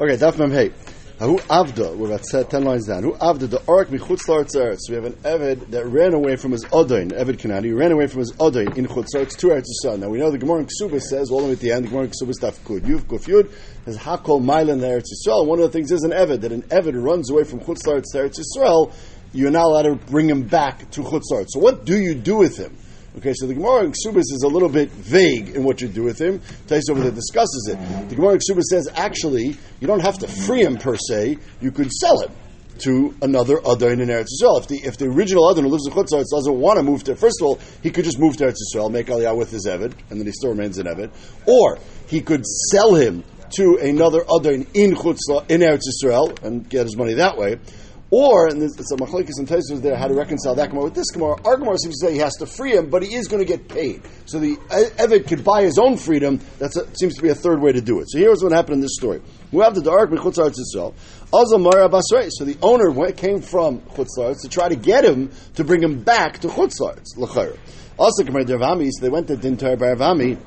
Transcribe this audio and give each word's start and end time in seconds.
Okay, 0.00 0.16
Daf 0.16 0.38
Mem 0.38 0.52
Hey. 0.52 0.70
Who 1.18 1.38
Avda, 1.50 1.96
we're 1.96 2.06
about 2.06 2.22
10 2.22 2.62
lines 2.62 2.86
down. 2.86 3.02
Who 3.02 3.14
Avda, 3.14 3.50
the 3.50 3.60
Arak 3.66 3.88
Michutz 3.88 4.28
Laretz 4.28 4.54
Eretz. 4.54 4.88
We 4.88 4.94
have 4.94 5.04
an 5.06 5.14
Eved 5.24 5.72
that 5.72 5.86
ran 5.86 6.14
away 6.14 6.36
from 6.36 6.52
his 6.52 6.64
Odain, 6.66 7.10
Eved 7.10 7.38
Kanani, 7.38 7.76
ran 7.76 7.90
away 7.90 8.06
from 8.06 8.20
his 8.20 8.30
Odain 8.34 8.76
in 8.76 8.86
Chutz 8.86 9.08
Laretz 9.12 9.36
to 9.38 9.48
Eretz 9.48 9.64
Yisrael. 9.64 9.98
Now 9.98 10.08
we 10.08 10.18
know 10.18 10.30
the 10.30 10.38
Gemara 10.38 10.60
in 10.60 10.66
Ksubas 10.66 11.02
says, 11.02 11.32
all 11.32 11.40
the 11.40 11.46
way 11.46 11.52
at 11.54 11.58
the 11.58 11.72
end, 11.72 11.86
the 11.86 11.88
Gemara 11.88 12.04
in 12.04 12.10
Ksubas 12.10 12.38
Daf 12.40 12.64
Kud, 12.64 12.84
Yuf 12.84 13.08
Kuf 13.08 13.26
Yud, 13.26 13.50
has 13.86 13.98
Hakol 13.98 14.40
Mailan 14.40 14.78
Eretz 14.78 15.06
Yisrael. 15.10 15.48
One 15.48 15.58
of 15.58 15.64
the 15.64 15.76
things 15.76 15.90
is 15.90 16.04
an 16.04 16.12
Eved, 16.12 16.42
that 16.42 16.52
an 16.52 16.62
Eved 16.62 17.02
runs 17.02 17.28
away 17.28 17.42
from 17.42 17.58
Chutz 17.58 17.84
Laretz 17.84 18.04
to 18.12 18.18
Eretz 18.18 18.38
Yisrael, 18.38 18.92
you're 19.32 19.50
not 19.50 19.64
allowed 19.64 19.82
to 19.82 19.96
bring 19.96 20.30
him 20.30 20.44
back 20.44 20.88
to 20.92 21.02
Chutz 21.02 21.24
So 21.48 21.58
what 21.58 21.84
do 21.84 21.98
you 21.98 22.14
do 22.14 22.36
with 22.36 22.56
him? 22.56 22.76
Okay, 23.18 23.32
so 23.34 23.48
the 23.48 23.54
Gemara 23.54 23.82
in 23.82 23.90
Ksubas 23.90 24.30
is 24.30 24.44
a 24.44 24.48
little 24.48 24.68
bit 24.68 24.90
vague 24.90 25.48
in 25.48 25.64
what 25.64 25.80
you 25.80 25.88
do 25.88 26.04
with 26.04 26.20
him. 26.20 26.40
Tais 26.68 26.82
over 26.88 27.00
there 27.00 27.10
discusses 27.10 27.68
it. 27.68 28.08
The 28.08 28.14
Gemara 28.14 28.34
in 28.34 28.38
Ksubas 28.38 28.62
says 28.70 28.88
actually 28.94 29.56
you 29.80 29.88
don't 29.88 29.98
have 29.98 30.18
to 30.18 30.28
free 30.28 30.62
him 30.62 30.76
per 30.76 30.94
se. 30.96 31.36
You 31.60 31.72
could 31.72 31.90
sell 31.90 32.20
him 32.20 32.30
to 32.84 33.12
another 33.20 33.56
Adain 33.56 34.00
in 34.00 34.08
Eretz 34.08 34.28
Yisrael. 34.40 34.60
If 34.60 34.68
the 34.68 34.76
if 34.84 34.98
the 34.98 35.06
original 35.06 35.52
Adain 35.52 35.62
who 35.62 35.68
lives 35.68 35.84
in 35.88 35.94
Chutz 35.94 36.12
Laretz 36.12 36.30
doesn't 36.30 36.54
want 36.60 36.76
to 36.76 36.84
move 36.84 37.02
to, 37.04 37.16
first 37.16 37.40
of 37.40 37.48
all, 37.48 37.58
he 37.82 37.90
could 37.90 38.04
just 38.04 38.20
move 38.20 38.36
to 38.36 38.44
Eretz 38.44 38.58
Yisrael, 38.72 38.88
make 38.88 39.08
Aliyah 39.08 39.36
with 39.36 39.50
his 39.50 39.66
Evid, 39.66 39.94
and 40.10 40.20
then 40.20 40.26
he 40.26 40.30
still 40.30 40.50
remains 40.50 40.78
an 40.78 40.86
Evid. 40.86 41.10
Or 41.44 41.80
he 42.06 42.20
could 42.20 42.46
sell 42.46 42.94
him 42.94 43.24
to 43.56 43.78
another 43.82 44.20
Adain 44.20 44.68
in 44.74 44.94
Chutz 44.94 45.22
La- 45.28 45.44
in 45.48 45.62
Eretz 45.62 45.82
Yisrael 45.88 46.40
and 46.44 46.68
get 46.68 46.84
his 46.84 46.96
money 46.96 47.14
that 47.14 47.36
way. 47.36 47.58
Or, 48.10 48.46
and 48.46 48.62
it's 48.62 48.90
a 48.90 48.96
machlekes 48.96 49.38
and 49.38 49.46
Taisus 49.46 49.82
there 49.82 49.94
how 49.94 50.08
to 50.08 50.14
reconcile 50.14 50.54
that 50.54 50.70
Gemara 50.70 50.84
with 50.84 50.94
this 50.94 51.10
Gemara. 51.10 51.36
Our 51.44 51.58
Gemara 51.58 51.76
seems 51.76 52.00
to 52.00 52.06
say 52.06 52.12
he 52.14 52.18
has 52.20 52.32
to 52.36 52.46
free 52.46 52.72
him, 52.72 52.88
but 52.88 53.02
he 53.02 53.14
is 53.14 53.28
going 53.28 53.44
to 53.44 53.46
get 53.46 53.68
paid. 53.68 54.02
So 54.24 54.38
the 54.38 54.56
Eved 54.56 55.26
could 55.28 55.44
buy 55.44 55.62
his 55.62 55.78
own 55.78 55.98
freedom. 55.98 56.40
That 56.58 56.72
seems 56.98 57.16
to 57.16 57.22
be 57.22 57.28
a 57.28 57.34
third 57.34 57.60
way 57.60 57.72
to 57.72 57.82
do 57.82 58.00
it. 58.00 58.06
So 58.08 58.18
here's 58.18 58.42
what 58.42 58.52
happened 58.52 58.76
in 58.76 58.80
this 58.80 58.94
story. 58.94 59.20
We 59.52 59.62
have 59.62 59.74
the 59.74 59.82
dark. 59.82 60.08
Azamara 60.10 61.90
Basrei. 61.90 62.30
So 62.30 62.46
the 62.46 62.56
owner 62.62 62.90
went, 62.90 63.18
came 63.18 63.42
from 63.42 63.80
Chutz 63.80 64.40
to 64.40 64.48
try 64.48 64.70
to 64.70 64.76
get 64.76 65.04
him 65.04 65.30
to 65.56 65.64
bring 65.64 65.82
him 65.82 66.02
back 66.02 66.38
to 66.38 66.48
Chutz 66.48 66.80
Laretz. 66.80 67.14
L'chayr. 67.18 67.58
Also, 67.98 68.24
Gemara 68.24 68.44
Dervami. 68.44 68.88
So 68.90 69.02
they 69.02 69.10
went 69.10 69.26
to 69.28 69.36
Dintar 69.36 69.76
Baravami. 69.76 70.38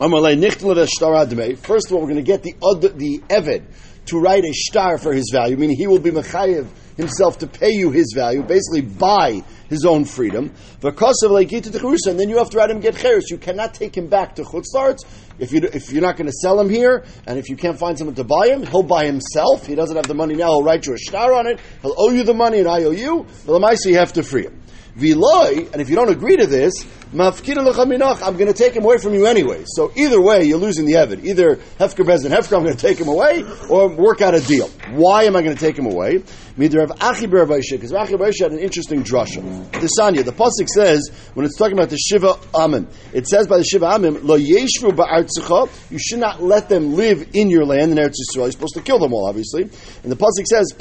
First 0.00 1.86
of 1.86 1.92
all, 1.92 2.00
we're 2.00 2.06
going 2.06 2.16
to 2.16 2.22
get 2.22 2.44
the 2.44 2.54
the 2.94 3.18
Eved 3.28 3.64
to 4.08 4.18
write 4.18 4.44
a 4.44 4.52
star 4.52 4.98
for 4.98 5.12
his 5.12 5.30
value, 5.32 5.56
meaning 5.56 5.76
he 5.76 5.86
will 5.86 5.98
be 5.98 6.10
mechayev 6.10 6.66
himself 6.96 7.38
to 7.38 7.46
pay 7.46 7.70
you 7.70 7.90
his 7.90 8.12
value, 8.14 8.42
basically 8.42 8.80
buy 8.82 9.42
his 9.68 9.84
own 9.84 10.04
freedom. 10.04 10.52
And 10.82 10.98
then 10.98 12.28
you 12.28 12.38
have 12.38 12.50
to 12.50 12.56
write 12.56 12.70
him 12.70 12.80
get 12.80 12.96
cheres. 12.96 13.30
You 13.30 13.38
cannot 13.38 13.74
take 13.74 13.96
him 13.96 14.08
back 14.08 14.34
to 14.36 14.42
chutzlarts 14.42 15.04
if 15.38 15.52
you 15.52 15.60
if 15.72 15.92
you're 15.92 16.02
not 16.02 16.16
going 16.16 16.26
to 16.26 16.32
sell 16.32 16.60
him 16.60 16.68
here, 16.68 17.04
and 17.26 17.38
if 17.38 17.48
you 17.48 17.56
can't 17.56 17.78
find 17.78 17.96
someone 17.96 18.16
to 18.16 18.24
buy 18.24 18.48
him, 18.48 18.66
he'll 18.66 18.82
buy 18.82 19.06
himself. 19.06 19.66
He 19.66 19.74
doesn't 19.74 19.96
have 19.96 20.06
the 20.06 20.14
money 20.14 20.34
now. 20.34 20.48
He'll 20.48 20.64
write 20.64 20.86
you 20.86 20.94
a 20.94 20.98
star 20.98 21.32
on 21.32 21.46
it. 21.46 21.60
He'll 21.82 21.94
owe 21.96 22.10
you 22.10 22.24
the 22.24 22.34
money, 22.34 22.58
and 22.58 22.68
I 22.68 22.82
owe 22.84 22.90
you. 22.90 23.26
But 23.46 23.58
the 23.58 23.78
you 23.88 23.96
have 23.96 24.12
to 24.14 24.22
free 24.22 24.44
him. 24.44 24.62
Viloi, 24.98 25.72
and 25.72 25.80
if 25.80 25.88
you 25.88 25.96
don't 25.96 26.10
agree 26.10 26.36
to 26.36 26.46
this, 26.46 26.84
I'm 27.10 27.18
going 27.20 28.48
to 28.48 28.52
take 28.52 28.74
him 28.74 28.84
away 28.84 28.98
from 28.98 29.14
you 29.14 29.24
anyway. 29.24 29.64
So 29.66 29.90
either 29.96 30.20
way, 30.20 30.44
you're 30.44 30.58
losing 30.58 30.84
the 30.84 30.92
Evid. 30.92 31.24
Either 31.24 31.56
Hefker 31.78 32.04
Bez 32.04 32.26
and 32.26 32.34
Hefker, 32.34 32.56
I'm 32.56 32.64
going 32.64 32.76
to 32.76 32.80
take 32.80 32.98
him 32.98 33.08
away, 33.08 33.44
or 33.70 33.88
work 33.88 34.20
out 34.20 34.34
a 34.34 34.40
deal. 34.40 34.68
Why 34.90 35.24
am 35.24 35.34
I 35.34 35.40
going 35.40 35.56
to 35.56 35.60
take 35.60 35.78
him 35.78 35.86
away? 35.86 36.22
Midr 36.58 36.82
of 36.82 36.90
Achi 37.00 37.26
Berabaisha, 37.28 37.72
because 37.72 37.92
Achi 37.94 38.14
Berabaisha 38.14 38.40
had 38.42 38.52
an 38.52 38.58
interesting 38.58 39.02
drasha. 39.04 39.40
The 39.72 39.88
Sanya, 39.98 40.22
the 40.24 40.32
Pasuk 40.32 40.68
says, 40.68 41.08
when 41.34 41.46
it's 41.46 41.56
talking 41.56 41.74
about 41.74 41.88
the 41.88 41.96
Shiva 41.96 42.36
Amin, 42.52 42.88
it 43.14 43.28
says 43.28 43.46
by 43.46 43.58
the 43.58 43.64
Shiva 43.64 43.86
Amin, 43.86 44.26
Lo 44.26 44.36
Yeshvu 44.36 44.90
Ba'artzecha, 44.90 45.70
you 45.90 45.98
should 45.98 46.18
not 46.18 46.42
let 46.42 46.68
them 46.68 46.94
live 46.94 47.28
in 47.32 47.48
your 47.48 47.64
land 47.64 47.92
in 47.92 47.98
Eretz 47.98 48.16
Yisrael. 48.20 48.42
You're 48.42 48.50
supposed 48.52 48.74
to 48.74 48.82
kill 48.82 48.98
them 48.98 49.14
all, 49.14 49.28
obviously. 49.28 49.62
And 49.62 50.12
the 50.12 50.16
Pasuk 50.16 50.46
says, 50.46 50.72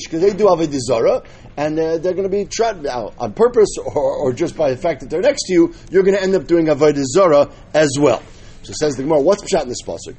because 0.00 0.20
they 0.20 0.32
do 0.32 0.46
have 0.46 0.59
a 0.60 0.66
desire, 0.66 1.22
and 1.56 1.78
uh, 1.78 1.98
they're 1.98 2.14
going 2.14 2.24
to 2.24 2.28
be 2.28 2.44
tried 2.44 2.86
uh, 2.86 3.10
on 3.18 3.32
purpose 3.32 3.76
or, 3.78 4.16
or 4.16 4.32
just 4.32 4.56
by 4.56 4.70
the 4.70 4.76
fact 4.76 5.00
that 5.00 5.10
they're 5.10 5.20
next 5.20 5.44
to 5.46 5.52
you, 5.52 5.74
you're 5.90 6.02
going 6.02 6.16
to 6.16 6.22
end 6.22 6.34
up 6.34 6.46
doing 6.46 6.66
avodah 6.66 7.04
zara 7.04 7.50
as 7.74 7.96
well. 7.98 8.22
So 8.62 8.74
says 8.74 8.94
the 8.96 9.04
Gemara, 9.04 9.20
what's 9.20 9.42
pshat 9.42 9.62
in 9.62 9.68
this 9.68 9.82
pasuk? 9.82 10.16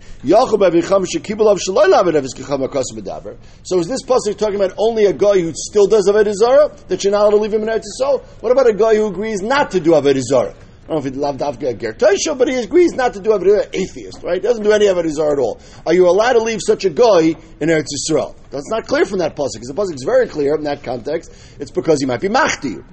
So 3.63 3.79
is 3.79 3.87
this 3.87 4.03
pasuk 4.03 4.37
talking 4.37 4.55
about 4.55 4.73
only 4.77 5.05
a 5.05 5.13
guy 5.13 5.39
who 5.39 5.53
still 5.55 5.85
does 5.85 6.09
avodah 6.09 6.87
that 6.87 7.03
you're 7.03 7.11
not 7.11 7.21
allowed 7.21 7.29
to 7.31 7.37
leave 7.37 7.53
him 7.53 7.61
in 7.61 7.69
Eretz 7.69 7.83
Yisrael? 8.01 8.23
What 8.41 8.51
about 8.51 8.67
a 8.67 8.73
guy 8.73 8.95
who 8.95 9.05
agrees 9.05 9.41
not 9.41 9.71
to 9.71 9.79
do 9.79 9.91
avodah? 9.91 10.55
I 10.83 10.87
don't 10.87 11.03
know 11.03 11.07
if 11.07 11.13
he 11.13 11.19
loved 11.19 11.39
Avga 11.41 11.75
Gertaisha, 11.77 12.35
but 12.37 12.47
he 12.47 12.55
agrees 12.55 12.93
not 12.93 13.13
to 13.13 13.19
do 13.19 13.29
Avodah 13.29 13.69
atheist, 13.71 14.23
right? 14.23 14.35
He 14.35 14.39
doesn't 14.41 14.63
do 14.63 14.71
any 14.71 14.87
Zarah 15.09 15.33
at 15.33 15.39
all. 15.39 15.59
Are 15.85 15.93
you 15.93 16.09
allowed 16.09 16.33
to 16.33 16.39
leave 16.39 16.59
such 16.65 16.85
a 16.85 16.89
guy 16.89 17.35
in 17.59 17.69
Eretz 17.69 17.89
Yisrael? 17.93 18.35
That's 18.49 18.67
not 18.69 18.87
clear 18.87 19.05
from 19.05 19.19
that 19.19 19.35
pasuk, 19.35 19.53
because 19.53 19.67
the 19.67 19.75
pasuk 19.75 19.93
is 19.93 20.03
very 20.03 20.27
clear 20.27 20.55
in 20.55 20.63
that 20.63 20.81
context. 20.83 21.31
It's 21.59 21.69
because 21.71 21.99
he 21.99 22.07
might 22.07 22.19
be 22.19 22.29
machti. 22.29 22.83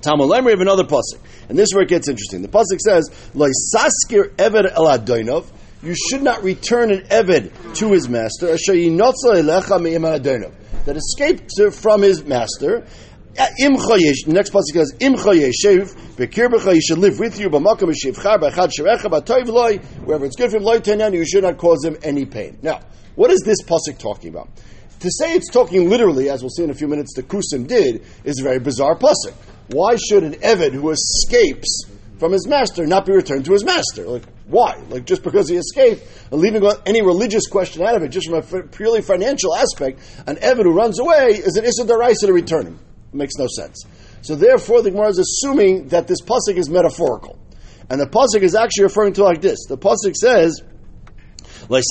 Talmud 0.00 0.28
Lemri 0.28 0.50
have 0.50 0.60
another 0.60 0.82
pasuk, 0.82 1.20
and 1.48 1.56
this 1.56 1.68
is 1.68 1.74
where 1.74 1.84
it 1.84 1.88
gets 1.88 2.08
interesting. 2.08 2.42
The 2.42 2.48
pasuk 2.48 2.80
says, 2.80 3.08
"Loisaskir 3.34 4.34
eved 4.34 4.72
el 4.72 4.86
adoinov." 4.86 5.44
You 5.84 5.94
should 5.94 6.22
not 6.22 6.42
return 6.42 6.90
an 6.90 7.06
eved 7.08 7.52
to 7.76 7.92
his 7.92 8.08
master. 8.08 8.46
That 10.84 10.96
escaped 10.96 11.52
from 11.72 12.02
his 12.02 12.24
master. 12.24 12.84
Im 13.58 13.76
chayesh. 13.76 14.26
The 14.26 14.32
next 14.32 14.52
pasuk 14.52 14.74
says, 14.74 14.94
"Im 15.00 15.14
chayeshev 15.14 15.94
bekirbecha." 16.16 16.74
You 16.74 16.80
should 16.82 16.98
live 16.98 17.18
with 17.18 17.40
you. 17.40 17.48
B'makom 17.48 17.92
yishivchar 17.92 18.38
b'chad 18.40 18.72
sherecha 18.78 19.10
b'toiv 19.10 19.46
loy. 19.46 19.78
Wherever 20.04 20.26
it's 20.26 20.36
good 20.36 20.50
for 20.50 20.58
him, 20.58 20.64
loy 20.64 20.80
tenan. 20.80 21.14
You 21.14 21.24
should 21.24 21.44
not 21.44 21.56
cause 21.56 21.84
him 21.84 21.96
any 22.02 22.26
pain. 22.26 22.58
Now, 22.62 22.80
what 23.14 23.30
is 23.30 23.40
this 23.40 23.62
pasuk 23.62 23.98
talking 23.98 24.30
about? 24.30 24.48
To 25.00 25.10
say 25.10 25.32
it's 25.34 25.50
talking 25.50 25.88
literally, 25.88 26.30
as 26.30 26.42
we'll 26.42 26.50
see 26.50 26.62
in 26.62 26.70
a 26.70 26.74
few 26.74 26.86
minutes, 26.86 27.14
the 27.14 27.24
Kusim 27.24 27.66
did, 27.66 28.04
is 28.22 28.38
a 28.38 28.42
very 28.44 28.60
bizarre 28.60 28.96
pasuk. 28.96 29.32
Why 29.70 29.96
should 29.96 30.22
an 30.22 30.34
Eved 30.34 30.74
who 30.74 30.90
escapes 30.90 31.86
from 32.18 32.30
his 32.30 32.46
master 32.46 32.86
not 32.86 33.04
be 33.04 33.12
returned 33.12 33.44
to 33.46 33.52
his 33.52 33.64
master? 33.64 34.06
Like, 34.06 34.22
why? 34.46 34.80
Like, 34.90 35.04
just 35.04 35.24
because 35.24 35.48
he 35.48 35.56
escaped 35.56 36.06
and 36.30 36.40
leaving 36.40 36.62
any 36.86 37.02
religious 37.02 37.48
question 37.48 37.82
out 37.82 37.96
of 37.96 38.04
it, 38.04 38.10
just 38.10 38.28
from 38.28 38.36
a 38.36 38.62
purely 38.68 39.00
financial 39.00 39.56
aspect, 39.56 39.98
an 40.28 40.36
Eved 40.36 40.62
who 40.62 40.72
runs 40.72 41.00
away 41.00 41.30
is 41.30 41.56
an 41.56 41.64
Issa 41.64 41.84
to 41.84 42.32
return 42.32 42.66
him. 42.66 42.78
It 43.12 43.16
makes 43.16 43.34
no 43.38 43.46
sense. 43.46 43.84
So 44.22 44.36
therefore, 44.36 44.82
the 44.82 44.90
Gemara 44.90 45.08
is 45.08 45.18
assuming 45.18 45.88
that 45.88 46.06
this 46.06 46.22
pasuk 46.22 46.56
is 46.56 46.70
metaphorical. 46.70 47.38
And 47.90 48.00
the 48.00 48.06
pasuk 48.06 48.42
is 48.42 48.54
actually 48.54 48.84
referring 48.84 49.12
to 49.14 49.24
like 49.24 49.42
this. 49.42 49.66
The 49.68 49.76
pasuk 49.76 50.14
says, 50.14 50.62
we're 51.68 51.82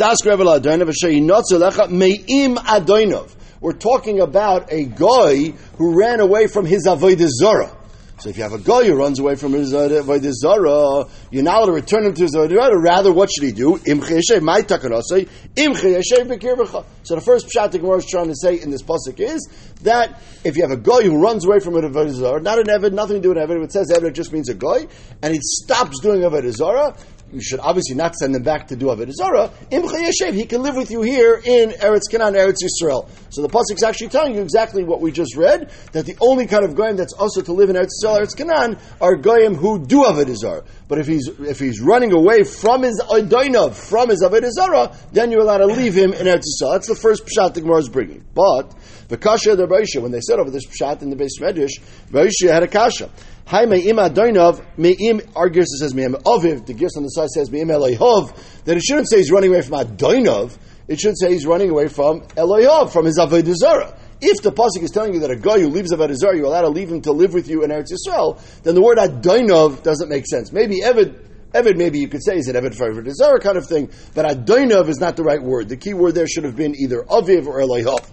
talking 3.73 4.19
about 4.19 4.73
a 4.73 4.85
guy 4.85 5.53
who 5.77 5.99
ran 5.99 6.19
away 6.19 6.47
from 6.47 6.65
his 6.65 6.87
avodah 6.87 7.27
zara. 7.27 7.77
So 8.21 8.29
if 8.29 8.37
you 8.37 8.43
have 8.43 8.53
a 8.53 8.59
guy 8.59 8.83
who 8.83 8.93
runs 8.93 9.17
away 9.17 9.35
from 9.35 9.53
his 9.53 9.73
uh, 9.73 9.89
avodah 9.89 10.31
zara, 10.31 11.07
you're 11.31 11.41
not 11.41 11.57
allowed 11.57 11.65
to 11.65 11.71
return 11.71 12.05
him 12.05 12.13
to 12.13 12.21
his 12.21 12.35
uh, 12.35 12.41
avodah 12.41 12.49
zara. 12.49 12.79
Rather, 12.79 13.11
what 13.11 13.31
should 13.31 13.43
he 13.43 13.51
do? 13.51 13.77
So 13.77 13.83
the 17.15 17.21
first 17.25 17.47
pshat 17.47 17.71
the 17.71 17.79
Gemara 17.79 17.97
is 17.97 18.05
trying 18.05 18.27
to 18.27 18.35
say 18.35 18.61
in 18.61 18.69
this 18.69 18.83
pasuk 18.83 19.19
is 19.19 19.49
that 19.81 20.21
if 20.43 20.55
you 20.55 20.61
have 20.61 20.69
a 20.69 20.77
guy 20.77 21.01
who 21.01 21.17
runs 21.17 21.45
away 21.45 21.57
from 21.61 21.75
an 21.77 21.91
avodah 21.91 22.11
zara, 22.11 22.39
not 22.39 22.59
an 22.59 22.67
eved, 22.67 22.93
nothing 22.93 23.15
to 23.15 23.21
do 23.23 23.29
with 23.29 23.39
eved. 23.39 23.63
It 23.63 23.71
says 23.71 23.91
eved, 23.91 24.13
just 24.13 24.31
means 24.31 24.49
a 24.49 24.53
guy, 24.53 24.85
and 25.23 25.33
he 25.33 25.39
stops 25.41 25.99
doing 25.99 26.21
avodah 26.21 26.51
zara 26.51 26.95
you 27.31 27.41
should 27.41 27.59
obviously 27.59 27.95
not 27.95 28.15
send 28.15 28.35
him 28.35 28.43
back 28.43 28.67
to 28.67 28.75
do 28.75 28.87
Avodah 28.87 29.11
Zarah. 29.11 29.51
Im 29.69 29.83
Chayeshev, 29.83 30.33
he 30.33 30.45
can 30.45 30.61
live 30.61 30.75
with 30.75 30.91
you 30.91 31.01
here 31.01 31.41
in 31.43 31.69
Eretz 31.69 32.09
Canaan, 32.09 32.33
Eretz 32.33 32.57
Yisrael. 32.63 33.09
So 33.29 33.41
the 33.41 33.49
pasuk 33.49 33.75
is 33.75 33.83
actually 33.83 34.09
telling 34.09 34.35
you 34.35 34.41
exactly 34.41 34.83
what 34.83 35.01
we 35.01 35.11
just 35.11 35.35
read, 35.35 35.71
that 35.93 36.05
the 36.05 36.15
only 36.19 36.47
kind 36.47 36.65
of 36.65 36.75
goyim 36.75 36.97
that's 36.97 37.13
also 37.13 37.41
to 37.41 37.53
live 37.53 37.69
in 37.69 37.75
Eretz 37.75 37.91
Yisrael, 38.03 38.21
Eretz 38.21 38.35
Canaan, 38.35 38.77
are 38.99 39.15
goyim 39.15 39.55
who 39.55 39.79
do 39.85 40.03
Avodah 40.03 40.35
Zarah. 40.35 40.63
But 40.87 40.99
if 40.99 41.07
he's 41.07 41.27
if 41.39 41.59
he's 41.59 41.79
running 41.79 42.11
away 42.11 42.43
from 42.43 42.83
his 42.83 43.01
Odainav, 43.01 43.75
from 43.75 44.09
his 44.09 44.23
Avodah 44.23 44.51
Zarah, 44.51 44.95
then 45.13 45.31
you're 45.31 45.41
allowed 45.41 45.59
to 45.59 45.67
leave 45.67 45.93
him 45.95 46.13
in 46.13 46.25
Eretz 46.25 46.43
Yisrael. 46.43 46.73
That's 46.73 46.87
the 46.87 46.95
first 46.95 47.25
pshat 47.25 47.53
the 47.53 47.61
Gemara 47.61 47.77
is 47.77 47.89
bringing. 47.89 48.25
But 48.33 48.75
the 49.07 49.17
kasha 49.17 49.55
the 49.55 49.67
Baisha, 49.67 50.01
when 50.01 50.11
they 50.11 50.21
said 50.21 50.39
over 50.39 50.49
this 50.49 50.65
pshat 50.65 51.01
in 51.01 51.09
the 51.09 51.15
Beis 51.15 51.39
Medrash, 51.39 51.79
Baisha 52.09 52.51
had 52.51 52.63
a 52.63 52.67
kasha. 52.67 53.09
Hi 53.51 53.65
me'im 53.65 53.97
adoinov, 53.97 54.63
me'im, 54.77 55.19
our 55.35 55.49
Gersa 55.49 55.75
says 55.77 55.93
me'im 55.93 56.13
aviv, 56.13 56.65
the 56.65 56.73
Gersa 56.73 56.95
on 56.95 57.03
the 57.03 57.09
side 57.09 57.27
says 57.31 57.51
me'im 57.51 57.67
elohov, 57.67 58.33
that 58.63 58.77
it 58.77 58.81
shouldn't 58.81 59.09
say 59.09 59.17
he's 59.17 59.29
running 59.29 59.49
away 59.49 59.61
from 59.61 59.77
adoinov, 59.85 60.57
it 60.87 61.01
should 61.01 61.19
say 61.19 61.33
he's 61.33 61.45
running 61.45 61.69
away 61.69 61.89
from 61.89 62.21
elohov, 62.37 62.93
from 62.93 63.03
his 63.03 63.19
avodah. 63.19 63.93
If 64.21 64.41
the 64.41 64.53
pasuk 64.53 64.83
is 64.83 64.91
telling 64.91 65.13
you 65.13 65.19
that 65.19 65.31
a 65.31 65.35
guy 65.35 65.59
who 65.59 65.67
leaves 65.67 65.91
avodah 65.91 66.15
you're 66.33 66.45
allowed 66.45 66.61
to 66.61 66.69
leave 66.69 66.89
him 66.89 67.01
to 67.01 67.11
live 67.11 67.33
with 67.33 67.49
you 67.49 67.65
in 67.65 67.71
Eretz 67.71 67.91
Yisrael, 67.91 68.39
then 68.63 68.73
the 68.73 68.81
word 68.81 68.97
adoinov 68.97 69.83
doesn't 69.83 70.07
make 70.07 70.27
sense. 70.27 70.53
Maybe 70.53 70.79
Evid, 70.79 71.21
Evid, 71.51 71.75
maybe 71.75 71.99
you 71.99 72.07
could 72.07 72.23
say 72.23 72.37
is 72.37 72.47
an 72.47 72.55
Evid 72.55 72.73
for 72.73 72.89
avodah 72.89 73.41
kind 73.41 73.57
of 73.57 73.67
thing, 73.67 73.91
but 74.15 74.23
adoinov 74.23 74.87
is 74.87 75.01
not 75.01 75.17
the 75.17 75.23
right 75.23 75.43
word. 75.43 75.67
The 75.67 75.75
key 75.75 75.93
word 75.93 76.15
there 76.15 76.25
should 76.25 76.45
have 76.45 76.55
been 76.55 76.73
either 76.73 77.01
aviv 77.01 77.47
or 77.47 77.59
elohov. 77.59 78.09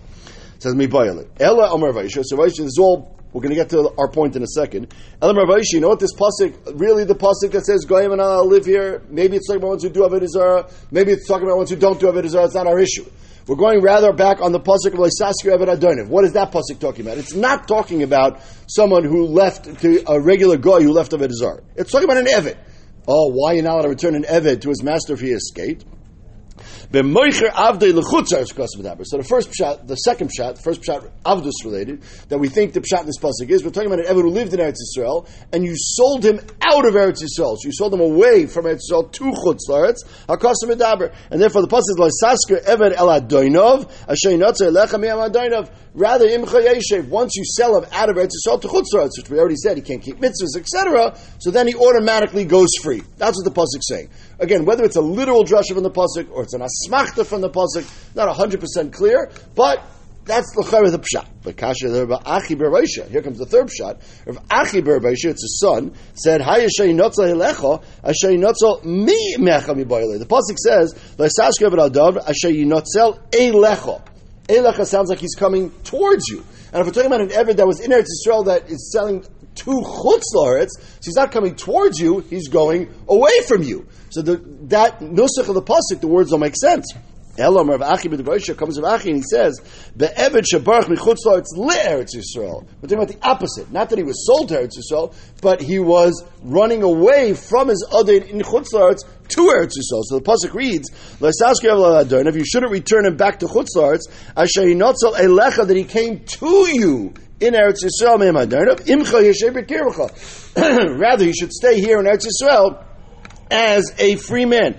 Says 0.58 0.74
mi 0.74 0.88
Ella 0.90 1.70
Omer 1.70 1.92
Vaisha. 1.92 2.24
So 2.24 2.36
Vaisha 2.36 2.64
is 2.64 2.76
all 2.80 3.17
We're 3.32 3.42
going 3.42 3.50
to 3.50 3.56
get 3.56 3.68
to 3.70 3.92
our 3.98 4.10
point 4.10 4.36
in 4.36 4.42
a 4.42 4.46
second. 4.46 4.94
Elam 5.20 5.36
Ravashi, 5.36 5.74
you 5.74 5.80
know 5.80 5.88
what 5.88 6.00
this 6.00 6.14
pasuk, 6.14 6.80
really 6.80 7.04
the 7.04 7.14
pasuk 7.14 7.52
that 7.52 7.66
says, 7.66 7.84
Goyim 7.84 8.12
and 8.12 8.22
I'll 8.22 8.46
live 8.46 8.64
here, 8.64 9.02
maybe 9.10 9.36
it's 9.36 9.46
talking 9.46 9.60
about 9.60 9.68
ones 9.68 9.82
who 9.82 9.90
do 9.90 10.00
Avodah 10.00 10.26
Zarah, 10.26 10.70
maybe 10.90 11.12
it's 11.12 11.28
talking 11.28 11.46
about 11.46 11.58
ones 11.58 11.70
who 11.70 11.76
don't 11.76 12.00
do 12.00 12.06
Avodah 12.06 12.28
Zarah, 12.28 12.46
it's 12.46 12.54
not 12.54 12.66
our 12.66 12.78
issue. 12.78 13.04
We're 13.46 13.56
going 13.56 13.82
rather 13.82 14.12
back 14.12 14.40
on 14.40 14.52
the 14.52 14.60
pasuk 14.60 14.92
of 14.92 14.98
Leisaskir 14.98 15.56
Eved 15.56 15.74
Adonev. 15.74 16.08
What 16.08 16.24
is 16.24 16.32
that 16.32 16.52
pasuk 16.52 16.80
talking 16.80 17.06
about? 17.06 17.18
It's 17.18 17.34
not 17.34 17.68
talking 17.68 18.02
about 18.02 18.40
someone 18.66 19.04
who 19.04 19.26
left 19.26 19.80
to 19.80 20.02
a 20.06 20.20
regular 20.20 20.56
guy 20.56 20.80
who 20.82 20.92
left 20.92 21.12
Avodah 21.12 21.32
Zarah. 21.32 21.62
It's 21.76 21.90
talking 21.90 22.04
about 22.04 22.18
an 22.18 22.26
Eved. 22.26 22.56
Oh, 23.06 23.30
why 23.32 23.52
are 23.52 23.54
you 23.56 23.62
not 23.62 23.72
allowed 23.72 23.82
to 23.82 23.88
return 23.88 24.14
an 24.14 24.24
Eved 24.24 24.62
to 24.62 24.68
his 24.70 24.82
master 24.82 25.14
if 25.14 25.20
he 25.20 25.30
escaped? 25.30 25.84
So 26.90 27.02
the 27.02 27.12
first 29.28 29.54
shot, 29.54 29.86
the 29.86 29.94
second 29.96 30.30
shot, 30.34 30.56
the 30.56 30.62
first 30.62 30.82
shot, 30.82 31.04
Avdus 31.22 31.52
related, 31.62 32.00
that 32.30 32.38
we 32.38 32.48
think 32.48 32.72
the 32.72 32.82
shot 32.82 33.00
in 33.00 33.06
this 33.06 33.18
pasuk 33.18 33.50
is, 33.50 33.62
we're 33.62 33.68
talking 33.68 33.92
about 33.92 34.06
an 34.06 34.06
Eved 34.06 34.22
who 34.22 34.30
lived 34.30 34.54
in 34.54 34.60
Eretz 34.60 34.78
Yisrael, 34.96 35.28
and 35.52 35.66
you 35.66 35.74
sold 35.76 36.24
him 36.24 36.40
out 36.62 36.86
of 36.86 36.94
Eretz 36.94 37.20
Yisrael. 37.22 37.58
So 37.58 37.66
you 37.66 37.72
sold 37.72 37.92
him 37.92 38.00
away 38.00 38.46
from 38.46 38.64
Eretz 38.64 38.88
Yisrael 38.90 39.12
to 39.12 39.24
Chutz 39.24 39.68
Laretz, 39.68 39.98
Hakasim 40.28 40.70
Medaber. 40.70 41.14
And 41.30 41.42
therefore 41.42 41.60
the 41.60 41.68
pasuk 41.68 42.00
is, 42.06 42.24
Sasker 42.24 42.64
Eved 42.64 42.94
El 42.94 43.08
Adoinov, 43.08 43.90
Asher 44.08 44.30
Yinotzer 44.30 44.70
Elecha 44.70 44.98
Miyam. 44.98 45.68
Rather, 45.92 46.26
Imcha 46.26 47.08
once 47.08 47.34
you 47.34 47.44
sell 47.44 47.76
him 47.76 47.84
out 47.92 48.08
of 48.08 48.16
Eretz 48.16 48.30
Yisrael 48.46 48.62
to 48.62 48.68
Chutz 48.68 48.94
Laretz, 48.94 49.18
which 49.18 49.28
we 49.28 49.38
already 49.38 49.56
said, 49.56 49.76
he 49.76 49.82
can't 49.82 50.02
keep 50.02 50.16
mitzvahs, 50.20 50.56
etc., 50.56 51.14
so 51.38 51.50
then 51.50 51.66
he 51.66 51.74
automatically 51.74 52.46
goes 52.46 52.70
free. 52.82 53.02
That's 53.18 53.36
what 53.36 53.44
the 53.44 53.50
pasuk 53.50 53.80
is 53.80 53.88
saying. 53.88 54.08
Again, 54.38 54.64
whether 54.64 54.84
it's 54.84 54.96
a 54.96 55.00
literal 55.00 55.44
drasha 55.44 55.74
from 55.74 55.82
the 55.82 55.90
pasuk 55.90 56.30
or 56.30 56.44
it's 56.44 56.54
an 56.54 56.62
asmachta 56.62 57.26
from 57.26 57.40
the 57.40 57.50
pasuk, 57.50 58.14
not 58.14 58.34
hundred 58.36 58.60
percent 58.60 58.92
clear, 58.92 59.30
but 59.54 59.84
that's 60.28 60.52
the 60.54 60.60
of 60.60 60.92
the 60.92 60.98
pshat. 60.98 61.26
But 61.42 61.56
kasha 61.56 61.88
Achi 62.26 62.54
Berbisha. 62.54 63.08
Here 63.08 63.22
comes 63.22 63.38
the 63.38 63.46
third 63.46 63.68
pshat. 63.68 64.26
Of 64.26 64.38
Achi 64.50 64.82
Berbisha, 64.82 65.30
it's 65.30 65.42
a 65.42 65.66
son, 65.66 65.94
said, 66.12 66.42
Hayashay 66.42 66.94
Notzel 66.94 67.32
Hilecho, 67.32 67.82
Ashay 68.04 68.38
Notzel 68.38 68.84
Mi 68.84 69.36
Mecha 69.38 69.74
mi 69.74 69.84
The 69.84 70.26
pasuk 70.26 70.58
says, 70.58 70.94
Lesaska 71.16 71.70
Adav, 71.70 72.22
Ashay 72.24 72.64
Notzel 72.64 73.18
Eilecho. 73.30 74.02
Eilecha 74.46 74.86
sounds 74.86 75.08
like 75.08 75.18
he's 75.18 75.34
coming 75.34 75.70
towards 75.82 76.28
you. 76.28 76.44
And 76.72 76.80
if 76.80 76.86
we're 76.86 76.92
talking 76.92 77.06
about 77.06 77.22
an 77.22 77.30
Eved 77.30 77.56
that 77.56 77.66
was 77.66 77.80
in 77.80 77.90
Eretz 77.90 78.08
Yisrael 78.26 78.44
that 78.46 78.70
is 78.70 78.92
selling 78.92 79.24
two 79.54 79.80
Chutz 79.82 80.22
so 80.24 80.68
he's 81.02 81.16
not 81.16 81.32
coming 81.32 81.54
towards 81.54 81.98
you, 81.98 82.20
he's 82.20 82.48
going 82.48 82.94
away 83.08 83.40
from 83.46 83.62
you. 83.62 83.86
So 84.10 84.22
the, 84.22 84.36
that 84.68 85.00
nusach 85.00 85.48
of 85.48 85.54
the 85.54 85.62
pasuk, 85.62 86.00
the 86.00 86.08
words 86.08 86.30
don't 86.30 86.40
make 86.40 86.56
sense. 86.56 86.92
Elam 87.38 87.70
Rav 87.70 87.82
Achi 87.82 88.08
b'Devarisha 88.08 88.56
comes 88.56 88.80
Rav 88.80 89.00
Achi 89.00 89.10
and 89.10 89.18
he 89.18 89.22
says, 89.22 89.60
"Be'eved 89.96 90.44
shebarach 90.52 90.86
michutz 90.86 91.18
Laretz 91.24 91.56
le'eretz 91.56 92.16
Yisrael." 92.16 92.66
We're 92.82 92.88
talking 92.88 92.98
about 92.98 93.08
the 93.08 93.18
opposite. 93.22 93.70
Not 93.70 93.90
that 93.90 93.98
he 93.98 94.02
was 94.02 94.26
sold 94.26 94.48
to 94.48 94.56
Eretz 94.56 94.72
Yisrael, 94.76 95.14
but 95.40 95.60
he 95.60 95.78
was 95.78 96.24
running 96.42 96.82
away 96.82 97.34
from 97.34 97.68
his 97.68 97.86
other 97.92 98.14
in 98.14 98.40
chutz 98.40 98.70
to 98.70 99.40
Eretz 99.40 99.74
Yisrael. 99.78 100.02
So 100.04 100.18
the 100.18 100.22
pasuk 100.22 100.52
reads, 100.52 100.90
"If 101.20 102.36
you 102.36 102.44
shouldn't 102.44 102.72
return 102.72 103.06
him 103.06 103.16
back 103.16 103.38
to 103.38 103.46
chutz 103.46 103.68
Laretz, 103.76 104.08
asher 104.36 104.62
yinotzel 104.62 105.14
elecha 105.14 105.64
that 105.66 105.76
he 105.76 105.84
came 105.84 106.24
to 106.24 106.66
you 106.72 107.14
in 107.40 107.54
Eretz 107.54 107.84
Yisrael 107.84 108.18
imcha 108.88 110.10
Rather, 110.98 111.24
he 111.24 111.32
should 111.32 111.52
stay 111.52 111.80
here 111.80 112.00
in 112.00 112.06
Eretz 112.06 112.26
Yisrael 112.26 112.87
as 113.50 113.94
a 113.98 114.16
free 114.16 114.44
man. 114.44 114.78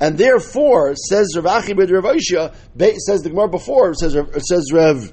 And 0.00 0.18
therefore, 0.18 0.94
says 0.94 1.36
Rav 1.36 1.46
Achi 1.46 1.74
Rav 1.74 2.16
says 2.98 3.22
the 3.22 3.28
Gemara 3.30 3.48
before, 3.48 3.94
says 3.94 4.16
says 4.48 4.72
Rav 4.72 5.12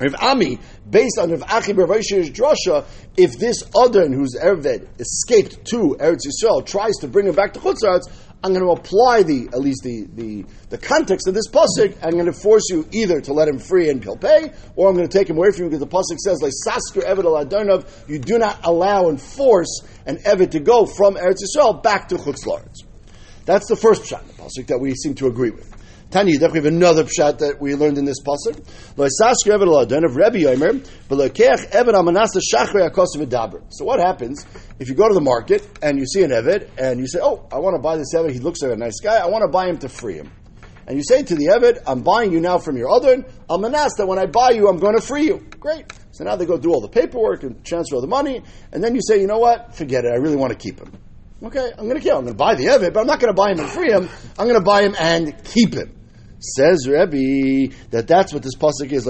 Rav 0.00 0.14
Ami, 0.18 0.58
based 0.88 1.18
on 1.18 1.30
Rav 1.30 1.42
Achi 1.42 1.72
Rav 1.74 1.88
drasha, 1.88 2.86
if 3.16 3.38
this 3.38 3.62
Adon 3.76 4.12
who's 4.12 4.34
Erved 4.40 4.88
escaped 4.98 5.64
to 5.66 5.96
Eretz 6.00 6.26
Yisrael 6.26 6.64
tries 6.64 6.96
to 7.00 7.08
bring 7.08 7.26
him 7.26 7.34
back 7.34 7.52
to 7.52 7.60
Chutzarats, 7.60 8.08
I'm 8.42 8.54
going 8.54 8.64
to 8.64 8.72
apply 8.72 9.22
the 9.22 9.48
at 9.52 9.60
least 9.60 9.82
the, 9.82 10.06
the, 10.14 10.46
the 10.70 10.78
context 10.78 11.28
of 11.28 11.34
this 11.34 11.46
pasuk. 11.48 11.96
I'm 12.02 12.12
going 12.12 12.24
to 12.24 12.32
force 12.32 12.70
you 12.70 12.88
either 12.90 13.20
to 13.20 13.34
let 13.34 13.48
him 13.48 13.58
free 13.58 13.90
and 13.90 14.02
he'll 14.02 14.16
pay, 14.16 14.52
or 14.76 14.88
I'm 14.88 14.96
going 14.96 15.06
to 15.06 15.18
take 15.18 15.28
him 15.28 15.36
away 15.36 15.50
from 15.50 15.64
you 15.64 15.70
because 15.70 15.80
the 15.80 15.86
pasuk 15.86 16.18
says 16.18 16.40
like 16.40 16.52
sasker 16.66 17.02
eved 17.04 17.24
al 17.24 17.84
You 18.08 18.18
do 18.18 18.38
not 18.38 18.60
allow 18.64 19.08
and 19.10 19.20
force 19.20 19.82
an 20.06 20.16
eved 20.18 20.52
to 20.52 20.60
go 20.60 20.86
from 20.86 21.16
Eretz 21.16 21.40
Yisrael 21.44 21.82
back 21.82 22.08
to 22.08 22.16
Chutz. 22.16 22.84
That's 23.44 23.68
the 23.68 23.76
first 23.76 24.06
shot 24.06 24.22
in 24.22 24.28
the 24.28 24.34
pasuk 24.34 24.68
that 24.68 24.80
we 24.80 24.94
seem 24.94 25.14
to 25.16 25.26
agree 25.26 25.50
with. 25.50 25.69
Tanya, 26.10 26.40
we 26.48 26.58
have 26.58 26.66
another 26.66 27.04
pshat 27.04 27.38
that 27.38 27.60
we 27.60 27.76
learned 27.76 27.96
in 27.96 28.04
this 28.04 28.20
pasuk. 28.20 28.56
of 30.04 30.16
Rebbe 30.16 30.38
Yomer, 30.38 30.84
So 33.72 33.84
what 33.84 34.00
happens 34.00 34.44
if 34.80 34.88
you 34.88 34.96
go 34.96 35.06
to 35.06 35.14
the 35.14 35.20
market 35.20 35.62
and 35.80 35.98
you 35.98 36.06
see 36.06 36.24
an 36.24 36.30
Eved 36.30 36.68
and 36.76 36.98
you 36.98 37.06
say, 37.06 37.20
"Oh, 37.22 37.46
I 37.52 37.60
want 37.60 37.76
to 37.76 37.80
buy 37.80 37.96
this 37.96 38.12
Eved. 38.12 38.32
He 38.32 38.40
looks 38.40 38.60
like 38.60 38.72
a 38.72 38.76
nice 38.76 38.98
guy. 39.00 39.18
I 39.18 39.26
want 39.26 39.42
to 39.42 39.48
buy 39.48 39.68
him 39.68 39.78
to 39.78 39.88
free 39.88 40.14
him." 40.14 40.32
And 40.88 40.96
you 40.96 41.04
say 41.04 41.22
to 41.22 41.34
the 41.36 41.46
Eved, 41.46 41.78
"I'm 41.86 42.02
buying 42.02 42.32
you 42.32 42.40
now 42.40 42.58
from 42.58 42.76
your 42.76 42.90
other. 42.90 43.24
I'm 43.48 43.60
manas 43.60 43.92
that 43.98 44.06
when 44.06 44.18
I 44.18 44.26
buy 44.26 44.50
you, 44.50 44.66
I'm 44.66 44.80
going 44.80 44.96
to 44.96 45.00
free 45.00 45.26
you." 45.26 45.46
Great. 45.60 45.92
So 46.10 46.24
now 46.24 46.34
they 46.34 46.44
go 46.44 46.58
do 46.58 46.72
all 46.72 46.80
the 46.80 46.88
paperwork 46.88 47.44
and 47.44 47.64
transfer 47.64 47.94
all 47.94 48.00
the 48.00 48.08
money, 48.08 48.42
and 48.72 48.82
then 48.82 48.96
you 48.96 49.00
say, 49.00 49.20
"You 49.20 49.28
know 49.28 49.38
what? 49.38 49.76
Forget 49.76 50.04
it. 50.04 50.10
I 50.12 50.16
really 50.16 50.34
want 50.34 50.50
to 50.50 50.58
keep 50.58 50.80
him." 50.80 50.90
Okay, 51.42 51.70
I'm 51.78 51.84
going 51.84 51.96
to 51.96 52.02
kill. 52.02 52.18
I'm 52.18 52.24
going 52.24 52.34
to 52.34 52.38
buy 52.38 52.56
the 52.56 52.64
Eved, 52.64 52.92
but 52.92 53.00
I'm 53.00 53.06
not 53.06 53.20
going 53.20 53.32
to 53.32 53.36
buy 53.36 53.52
him 53.52 53.60
and 53.60 53.68
free 53.68 53.92
him. 53.92 54.08
I'm 54.38 54.48
going 54.48 54.58
to 54.58 54.64
buy 54.64 54.82
him 54.82 54.96
and 54.98 55.32
keep 55.44 55.72
him. 55.72 55.99
Says 56.42 56.88
Rebbe 56.88 57.74
that 57.90 58.06
that's 58.06 58.32
what 58.32 58.42
this 58.42 58.56
pasuk 58.56 58.90
is. 58.92 59.06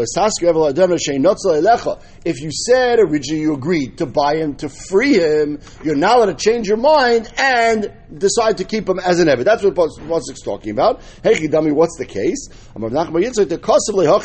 If 2.25 2.41
you 2.41 2.51
said 2.51 2.99
originally 2.99 3.41
you 3.43 3.55
agreed 3.55 3.99
to 3.99 4.07
buy 4.07 4.37
him 4.37 4.57
to 4.57 4.69
free 4.69 5.15
him, 5.15 5.61
you're 5.85 5.95
now 5.95 6.19
allowed 6.19 6.27
to 6.27 6.35
change 6.35 6.67
your 6.67 6.77
mind 6.77 7.33
and 7.39 7.93
decide 8.19 8.59
to 8.59 8.65
keep 8.65 8.89
him 8.89 8.99
as 8.99 9.21
an 9.21 9.29
Eved. 9.29 9.45
That's 9.45 9.63
what 9.63 9.75
pasuk's 9.75 10.43
talking 10.43 10.73
about. 10.73 11.03
Hey, 11.23 11.47
Dummy, 11.47 11.71
what's 11.71 11.97
the 11.99 12.05
case? 12.05 12.49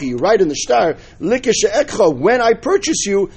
You 0.02 0.18
write 0.18 0.42
in 0.42 0.48
the 0.48 0.56
star, 0.56 0.98
when 1.20 2.42
I 2.42 2.54
purchase 2.54 3.06
you, 3.06 3.30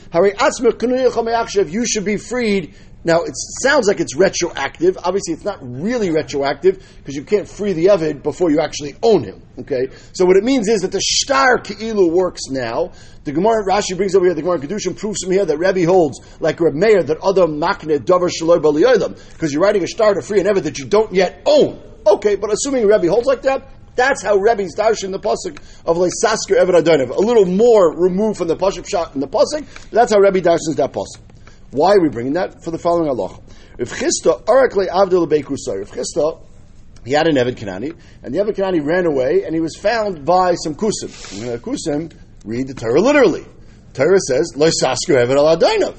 you 1.69 1.87
should 1.87 2.05
be 2.05 2.17
freed 2.17 2.75
now, 3.09 3.23
it 3.23 3.33
sounds 3.63 3.89
like 3.89 4.01
it's 4.01 4.15
retroactive. 4.15 4.99
Obviously, 5.03 5.33
it's 5.33 5.45
not 5.45 5.59
really 5.63 6.11
retroactive 6.11 6.87
because 6.99 7.17
you 7.17 7.25
can't 7.25 7.49
free 7.49 7.73
the 7.73 7.87
Evid 7.87 8.23
before 8.23 8.51
you 8.51 8.61
actually 8.61 8.97
own 9.03 9.25
him. 9.25 9.43
Okay? 9.59 9.89
So, 10.13 10.27
what 10.27 10.37
it 10.37 10.45
means 10.45 10.69
is 10.69 10.83
that 10.83 10.93
the 10.93 11.01
Shtar 11.01 11.57
Ke'ilu 11.57 12.13
works 12.13 12.43
now. 12.51 12.93
The 13.25 13.33
Gemara, 13.33 13.65
Rashi 13.67 13.97
brings 13.97 14.15
over 14.15 14.27
here, 14.27 14.35
the 14.35 14.43
Gemara 14.43 14.59
Kedushin 14.59 14.95
proves 14.95 15.23
from 15.23 15.33
here 15.33 15.47
that 15.47 15.57
Rebbe 15.57 15.87
holds, 15.87 16.21
like 16.39 16.61
Reb 16.61 16.75
Meir, 16.75 17.03
that 17.03 17.17
other 17.23 17.47
Makne 17.47 18.05
Dover 18.05 18.29
Shaloi 18.29 18.61
Baliyodim, 18.61 19.33
because 19.33 19.55
you're 19.55 19.63
writing 19.63 19.83
a 19.83 19.87
Shtar 19.87 20.13
to 20.13 20.21
free 20.21 20.41
an 20.41 20.47
Evid 20.47 20.65
that 20.65 20.79
you 20.79 20.85
don't 20.85 21.15
yet 21.15 21.41
own. 21.47 21.83
Okay, 22.07 22.37
but 22.37 22.53
assuming 22.53 22.87
Rebbe 22.87 23.09
holds 23.09 23.27
like 23.27 23.43
that, 23.43 23.71
that's 23.97 24.23
how 24.23 24.37
Rebbe's 24.37 24.77
darshan 24.77 25.11
the 25.11 25.19
pasuk 25.19 25.59
of 25.85 25.97
Leisasker 25.97 26.57
Eved 26.57 26.83
Adonev. 26.83 27.11
A 27.11 27.21
little 27.21 27.47
more 27.47 27.93
removed 27.99 28.39
from 28.39 28.49
the 28.49 28.57
pasuk 28.57 28.89
shot 28.89 29.15
in 29.15 29.21
the 29.21 29.27
pasuk. 29.27 29.67
That's 29.91 30.13
how 30.13 30.21
Rebbe 30.21 30.41
darshans 30.41 30.77
that 30.77 30.93
pasuk. 30.93 31.28
Why 31.71 31.95
are 31.95 32.01
we 32.01 32.09
bringing 32.09 32.35
that? 32.35 32.65
For 32.65 32.71
the 32.71 32.79
following 32.79 33.09
Allah. 33.09 33.39
If 33.79 33.93
Chista, 33.93 34.43
Arakle 34.45 34.89
Abdul 34.89 35.27
Beikusar, 35.29 35.83
if 35.83 35.93
Chista, 35.93 36.43
he 37.05 37.13
had 37.13 37.29
an 37.29 37.37
Evid 37.37 37.57
Kanani, 37.57 37.95
and 38.23 38.35
the 38.35 38.39
Evid 38.39 38.57
Kanani 38.57 38.85
ran 38.85 39.07
away, 39.07 39.45
and 39.45 39.55
he 39.55 39.61
was 39.61 39.77
found 39.77 40.25
by 40.25 40.55
some 40.55 40.75
Kusim. 40.75 41.09
Kusim 41.59 42.13
read 42.45 42.69
the 42.69 42.75
Torah 42.75 43.01
literally. 43.01 43.45
Torah 43.93 44.19
says, 44.29 44.55
Lo 44.57 44.69
Sasker 44.69 45.23
Evid 45.23 45.37
al 45.37 45.95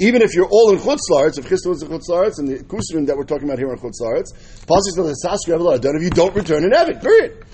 Even 0.00 0.22
if 0.22 0.34
you're 0.34 0.48
all 0.48 0.70
in 0.72 0.78
Chutzlaritz, 0.78 1.38
if 1.38 1.48
Chista 1.48 1.68
was 1.68 1.82
in 1.82 1.88
Chutzlaritz, 1.88 2.38
and 2.38 2.48
the 2.48 2.64
Kusim 2.64 3.06
that 3.06 3.16
we're 3.16 3.24
talking 3.24 3.44
about 3.44 3.58
here 3.58 3.70
in 3.70 3.78
Chutzlaritz, 3.78 4.32
Pasuk 4.64 4.94
says, 4.94 5.22
Sasker 5.24 5.58
Evid 5.58 5.84
al 5.84 6.02
you 6.02 6.10
don't 6.10 6.34
return 6.34 6.64
an 6.64 6.70
Evid, 6.70 7.02
period. 7.02 7.44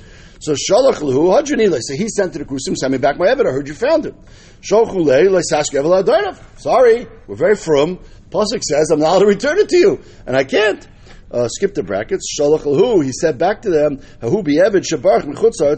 So 0.40 0.52
Shalach 0.52 0.96
Lahu 0.96 1.32
Hadranile. 1.32 1.78
So 1.80 1.94
he 1.94 2.08
sent 2.08 2.34
to 2.34 2.40
the 2.40 2.44
Kusim, 2.44 2.76
send 2.76 2.92
me 2.92 2.98
back 2.98 3.18
my 3.18 3.26
Evid. 3.26 3.46
I 3.46 3.52
heard 3.52 3.68
you 3.68 3.74
found 3.74 4.06
him. 4.06 4.16
Sholchule 4.60 5.28
Lesash 5.28 6.38
Sorry, 6.58 7.06
we're 7.26 7.36
very 7.36 7.56
frum. 7.56 7.98
Pasuk 8.30 8.62
says 8.62 8.90
I'm 8.90 9.00
not 9.00 9.08
allowed 9.08 9.18
to 9.20 9.26
return 9.26 9.58
it 9.58 9.68
to 9.70 9.76
you, 9.76 10.00
and 10.26 10.36
I 10.36 10.44
can't. 10.44 10.86
Uh, 11.28 11.48
skip 11.48 11.74
the 11.74 11.82
brackets. 11.82 12.38
Shalach 12.38 12.60
Lahu. 12.60 13.04
He 13.04 13.10
said 13.12 13.36
back 13.36 13.62
to 13.62 13.70
them, 13.70 13.98
Hahu 14.22 14.44
be 14.44 14.58
Evid 14.58 14.84
Shabarch 14.88 15.24
Mechutzar. 15.24 15.76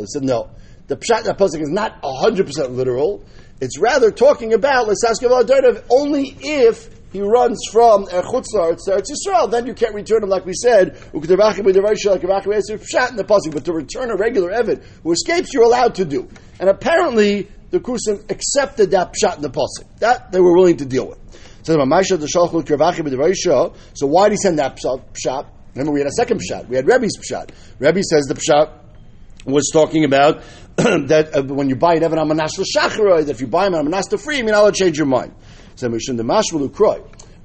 He 0.00 0.06
said 0.06 0.24
no. 0.24 0.50
The 0.88 0.96
pshat 0.96 1.24
that 1.24 1.38
pasuk 1.38 1.60
is 1.62 1.68
not 1.68 2.00
hundred 2.02 2.46
percent 2.46 2.72
literal. 2.72 3.24
It's 3.60 3.78
rather 3.78 4.10
talking 4.10 4.52
about 4.52 4.88
Lesash 4.88 5.82
only 5.90 6.36
if 6.40 6.95
he 7.16 7.22
runs 7.22 7.58
from 7.72 8.04
Chutzlar 8.04 8.76
to 8.84 8.90
Eretz 8.90 9.06
Yisrael, 9.10 9.50
then 9.50 9.66
you 9.66 9.72
can't 9.72 9.94
return 9.94 10.22
him 10.22 10.28
like 10.28 10.44
we 10.44 10.52
said, 10.52 10.98
like 11.14 11.28
in 11.28 11.32
the 11.32 11.36
pasuk. 13.26 13.54
But 13.54 13.64
to 13.64 13.72
return 13.72 14.10
a 14.10 14.16
regular 14.16 14.50
Evid 14.50 14.84
who 15.02 15.12
escapes, 15.12 15.54
you're 15.54 15.64
allowed 15.64 15.94
to 15.94 16.04
do. 16.04 16.28
And 16.60 16.68
apparently, 16.68 17.48
the 17.70 17.80
Kusim 17.80 18.30
accepted 18.30 18.90
that 18.90 19.14
pshat 19.14 19.36
in 19.36 19.42
the 19.42 19.48
pasuk. 19.48 19.86
That 20.00 20.30
they 20.30 20.40
were 20.40 20.54
willing 20.54 20.76
to 20.76 20.84
deal 20.84 21.08
with. 21.08 21.18
So 21.62 21.74
why 21.78 22.02
did 24.28 24.32
he 24.32 24.36
send 24.36 24.58
that 24.58 24.76
pshat? 24.76 25.46
Remember, 25.74 25.92
we 25.92 26.00
had 26.00 26.06
a 26.06 26.12
second 26.12 26.40
pshat. 26.40 26.68
We 26.68 26.76
had 26.76 26.86
Rebbe's 26.86 27.16
pshat. 27.16 27.48
Rebbe 27.78 28.02
says 28.02 28.26
the 28.26 28.34
pshat 28.34 28.70
was 29.46 29.70
talking 29.72 30.04
about 30.04 30.42
that 30.76 31.34
uh, 31.34 31.42
when 31.42 31.70
you 31.70 31.76
buy 31.76 31.94
an 31.94 32.02
Evan 32.02 32.18
Amanas 32.18 32.58
L'Shachar, 32.58 33.24
that 33.24 33.30
if 33.30 33.40
you 33.40 33.46
buy 33.46 33.66
him 33.68 33.74
Amanas 33.74 34.08
to 34.10 34.18
free, 34.18 34.40
I 34.40 34.42
mean, 34.42 34.54
I'll 34.54 34.70
change 34.70 34.98
your 34.98 35.06
mind. 35.06 35.34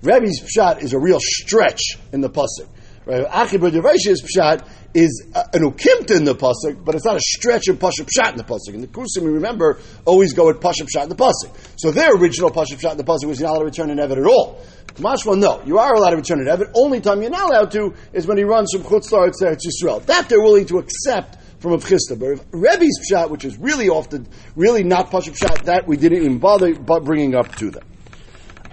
Rebbe's 0.04 0.42
pshat 0.42 0.82
is 0.82 0.94
a 0.94 1.00
real 1.00 1.20
stretch 1.20 1.98
in 2.12 2.22
the 2.22 2.30
pasuk. 2.30 2.68
Right? 3.06 3.26
Achibur 3.26 3.72
Devash's 3.72 4.22
pshat 4.22 4.68
is 4.94 5.26
an 5.34 5.62
ukimta 5.64 6.16
in 6.16 6.24
the 6.24 6.36
pasuk, 6.36 6.84
but 6.84 6.96
it's 6.96 7.06
not 7.06 7.16
a 7.16 7.22
stretch 7.22 7.68
of 7.68 7.78
pashup 7.78 8.08
pshat 8.08 8.32
in 8.32 8.38
the 8.38 8.44
pasuk. 8.44 8.74
In 8.74 8.82
the 8.82 8.88
kusim, 8.88 9.24
we 9.24 9.32
remember 9.32 9.80
always 10.06 10.34
go 10.34 10.48
with 10.48 10.60
pashup 10.60 10.88
pshat 10.88 11.04
in 11.04 11.10
the 11.10 11.16
pasuk. 11.16 11.52
So 11.78 11.92
their 11.92 12.16
original 12.16 12.52
pashup 12.52 12.80
pshat 12.80 12.92
in 12.92 12.98
the 12.98 13.04
pasuk 13.04 13.26
was 13.26 13.40
not 13.40 13.52
allowed 13.52 13.60
to 13.60 13.66
return 13.66 13.90
an 13.90 14.00
evet 14.00 14.18
at 14.18 14.26
all. 14.26 14.62
Mashma, 14.96 15.38
no, 15.40 15.62
you 15.66 15.78
are 15.80 15.94
allowed 15.94 16.12
to 16.12 16.18
return 16.18 16.42
an 16.42 16.48
evet. 16.48 16.72
Only 16.76 17.00
time 17.00 17.22
you're 17.22 17.32
not 17.32 17.50
allowed 17.50 17.72
to 17.72 17.94
is 18.14 18.28
when 18.28 18.38
he 18.38 18.44
runs 18.44 18.72
from 18.72 18.84
Chutz 18.84 19.12
Laretz 19.12 19.40
to 19.40 19.56
Yisrael. 19.56 20.06
That 20.06 20.30
they're 20.30 20.42
willing 20.42 20.66
to 20.68 20.78
accept 20.78 21.38
from 21.60 21.74
a 21.74 21.78
Chisda. 21.78 22.20
But 22.20 22.32
if 22.32 22.46
Rebbe's 22.52 23.00
pshat, 23.10 23.30
which 23.30 23.46
is 23.46 23.58
really 23.58 23.90
often 23.90 24.28
really 24.56 24.84
not 24.84 25.10
pashup 25.10 25.38
pshat, 25.38 25.64
that 25.66 25.88
we 25.88 25.98
didn't 25.98 26.20
even 26.20 26.40
bother 26.40 26.74
bringing 26.76 27.36
up 27.36 27.56
to 27.58 27.72
them. 27.72 27.84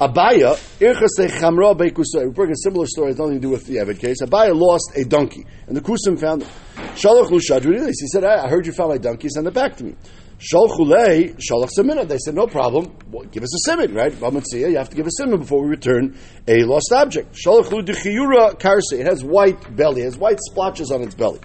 Abaya, 0.01 0.55
Irchase 0.79 1.29
Chamra 1.29 1.77
Beikusay. 1.77 2.27
We 2.27 2.31
bring 2.31 2.53
a 2.53 2.57
similar 2.63 2.87
story, 2.87 3.09
has 3.09 3.19
nothing 3.19 3.35
to 3.35 3.41
do 3.41 3.49
with 3.49 3.67
the 3.67 3.79
Evid 3.79 3.99
case. 3.99 4.23
Abaya 4.23 4.55
lost 4.55 4.93
a 4.95 5.05
donkey, 5.05 5.45
and 5.67 5.77
the 5.77 5.81
Kusim 5.81 6.17
found 6.21 6.43
it. 6.43 6.49
Shalach 6.95 7.31
Lushadri, 7.31 7.85
he 7.85 8.07
said, 8.07 8.23
I 8.23 8.49
heard 8.49 8.65
you 8.65 8.73
found 8.73 8.91
my 8.91 8.99
donkey, 8.99 9.29
send 9.29 9.49
it 9.49 9.55
back 9.55 9.77
to 9.79 9.85
me. 9.85 9.97
Shalchulei, 10.39 11.37
Shalach 11.39 11.71
Simina. 11.77 12.07
They 12.07 12.19
said, 12.19 12.37
no 12.37 12.47
problem, 12.47 12.97
well, 13.11 13.25
give 13.25 13.43
us 13.43 13.53
a 13.53 13.69
simon, 13.69 13.93
right? 13.93 14.13
Bamatzia, 14.13 14.71
you 14.71 14.77
have 14.77 14.89
to 14.91 14.97
give 14.97 15.09
a 15.09 15.11
simon 15.11 15.41
before 15.41 15.65
we 15.65 15.69
return 15.69 16.17
a 16.47 16.63
lost 16.63 16.93
object. 16.93 17.35
Shalachlu 17.35 17.85
Dechiyura 17.85 18.57
Karse. 18.57 18.93
It 18.93 19.07
has 19.07 19.25
white 19.25 19.75
belly, 19.75 20.03
it 20.03 20.05
has 20.05 20.17
white 20.17 20.39
splotches 20.49 20.93
on 20.93 21.03
its 21.03 21.17
belly. 21.17 21.41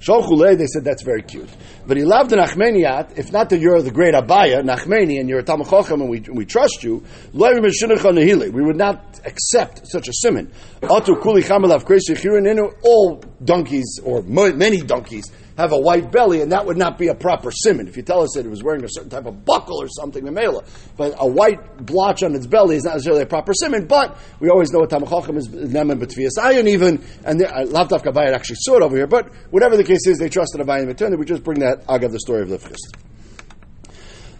Shalchulei, 0.00 0.56
they 0.56 0.66
said 0.66 0.84
that's 0.84 1.02
very 1.02 1.22
cute. 1.22 1.48
But 1.86 1.96
he 1.96 2.04
loved 2.04 2.30
the 2.30 2.36
Nachmaniat, 2.36 3.18
if 3.18 3.32
not 3.32 3.50
that 3.50 3.58
you're 3.60 3.82
the 3.82 3.90
great 3.90 4.14
Abaya, 4.14 4.62
Nachmani, 4.62 5.18
and 5.18 5.28
you're 5.28 5.40
a 5.40 5.44
Tamachochem 5.44 6.00
and 6.00 6.08
we, 6.08 6.20
we 6.32 6.44
trust 6.44 6.84
you, 6.84 7.02
we 7.32 8.62
would 8.62 8.76
not 8.76 9.20
accept 9.24 9.88
such 9.88 10.08
a 10.08 10.12
simon. 10.12 10.52
All 10.82 11.00
donkeys, 13.44 14.00
or 14.04 14.22
many 14.22 14.80
donkeys, 14.82 15.32
have 15.58 15.72
a 15.72 15.78
white 15.78 16.12
belly, 16.12 16.40
and 16.40 16.52
that 16.52 16.64
would 16.64 16.76
not 16.76 16.96
be 16.96 17.08
a 17.08 17.14
proper 17.14 17.50
simon. 17.50 17.88
If 17.88 17.96
you 17.96 18.02
tell 18.04 18.22
us 18.22 18.30
that 18.34 18.46
it 18.46 18.48
was 18.48 18.62
wearing 18.62 18.84
a 18.84 18.88
certain 18.88 19.10
type 19.10 19.26
of 19.26 19.44
buckle 19.44 19.82
or 19.82 19.88
something, 19.88 20.24
the 20.24 20.30
mela, 20.30 20.62
but 20.96 21.14
a 21.18 21.26
white 21.26 21.84
blotch 21.84 22.22
on 22.22 22.34
its 22.36 22.46
belly 22.46 22.76
is 22.76 22.84
not 22.84 22.94
necessarily 22.94 23.22
a 23.22 23.26
proper 23.26 23.52
simon. 23.52 23.86
But 23.86 24.16
we 24.38 24.50
always 24.50 24.70
know 24.70 24.78
what 24.78 24.90
tamachachim 24.90 25.36
is 25.36 25.48
nemen 25.48 25.98
betvias 26.00 26.38
ayon 26.38 26.68
even, 26.68 27.04
and 27.24 27.42
uh, 27.42 27.64
lavdaf 27.64 28.04
kabayat 28.04 28.34
actually 28.34 28.58
saw 28.60 28.76
it 28.76 28.82
over 28.82 28.96
here. 28.96 29.08
But 29.08 29.34
whatever 29.50 29.76
the 29.76 29.84
case 29.84 30.06
is, 30.06 30.18
they 30.18 30.28
trusted 30.28 30.60
abayim 30.60 30.88
eternity. 30.88 31.18
We 31.18 31.26
just 31.26 31.42
bring 31.42 31.58
that 31.58 31.84
agav 31.86 32.12
the 32.12 32.20
story 32.20 32.42
of 32.42 32.48
the. 32.48 32.58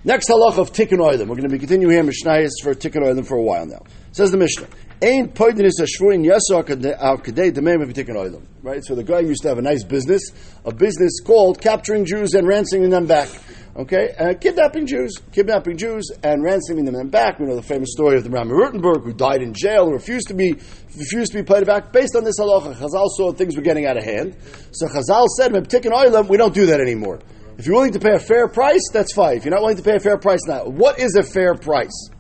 Next 0.05 0.29
halach 0.29 0.57
of 0.59 0.73
tikkun 0.73 0.99
oilim. 0.99 1.27
We're 1.27 1.35
going 1.35 1.43
to 1.43 1.49
be 1.49 1.59
continuing 1.59 1.93
here 1.93 2.05
Mishnayos 2.05 2.63
for 2.63 2.75
tikkun 2.75 3.03
oilim 3.03 3.27
for 3.27 3.37
a 3.37 3.43
while 3.43 3.67
now. 3.67 3.83
Says 4.13 4.31
the 4.31 4.37
Mishnah. 4.37 4.69
Ain't 5.01 5.33
poidinis 5.33 5.79
ashvuin 5.81 6.25
yasar 6.27 6.65
kadei 6.65 7.53
demem 7.53 7.89
if 7.89 7.95
tikkun 7.95 8.17
oilim. 8.17 8.43
Right. 8.63 8.85
So 8.85 8.97
the 8.97 9.05
guy 9.05 9.21
used 9.21 9.43
to 9.43 9.49
have 9.49 9.59
a 9.59 9.63
nice 9.63 9.85
business, 9.85 10.23
a 10.65 10.75
business 10.75 11.21
called 11.21 11.61
capturing 11.61 12.05
Jews 12.05 12.35
and 12.35 12.49
ransoming 12.49 12.91
them 12.91 13.07
back. 13.07 13.29
Okay, 13.77 14.13
uh, 14.19 14.35
kidnapping 14.35 14.87
Jews, 14.87 15.15
kidnapping 15.31 15.77
Jews 15.77 16.11
and 16.25 16.43
ransoming 16.43 16.85
them 16.85 17.11
back. 17.11 17.39
We 17.39 17.47
know 17.47 17.55
the 17.55 17.63
famous 17.63 17.91
story 17.93 18.17
of 18.17 18.25
the 18.25 18.31
Rami 18.31 18.51
Rutenberg 18.51 19.05
who 19.05 19.13
died 19.13 19.41
in 19.41 19.55
jail 19.55 19.85
and 19.85 19.93
refused 19.93 20.27
to 20.29 20.35
be 20.35 20.55
refused 20.97 21.31
to 21.31 21.39
be 21.39 21.45
paid 21.45 21.65
back. 21.65 21.93
Based 21.93 22.17
on 22.17 22.25
this 22.25 22.41
halacha, 22.41 22.75
Chazal 22.75 23.07
saw 23.11 23.33
things 23.33 23.55
were 23.55 23.63
getting 23.63 23.87
out 23.87 23.97
of 23.97 24.03
hand, 24.03 24.37
so 24.73 24.89
Chazal 24.89 25.29
said, 25.37 25.53
"Tikkun 25.53 25.93
oilim, 25.93 26.29
we 26.29 26.37
don't 26.37 26.55
do 26.55 26.67
that 26.67 26.81
anymore." 26.81 27.21
If 27.57 27.67
you're 27.67 27.77
willing 27.77 27.93
to 27.93 28.01
pay 28.01 28.15
a 28.15 28.19
fair 28.19 28.49
price, 28.49 28.83
that's 28.93 29.15
fine. 29.15 29.37
If 29.37 29.45
you're 29.45 29.55
not 29.55 29.61
willing 29.61 29.77
to 29.77 29.83
pay 29.83 29.95
a 29.95 30.01
fair 30.01 30.19
price, 30.19 30.41
now 30.49 30.65
what 30.65 30.99
is 30.99 31.15
a 31.15 31.23
fair 31.23 31.55
price? 31.55 32.11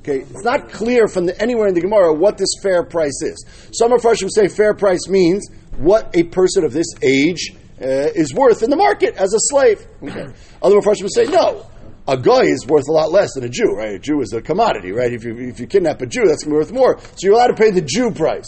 Okay, 0.00 0.20
it's 0.20 0.44
not 0.44 0.70
clear 0.70 1.08
from 1.08 1.26
the, 1.26 1.40
anywhere 1.40 1.66
in 1.66 1.74
the 1.74 1.80
Gemara 1.80 2.12
what 2.12 2.38
this 2.38 2.50
fair 2.62 2.84
price 2.84 3.22
is. 3.22 3.44
Some 3.72 3.92
of 3.92 4.04
would 4.04 4.34
say 4.34 4.48
fair 4.48 4.74
price 4.74 5.08
means 5.08 5.48
what 5.78 6.14
a 6.14 6.24
person 6.24 6.64
of 6.64 6.72
this 6.72 6.86
age 7.02 7.54
uh, 7.80 7.84
is 8.14 8.32
worth 8.34 8.62
in 8.62 8.70
the 8.70 8.76
market 8.76 9.16
as 9.16 9.34
a 9.34 9.38
slave. 9.38 9.86
Okay. 10.02 10.26
Other 10.62 10.76
Mepharshim 10.76 11.08
say 11.10 11.24
no. 11.24 11.66
A 12.08 12.16
guy 12.16 12.42
is 12.42 12.66
worth 12.66 12.88
a 12.88 12.92
lot 12.92 13.10
less 13.10 13.34
than 13.34 13.44
a 13.44 13.48
Jew, 13.48 13.74
right? 13.74 13.94
A 13.94 13.98
Jew 13.98 14.20
is 14.20 14.32
a 14.32 14.40
commodity, 14.40 14.92
right? 14.92 15.12
If 15.12 15.24
you, 15.24 15.36
if 15.36 15.58
you 15.58 15.66
kidnap 15.66 16.00
a 16.02 16.06
Jew, 16.06 16.24
that's 16.26 16.44
going 16.44 16.56
to 16.56 16.72
be 16.72 16.72
worth 16.72 16.72
more. 16.72 16.98
So 17.00 17.16
you're 17.22 17.34
allowed 17.34 17.48
to 17.48 17.54
pay 17.54 17.70
the 17.72 17.80
Jew 17.80 18.12
price. 18.12 18.46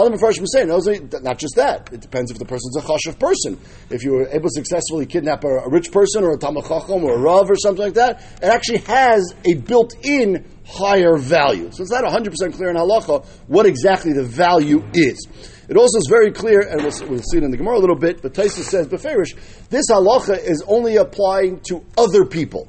Other 0.00 0.46
say, 0.46 0.64
no, 0.64 0.78
not 1.20 1.38
just 1.38 1.56
that. 1.56 1.92
It 1.92 2.00
depends 2.00 2.30
if 2.30 2.38
the 2.38 2.44
person's 2.44 2.76
a 2.76 2.80
chashav 2.80 3.18
person. 3.18 3.60
If 3.90 4.02
you 4.02 4.12
were 4.12 4.28
able 4.28 4.48
to 4.48 4.54
successfully 4.54 5.06
kidnap 5.06 5.44
a, 5.44 5.48
a 5.48 5.68
rich 5.68 5.92
person 5.92 6.24
or 6.24 6.32
a 6.32 6.38
tamachacham 6.38 7.02
or 7.02 7.14
a 7.14 7.18
rav 7.18 7.50
or 7.50 7.56
something 7.56 7.84
like 7.84 7.94
that, 7.94 8.22
it 8.42 8.44
actually 8.44 8.78
has 8.78 9.34
a 9.44 9.54
built-in 9.54 10.44
higher 10.66 11.16
value. 11.16 11.70
So 11.72 11.82
it's 11.82 11.90
not 11.90 12.04
100% 12.04 12.54
clear 12.54 12.70
in 12.70 12.76
halacha 12.76 13.26
what 13.46 13.66
exactly 13.66 14.12
the 14.12 14.24
value 14.24 14.82
is. 14.94 15.26
It 15.68 15.76
also 15.76 15.98
is 15.98 16.06
very 16.08 16.32
clear, 16.32 16.60
and 16.60 16.82
we'll, 16.82 17.08
we'll 17.08 17.22
see 17.22 17.38
it 17.38 17.44
in 17.44 17.50
the 17.50 17.56
Gemara 17.56 17.78
a 17.78 17.78
little 17.78 17.96
bit, 17.96 18.22
but 18.22 18.34
Taisa 18.34 18.62
says, 18.62 18.88
Beferish, 18.88 19.36
this 19.68 19.86
halacha 19.90 20.38
is 20.38 20.64
only 20.66 20.96
applying 20.96 21.60
to 21.68 21.84
other 21.96 22.24
people 22.24 22.68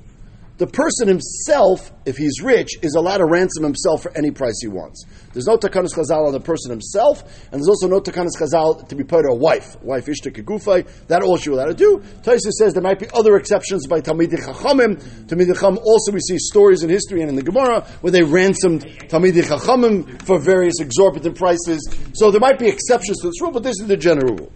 the 0.62 0.68
person 0.68 1.08
himself, 1.08 1.92
if 2.06 2.18
he's 2.18 2.40
rich, 2.40 2.78
is 2.84 2.94
allowed 2.94 3.18
to 3.18 3.26
ransom 3.26 3.64
himself 3.64 4.04
for 4.04 4.16
any 4.16 4.30
price 4.30 4.60
he 4.62 4.68
wants. 4.68 5.06
There's 5.34 5.48
no 5.48 5.58
takanas 5.58 5.96
chazal 5.96 6.28
on 6.28 6.34
the 6.34 6.40
person 6.40 6.70
himself, 6.70 7.24
and 7.52 7.54
there's 7.54 7.68
also 7.68 7.88
no 7.88 8.00
takanas 8.00 8.40
chazal 8.40 8.88
to 8.88 8.96
be 8.96 9.04
put 9.04 9.24
to 9.24 9.30
a 9.30 9.36
wife. 9.36 9.82
Wife 9.82 10.06
ishta 10.06 10.32
kegufay, 10.32 10.88
that 11.08 11.24
all 11.24 11.38
she's 11.38 11.48
allowed 11.48 11.66
to 11.66 11.74
do. 11.74 12.04
Taisa 12.22 12.52
says 12.52 12.76
there 12.76 12.84
might 12.84 13.00
be 13.00 13.08
other 13.12 13.38
exceptions 13.38 13.88
by 13.88 14.02
Talmidei 14.02 14.38
Chachamim. 14.38 15.02
Talmidei 15.26 15.56
Chacham 15.56 15.80
also 15.80 16.12
we 16.12 16.20
see 16.20 16.38
stories 16.38 16.84
in 16.84 16.92
history 16.92 17.22
and 17.22 17.30
in 17.32 17.36
the 17.36 17.42
Gemara 17.42 17.82
where 18.02 18.12
they 18.12 18.22
ransomed 18.22 18.84
Talmidei 19.10 19.42
Chachamim 19.42 20.22
for 20.28 20.38
various 20.38 20.80
exorbitant 20.80 21.36
prices. 21.36 21.90
So 22.14 22.30
there 22.30 22.40
might 22.40 22.60
be 22.60 22.68
exceptions 22.68 23.18
to 23.22 23.30
this 23.30 23.42
rule, 23.42 23.52
but 23.52 23.64
this 23.64 23.80
is 23.82 23.88
the 23.88 23.98
general 23.98 24.36
rule. 24.36 24.52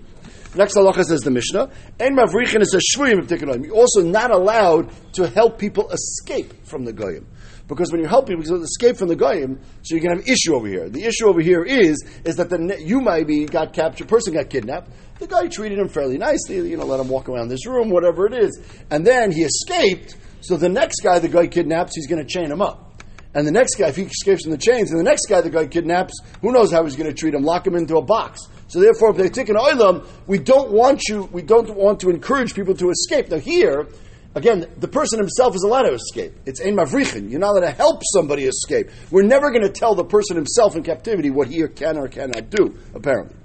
Next 0.56 0.76
halacha 0.76 1.04
says 1.04 1.22
the 1.22 1.32
Mishnah, 1.32 1.70
"En 2.00 2.16
mavrichin 2.16 2.62
is 2.62 2.74
a 2.74 2.80
shvuyim 2.80 3.66
You're 3.66 3.76
also 3.76 4.02
not 4.02 4.32
allowed 4.32 4.90
to 5.14 5.28
help 5.28 5.60
people 5.60 5.90
escape 5.90 6.66
from 6.66 6.86
the 6.86 6.94
goyim. 6.94 7.28
Because 7.68 7.92
when 7.92 8.00
you 8.00 8.08
help 8.08 8.28
people 8.28 8.64
escape 8.64 8.96
from 8.96 9.08
the 9.08 9.16
goyim, 9.16 9.60
so 9.82 9.96
you 9.96 10.02
can 10.02 10.12
have 10.12 10.28
issue 10.28 10.54
over 10.54 10.68
here. 10.68 10.88
The 10.88 11.04
issue 11.04 11.28
over 11.28 11.42
here 11.42 11.64
is 11.64 11.98
is 12.24 12.36
that 12.36 12.50
the 12.50 12.78
you 12.80 13.02
maybe 13.02 13.46
got 13.46 13.74
captured, 13.74 14.08
person 14.08 14.34
got 14.34 14.50
kidnapped. 14.50 14.92
The 15.20 15.28
guy 15.28 15.48
treated 15.48 15.80
him 15.80 15.88
fairly 15.88 16.18
nicely, 16.18 16.58
you 16.70 16.78
know, 16.78 16.86
let 16.86 17.00
him 17.00 17.08
walk 17.08 17.28
around 17.28 17.48
this 17.48 17.66
room, 17.66 17.90
whatever 17.90 18.28
it 18.28 18.34
is, 18.34 18.60
and 18.92 19.06
then 19.06 19.32
he 19.32 19.44
escaped. 19.44 20.16
So 20.42 20.58
the 20.58 20.70
next 20.70 21.02
guy 21.02 21.20
the 21.20 21.28
guy 21.28 21.48
kidnaps, 21.48 21.96
he's 21.96 22.08
going 22.08 22.24
to 22.24 22.28
chain 22.28 22.52
him 22.52 22.62
up. 22.62 23.04
And 23.34 23.46
the 23.46 23.52
next 23.52 23.76
guy, 23.76 23.88
if 23.90 23.98
he 23.98 24.04
escapes 24.04 24.44
from 24.44 24.52
the 24.52 24.58
chains, 24.58 24.92
and 24.92 25.00
the 25.00 25.04
next 25.04 25.26
guy 25.28 25.42
the 25.42 25.50
guy 25.50 25.66
kidnaps, 25.68 26.14
who 26.42 26.54
knows 26.54 26.72
how 26.72 26.84
he's 26.86 26.96
going 26.96 27.10
to 27.10 27.14
treat 27.14 27.34
him, 27.34 27.44
lock 27.44 27.68
him 27.68 27.76
into 27.76 27.98
a 27.98 28.02
box. 28.02 28.40
So 28.68 28.80
therefore, 28.80 29.12
if 29.12 29.18
they 29.18 29.30
take 29.30 29.50
an 29.50 29.56
oilam, 29.56 30.06
we 30.28 30.40
don't 30.40 30.72
want 30.72 31.04
you, 31.08 31.30
we 31.32 31.42
don't 31.42 31.76
want 31.76 32.00
to 32.02 32.10
encourage 32.10 32.56
people 32.56 32.76
to 32.76 32.90
escape. 32.90 33.30
Now 33.30 33.38
here, 33.38 33.88
again, 34.34 34.68
the 34.78 34.88
person 34.88 35.20
himself 35.20 35.56
is 35.56 35.64
allowed 35.64 35.84
to 35.84 35.94
escape. 35.94 36.34
It's 36.46 36.60
ein 36.62 36.76
mavrichin. 36.76 37.30
You're 37.30 37.40
not 37.40 37.52
allowed 37.52 37.62
to 37.62 37.72
help 37.72 38.02
somebody 38.14 38.46
escape. 38.46 38.90
We're 39.12 39.24
never 39.24 39.52
going 39.52 39.64
to 39.64 39.70
tell 39.70 39.96
the 39.96 40.06
person 40.06 40.36
himself 40.36 40.76
in 40.76 40.84
captivity 40.84 41.30
what 41.30 41.48
he 41.48 41.66
can 41.68 41.98
or 41.98 42.08
cannot 42.08 42.50
do, 42.50 42.78
apparently. 42.94 43.36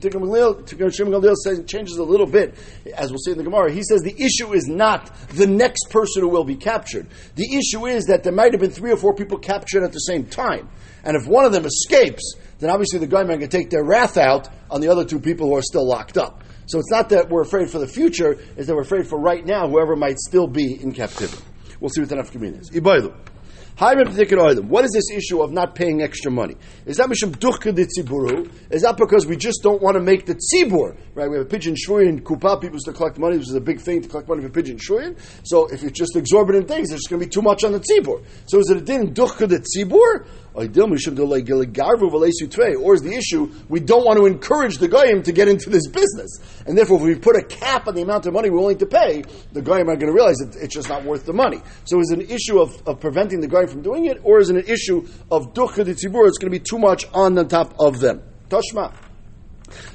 Shimon 0.00 0.28
Gamliel 0.30 1.34
says, 1.36 1.64
changes 1.66 1.96
a 1.96 2.04
little 2.04 2.26
bit, 2.26 2.54
as 2.94 3.10
we'll 3.10 3.18
see 3.18 3.32
in 3.32 3.38
the 3.38 3.44
Gemara. 3.44 3.72
He 3.72 3.82
says 3.82 4.02
the 4.02 4.14
issue 4.20 4.52
is 4.52 4.66
not 4.66 5.14
the 5.28 5.46
next 5.46 5.90
person 5.90 6.22
who 6.22 6.28
will 6.28 6.44
be 6.44 6.56
captured. 6.56 7.06
The 7.36 7.54
issue 7.54 7.86
is 7.86 8.06
that 8.06 8.22
there 8.22 8.32
might 8.32 8.52
have 8.52 8.60
been 8.60 8.70
three 8.70 8.92
or 8.92 8.96
four 8.96 9.14
people 9.14 9.38
captured 9.38 9.84
at 9.84 9.92
the 9.92 9.98
same 9.98 10.26
time. 10.26 10.68
And 11.04 11.16
if 11.16 11.26
one 11.26 11.44
of 11.44 11.52
them 11.52 11.66
escapes, 11.66 12.34
then 12.58 12.70
obviously 12.70 12.98
the 12.98 13.06
Goyim 13.06 13.28
can 13.38 13.48
take 13.48 13.70
their 13.70 13.84
wrath 13.84 14.16
out 14.16 14.48
on 14.70 14.80
the 14.80 14.88
other 14.88 15.04
two 15.04 15.20
people 15.20 15.48
who 15.48 15.56
are 15.56 15.62
still 15.62 15.86
locked 15.86 16.16
up. 16.16 16.42
So 16.66 16.78
it's 16.78 16.90
not 16.90 17.10
that 17.10 17.28
we're 17.28 17.42
afraid 17.42 17.70
for 17.70 17.78
the 17.78 17.86
future, 17.86 18.38
it's 18.56 18.66
that 18.66 18.74
we're 18.74 18.82
afraid 18.82 19.06
for 19.06 19.18
right 19.18 19.44
now, 19.44 19.68
whoever 19.68 19.96
might 19.96 20.18
still 20.18 20.46
be 20.46 20.80
in 20.80 20.92
captivity. 20.92 21.42
We'll 21.78 21.90
see 21.90 22.00
what 22.00 22.08
the 22.08 22.16
nafkamin 22.16 22.60
is. 22.60 22.70
What 23.76 24.84
is 24.84 24.92
this 24.92 25.10
issue 25.10 25.42
of 25.42 25.50
not 25.50 25.74
paying 25.74 26.00
extra 26.00 26.30
money? 26.30 26.54
Is 26.86 26.98
that 26.98 27.08
mishum 27.08 27.32
de 27.32 27.86
tziburu? 27.86 28.48
Is 28.70 28.82
that 28.82 28.96
because 28.96 29.26
we 29.26 29.36
just 29.36 29.62
don't 29.64 29.82
want 29.82 29.96
to 29.96 30.00
make 30.00 30.26
the 30.26 30.36
tzibur? 30.36 30.96
Right? 31.14 31.28
We 31.28 31.38
have 31.38 31.46
a 31.46 31.48
pidyon 31.48 31.74
shvuyin 31.74 32.22
kupa. 32.22 32.60
People 32.60 32.76
used 32.76 32.86
to 32.86 32.92
collect 32.92 33.18
money. 33.18 33.36
This 33.36 33.48
is 33.48 33.56
a 33.56 33.60
big 33.60 33.80
thing 33.80 34.02
to 34.02 34.08
collect 34.08 34.28
money 34.28 34.42
for 34.42 34.48
pidyon 34.50 34.78
shvuyin. 34.78 35.18
So 35.42 35.66
if 35.72 35.82
it's 35.82 35.98
just 35.98 36.14
exorbitant 36.14 36.68
things, 36.68 36.90
there's 36.90 37.02
going 37.08 37.20
to 37.20 37.26
be 37.26 37.30
too 37.30 37.42
much 37.42 37.64
on 37.64 37.72
the 37.72 37.80
tzibur. 37.80 38.24
So 38.46 38.60
is 38.60 38.70
it 38.70 38.76
a 38.76 38.80
din 38.80 39.12
duchka 39.12 39.48
de 39.48 39.58
tzibur? 39.58 40.24
Or 40.54 40.62
is 40.62 40.70
the 43.02 43.14
issue 43.16 43.50
we 43.68 43.80
don't 43.80 44.04
want 44.04 44.18
to 44.18 44.26
encourage 44.26 44.78
the 44.78 44.86
goyim 44.86 45.22
to 45.24 45.32
get 45.32 45.48
into 45.48 45.68
this 45.68 45.88
business, 45.88 46.38
and 46.66 46.78
therefore 46.78 46.98
if 46.98 47.02
we 47.02 47.14
put 47.16 47.34
a 47.36 47.42
cap 47.42 47.88
on 47.88 47.94
the 47.96 48.02
amount 48.02 48.26
of 48.26 48.32
money 48.32 48.50
we're 48.50 48.60
willing 48.60 48.78
to 48.78 48.86
pay, 48.86 49.24
the 49.52 49.60
goyim 49.60 49.88
are 49.88 49.96
going 49.96 50.06
to 50.06 50.12
realize 50.12 50.36
that 50.36 50.54
it's 50.62 50.74
just 50.74 50.88
not 50.88 51.04
worth 51.04 51.26
the 51.26 51.32
money. 51.32 51.60
So 51.84 51.98
is 52.00 52.12
it 52.12 52.20
an 52.20 52.30
issue 52.30 52.60
of, 52.60 52.80
of 52.86 53.00
preventing 53.00 53.40
the 53.40 53.48
goyim 53.48 53.66
from 53.66 53.82
doing 53.82 54.04
it, 54.04 54.20
or 54.22 54.38
is 54.38 54.48
it 54.50 54.56
an 54.56 54.66
issue 54.66 55.08
of 55.30 55.54
dukkha? 55.54 55.86
It's 55.88 56.04
going 56.04 56.34
to 56.38 56.50
be 56.50 56.60
too 56.60 56.78
much 56.78 57.06
on 57.12 57.34
the 57.34 57.44
top 57.44 57.74
of 57.80 57.98
them. 57.98 58.22
Toshma. 58.48 58.94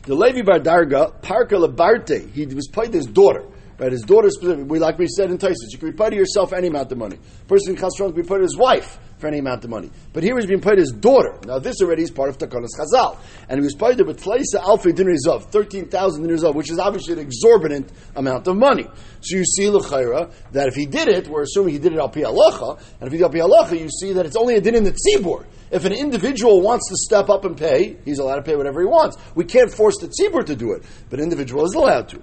The 0.03 0.15
Levi 0.15 0.41
Bar 0.41 0.59
Darga, 0.59 1.21
Parka 1.21 1.55
Labarte, 1.55 2.29
he 2.33 2.45
was 2.47 2.67
paid 2.67 2.93
his 2.93 3.05
daughter. 3.05 3.45
Right, 3.79 3.93
his 3.93 4.01
daughter 4.01 4.29
specifically, 4.29 4.65
we, 4.65 4.79
like 4.79 4.97
we 4.97 5.07
said 5.07 5.31
in 5.31 5.37
Taisus, 5.37 5.71
you 5.71 5.77
can 5.77 5.91
be 5.91 5.95
paid 5.95 6.09
to 6.09 6.17
yourself 6.17 6.51
any 6.51 6.67
amount 6.67 6.91
of 6.91 6.97
money. 6.97 7.17
person 7.47 7.75
in 7.75 7.81
Chasron 7.81 8.11
can 8.11 8.21
be 8.21 8.27
paid 8.27 8.35
to 8.35 8.43
his 8.43 8.57
wife 8.57 8.99
for 9.19 9.27
any 9.27 9.39
amount 9.39 9.63
of 9.63 9.69
money. 9.69 9.89
But 10.11 10.23
here 10.23 10.35
he's 10.35 10.47
being 10.47 10.59
paid 10.59 10.79
his 10.79 10.91
daughter. 10.91 11.39
Now 11.45 11.59
this 11.59 11.81
already 11.81 12.03
is 12.03 12.11
part 12.11 12.27
of 12.27 12.37
Takanas 12.37 12.71
Chazal. 12.77 13.17
And 13.47 13.57
he 13.57 13.63
was 13.63 13.75
paid 13.75 14.01
with 14.05 14.21
Tleisa 14.21 14.59
Alfi 14.59 14.91
Dinarizov, 14.91 15.43
13,000 15.51 16.25
Dinarizov, 16.25 16.55
which 16.55 16.69
is 16.69 16.77
obviously 16.77 17.13
an 17.13 17.19
exorbitant 17.19 17.89
amount 18.17 18.47
of 18.47 18.57
money. 18.57 18.85
So 19.21 19.37
you 19.37 19.45
see, 19.45 19.69
L'chaira, 19.69 20.29
that 20.51 20.67
if 20.67 20.75
he 20.75 20.85
did 20.85 21.07
it, 21.07 21.29
we're 21.29 21.43
assuming 21.43 21.73
he 21.73 21.79
did 21.79 21.93
it 21.93 21.99
al 21.99 22.09
pi 22.09 22.21
and 22.21 23.07
if 23.07 23.11
he 23.13 23.17
did 23.17 23.23
al 23.23 23.65
pi 23.65 23.75
you 23.75 23.89
see 23.89 24.11
that 24.11 24.25
it's 24.25 24.35
only 24.35 24.55
a 24.55 24.61
din 24.61 24.75
in 24.75 24.83
the 24.83 24.91
tzibur. 24.91 25.45
If 25.71 25.85
an 25.85 25.93
individual 25.93 26.61
wants 26.61 26.89
to 26.89 26.95
step 26.97 27.29
up 27.29 27.45
and 27.45 27.55
pay, 27.55 27.97
he's 28.03 28.19
allowed 28.19 28.37
to 28.37 28.41
pay 28.41 28.57
whatever 28.57 28.81
he 28.81 28.87
wants. 28.87 29.17
We 29.35 29.45
can't 29.45 29.71
force 29.71 29.95
the 29.99 30.07
tzibur 30.07 30.45
to 30.47 30.55
do 30.55 30.73
it, 30.73 30.83
but 31.09 31.19
an 31.19 31.23
individual 31.23 31.63
is 31.65 31.75
allowed 31.75 32.09
to. 32.09 32.21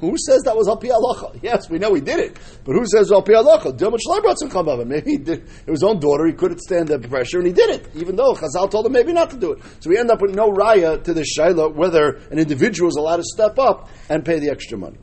Who 0.00 0.16
says 0.18 0.42
that 0.42 0.56
was 0.56 0.68
al 0.68 0.76
pi 0.76 0.88
Yes, 1.42 1.68
we 1.70 1.78
know 1.78 1.94
he 1.94 2.00
did 2.00 2.18
it, 2.18 2.38
but 2.64 2.72
who 2.72 2.86
says 2.86 3.10
al 3.12 3.22
pi 3.22 3.32
halacha? 3.32 4.86
Maybe 4.86 5.10
he 5.10 5.16
did 5.16 5.40
it. 5.40 5.48
It 5.66 5.70
was 5.70 5.80
his 5.80 5.82
own 5.82 6.00
daughter. 6.00 6.26
He 6.26 6.32
couldn't 6.32 6.60
stand 6.60 6.88
the 6.88 6.98
pressure, 6.98 7.38
and 7.38 7.46
he 7.46 7.52
did 7.52 7.70
it, 7.70 7.88
even 7.94 8.16
though 8.16 8.34
Chazal 8.34 8.70
told 8.70 8.86
him 8.86 8.92
maybe 8.92 9.12
not 9.12 9.30
to 9.30 9.36
do 9.36 9.52
it. 9.52 9.62
So 9.80 9.90
we 9.90 9.98
end 9.98 10.10
up 10.10 10.20
with 10.20 10.34
no 10.34 10.50
raya 10.50 11.02
to 11.04 11.14
the 11.14 11.22
shaila 11.22 11.74
whether 11.74 12.20
an 12.30 12.38
individual 12.38 12.88
is 12.88 12.96
allowed 12.96 13.16
to 13.16 13.24
step 13.24 13.58
up 13.58 13.88
and 14.08 14.24
pay 14.24 14.38
the 14.38 14.50
extra 14.50 14.78
money. 14.78 14.98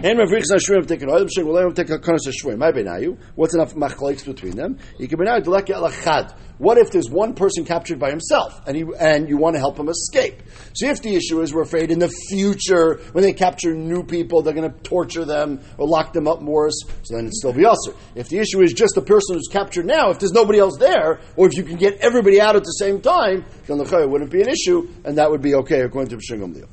And 0.00 0.16
Mavrichs 0.16 0.52
Ashrim 0.52 0.86
take 0.86 1.02
an 1.02 1.10
oil 1.10 1.26
shake, 1.26 1.44
will 1.44 1.72
take 1.72 1.90
a 1.90 1.98
konos 1.98 2.28
Ashrim. 2.28 2.56
My 2.56 2.70
benayu. 2.70 3.18
What's 3.34 3.52
enough 3.54 3.74
machlokes 3.74 4.24
between 4.24 4.54
them? 4.54 4.78
You 4.96 5.08
can 5.08 5.18
benayu 5.18 5.42
delek 5.42 5.66
alachad. 5.66 6.38
What 6.58 6.78
if 6.78 6.92
there's 6.92 7.10
one 7.10 7.34
person 7.34 7.64
captured 7.64 7.98
by 7.98 8.10
himself 8.10 8.60
and 8.68 8.76
he, 8.76 8.84
and 8.96 9.28
you 9.28 9.38
want 9.38 9.56
to 9.56 9.58
help 9.58 9.76
him 9.76 9.88
escape? 9.88 10.40
So 10.72 10.86
if 10.86 11.02
the 11.02 11.16
issue 11.16 11.40
is 11.40 11.52
we're 11.52 11.62
afraid 11.62 11.90
in 11.90 11.98
the 11.98 12.10
future 12.30 13.00
when 13.10 13.24
they 13.24 13.32
capture 13.32 13.74
new 13.74 14.04
people 14.04 14.42
they're 14.42 14.54
going 14.54 14.72
to 14.72 14.78
torture 14.82 15.24
them 15.24 15.58
or 15.78 15.88
lock 15.88 16.12
them 16.12 16.28
up 16.28 16.42
more, 16.42 16.70
so 16.70 17.16
then 17.16 17.24
it'd 17.24 17.34
still 17.34 17.52
be 17.52 17.66
usher. 17.66 17.92
If 18.14 18.28
the 18.28 18.38
issue 18.38 18.62
is 18.62 18.74
just 18.74 18.94
the 18.94 19.02
person 19.02 19.34
who's 19.34 19.48
captured 19.50 19.86
now, 19.86 20.10
if 20.10 20.20
there's 20.20 20.30
nobody 20.30 20.60
else 20.60 20.76
there, 20.78 21.18
or 21.34 21.48
if 21.48 21.54
you 21.54 21.64
can 21.64 21.74
get 21.74 21.98
everybody 21.98 22.40
out 22.40 22.54
at 22.54 22.62
the 22.62 22.70
same 22.70 23.00
time, 23.00 23.44
then 23.66 23.78
the 23.78 24.06
wouldn't 24.08 24.30
be 24.30 24.42
an 24.42 24.48
issue, 24.48 24.88
and 25.04 25.18
that 25.18 25.28
would 25.28 25.42
be 25.42 25.56
okay 25.56 25.80
according 25.80 26.16
to 26.16 26.24
Pshingam 26.24 26.68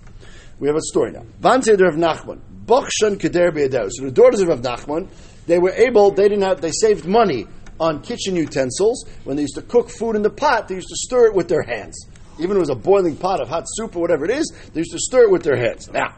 We 0.60 0.68
have 0.68 0.78
a 0.78 0.82
story 0.82 1.12
now. 1.12 1.24
Van 1.40 1.64
Seder 1.64 1.88
of 1.88 1.96
Nachman. 1.96 2.55
Bokshan 2.66 3.18
Keder 3.18 3.90
So 3.92 4.06
the 4.06 4.12
daughters 4.12 4.42
of 4.42 4.48
Rav 4.48 4.62
Nachman, 4.62 5.08
they 5.46 5.60
were 5.60 5.72
able, 5.72 6.12
they 6.12 6.28
didn't 6.28 6.44
have, 6.44 6.62
they 6.62 6.72
saved 6.72 7.06
money 7.06 7.48
on 7.80 8.02
kitchen 8.02 8.36
utensils. 8.36 9.06
When 9.24 9.36
they 9.36 9.44
used 9.44 9.56
to 9.56 9.62
cook 9.62 9.90
food 9.90 10.16
in 10.16 10.24
the 10.24 10.30
pot, 10.30 10.68
they 10.68 10.76
used 10.76 10.90
to 10.90 10.96
stir 10.96 11.28
it 11.28 11.36
with 11.36 11.48
their 11.48 11.62
hands. 11.62 12.08
Even 12.40 12.52
if 12.52 12.58
it 12.58 12.60
was 12.60 12.70
a 12.70 12.76
boiling 12.76 13.16
pot 13.16 13.40
of 13.40 13.48
hot 13.48 13.66
soup 13.68 13.96
or 13.96 14.00
whatever 14.00 14.26
it 14.26 14.32
is, 14.32 14.52
they 14.74 14.82
used 14.82 14.92
to 14.92 15.00
stir 15.00 15.24
it 15.24 15.32
with 15.32 15.44
their 15.44 15.56
hands. 15.56 15.90
Now, 15.92 16.16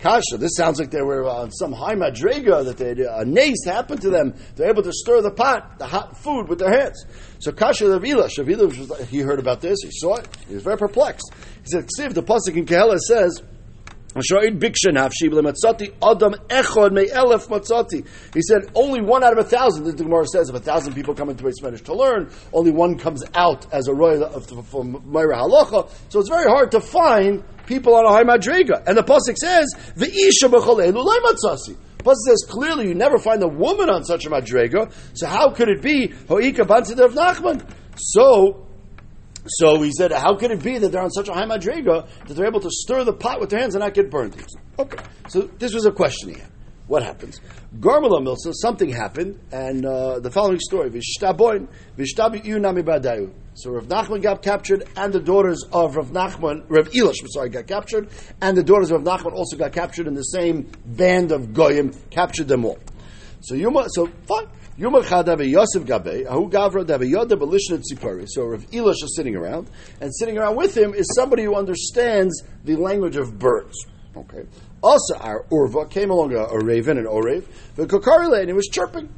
Kasha, 0.00 0.38
this 0.38 0.52
sounds 0.56 0.80
like 0.80 0.90
they 0.90 1.02
were 1.02 1.28
on 1.28 1.52
some 1.52 1.72
high 1.72 1.94
madrega 1.94 2.64
that 2.64 2.78
they 2.78 2.92
a 2.92 3.24
nace 3.24 3.64
happened 3.66 4.00
to 4.00 4.08
them. 4.08 4.34
They're 4.56 4.70
able 4.70 4.82
to 4.82 4.92
stir 4.92 5.20
the 5.20 5.30
pot, 5.30 5.78
the 5.78 5.86
hot 5.86 6.16
food 6.16 6.48
with 6.48 6.58
their 6.58 6.72
hands. 6.72 7.04
So 7.38 7.52
Kasha 7.52 7.84
Ravila, 7.84 8.30
Shavila, 8.30 9.06
he 9.06 9.18
heard 9.18 9.38
about 9.38 9.60
this, 9.60 9.78
he 9.82 9.90
saw 9.92 10.16
it, 10.16 10.26
he 10.48 10.54
was 10.54 10.62
very 10.62 10.78
perplexed. 10.78 11.30
He 11.62 11.70
said, 11.70 11.86
Ksiv, 11.86 12.14
the 12.14 12.22
Pasuk 12.22 12.56
in 12.56 12.64
Kehela 12.64 12.98
says, 12.98 13.42
he 14.12 14.22
said, 18.42 18.70
only 18.74 19.00
one 19.00 19.22
out 19.22 19.32
of 19.32 19.38
a 19.38 19.44
thousand, 19.48 19.84
the 19.84 19.92
Gemara 19.92 20.26
says, 20.26 20.48
if 20.48 20.54
a 20.56 20.60
thousand 20.60 20.94
people 20.94 21.14
come 21.14 21.30
into 21.30 21.44
Beis 21.44 21.60
Medrash 21.62 21.84
to 21.84 21.94
learn, 21.94 22.28
only 22.52 22.72
one 22.72 22.98
comes 22.98 23.22
out 23.34 23.72
as 23.72 23.86
a 23.86 23.94
royal 23.94 24.28
from 24.40 24.94
Meira 25.02 25.34
Halacha. 25.34 25.88
So 26.08 26.18
it's 26.18 26.28
very 26.28 26.48
hard 26.48 26.72
to 26.72 26.80
find 26.80 27.44
people 27.66 27.94
on 27.94 28.04
a 28.04 28.10
high 28.10 28.24
madriga. 28.24 28.82
And 28.86 28.98
the 28.98 29.04
Pasuk 29.04 29.36
says, 29.36 29.72
V'isha 29.96 30.50
b'cholelu 30.50 31.04
matzasi. 31.22 31.76
Pasuk 31.98 32.16
says 32.26 32.44
clearly 32.48 32.88
you 32.88 32.94
never 32.94 33.18
find 33.18 33.40
a 33.42 33.48
woman 33.48 33.90
on 33.90 34.04
such 34.04 34.26
a 34.26 34.30
madriga. 34.30 34.92
So 35.14 35.28
how 35.28 35.50
could 35.50 35.68
it 35.68 35.82
be 35.82 36.08
Hoika 36.08 36.66
Bantidav 36.66 37.12
Nachman? 37.14 37.62
So 37.96 38.66
so 39.46 39.80
he 39.82 39.92
said, 39.92 40.12
how 40.12 40.34
could 40.36 40.50
it 40.50 40.62
be 40.62 40.78
that 40.78 40.92
they're 40.92 41.02
on 41.02 41.10
such 41.10 41.28
a 41.28 41.32
high 41.32 41.46
madrega 41.46 42.08
that 42.26 42.34
they're 42.34 42.46
able 42.46 42.60
to 42.60 42.70
stir 42.70 43.04
the 43.04 43.12
pot 43.12 43.40
with 43.40 43.50
their 43.50 43.60
hands 43.60 43.74
and 43.74 43.82
not 43.82 43.94
get 43.94 44.10
burned? 44.10 44.36
Okay, 44.78 45.02
so 45.28 45.42
this 45.58 45.74
was 45.74 45.86
a 45.86 45.92
question 45.92 46.34
he 46.34 46.40
had. 46.40 46.50
What 46.86 47.04
happens? 47.04 47.40
Garmala 47.78 48.20
Milsa, 48.20 48.52
something 48.52 48.88
happened, 48.88 49.38
and 49.52 49.86
uh, 49.86 50.18
the 50.18 50.30
following 50.30 50.58
story: 50.58 50.90
Vishtaboin, 50.90 51.68
Vishtabi 51.96 52.44
Nami 52.60 52.82
Badayu. 52.82 53.32
So 53.54 53.70
Rav 53.70 53.86
Nachman 53.86 54.22
got 54.22 54.42
captured, 54.42 54.88
and 54.96 55.12
the 55.12 55.20
daughters 55.20 55.64
of 55.72 55.94
Rav 55.94 56.10
Nachman, 56.10 56.64
Rav 56.68 56.90
Elish, 56.90 57.24
sorry, 57.28 57.48
got 57.48 57.68
captured, 57.68 58.08
and 58.40 58.56
the 58.56 58.64
daughters 58.64 58.90
of 58.90 59.04
Rav 59.04 59.20
Nachman 59.20 59.34
also 59.34 59.56
got 59.56 59.72
captured 59.72 60.08
in 60.08 60.14
the 60.14 60.22
same 60.22 60.68
band 60.84 61.30
of 61.30 61.54
goyim, 61.54 61.92
captured 62.10 62.48
them 62.48 62.64
all. 62.64 62.80
So 63.42 63.54
you 63.54 63.68
Yuma, 63.68 63.86
so 63.90 64.08
fine. 64.26 64.48
So 64.78 64.88
Rav 64.88 65.00
Elish 68.70 69.02
is 69.02 69.14
sitting 69.16 69.36
around, 69.36 69.70
and 70.00 70.14
sitting 70.14 70.38
around 70.38 70.56
with 70.56 70.76
him 70.76 70.94
is 70.94 71.06
somebody 71.14 71.44
who 71.44 71.54
understands 71.54 72.42
the 72.64 72.76
language 72.76 73.16
of 73.16 73.38
birds. 73.38 73.76
Okay. 74.16 74.44
Also, 74.82 75.16
our 75.18 75.44
Urva 75.52 75.90
came 75.90 76.10
along 76.10 76.32
a, 76.32 76.44
a 76.44 76.64
raven, 76.64 76.98
an 76.98 77.04
Orev, 77.04 77.44
the 77.76 77.86
Kokarile, 77.86 78.40
and 78.40 78.48
he 78.48 78.54
was 78.54 78.66
chirping. 78.66 79.08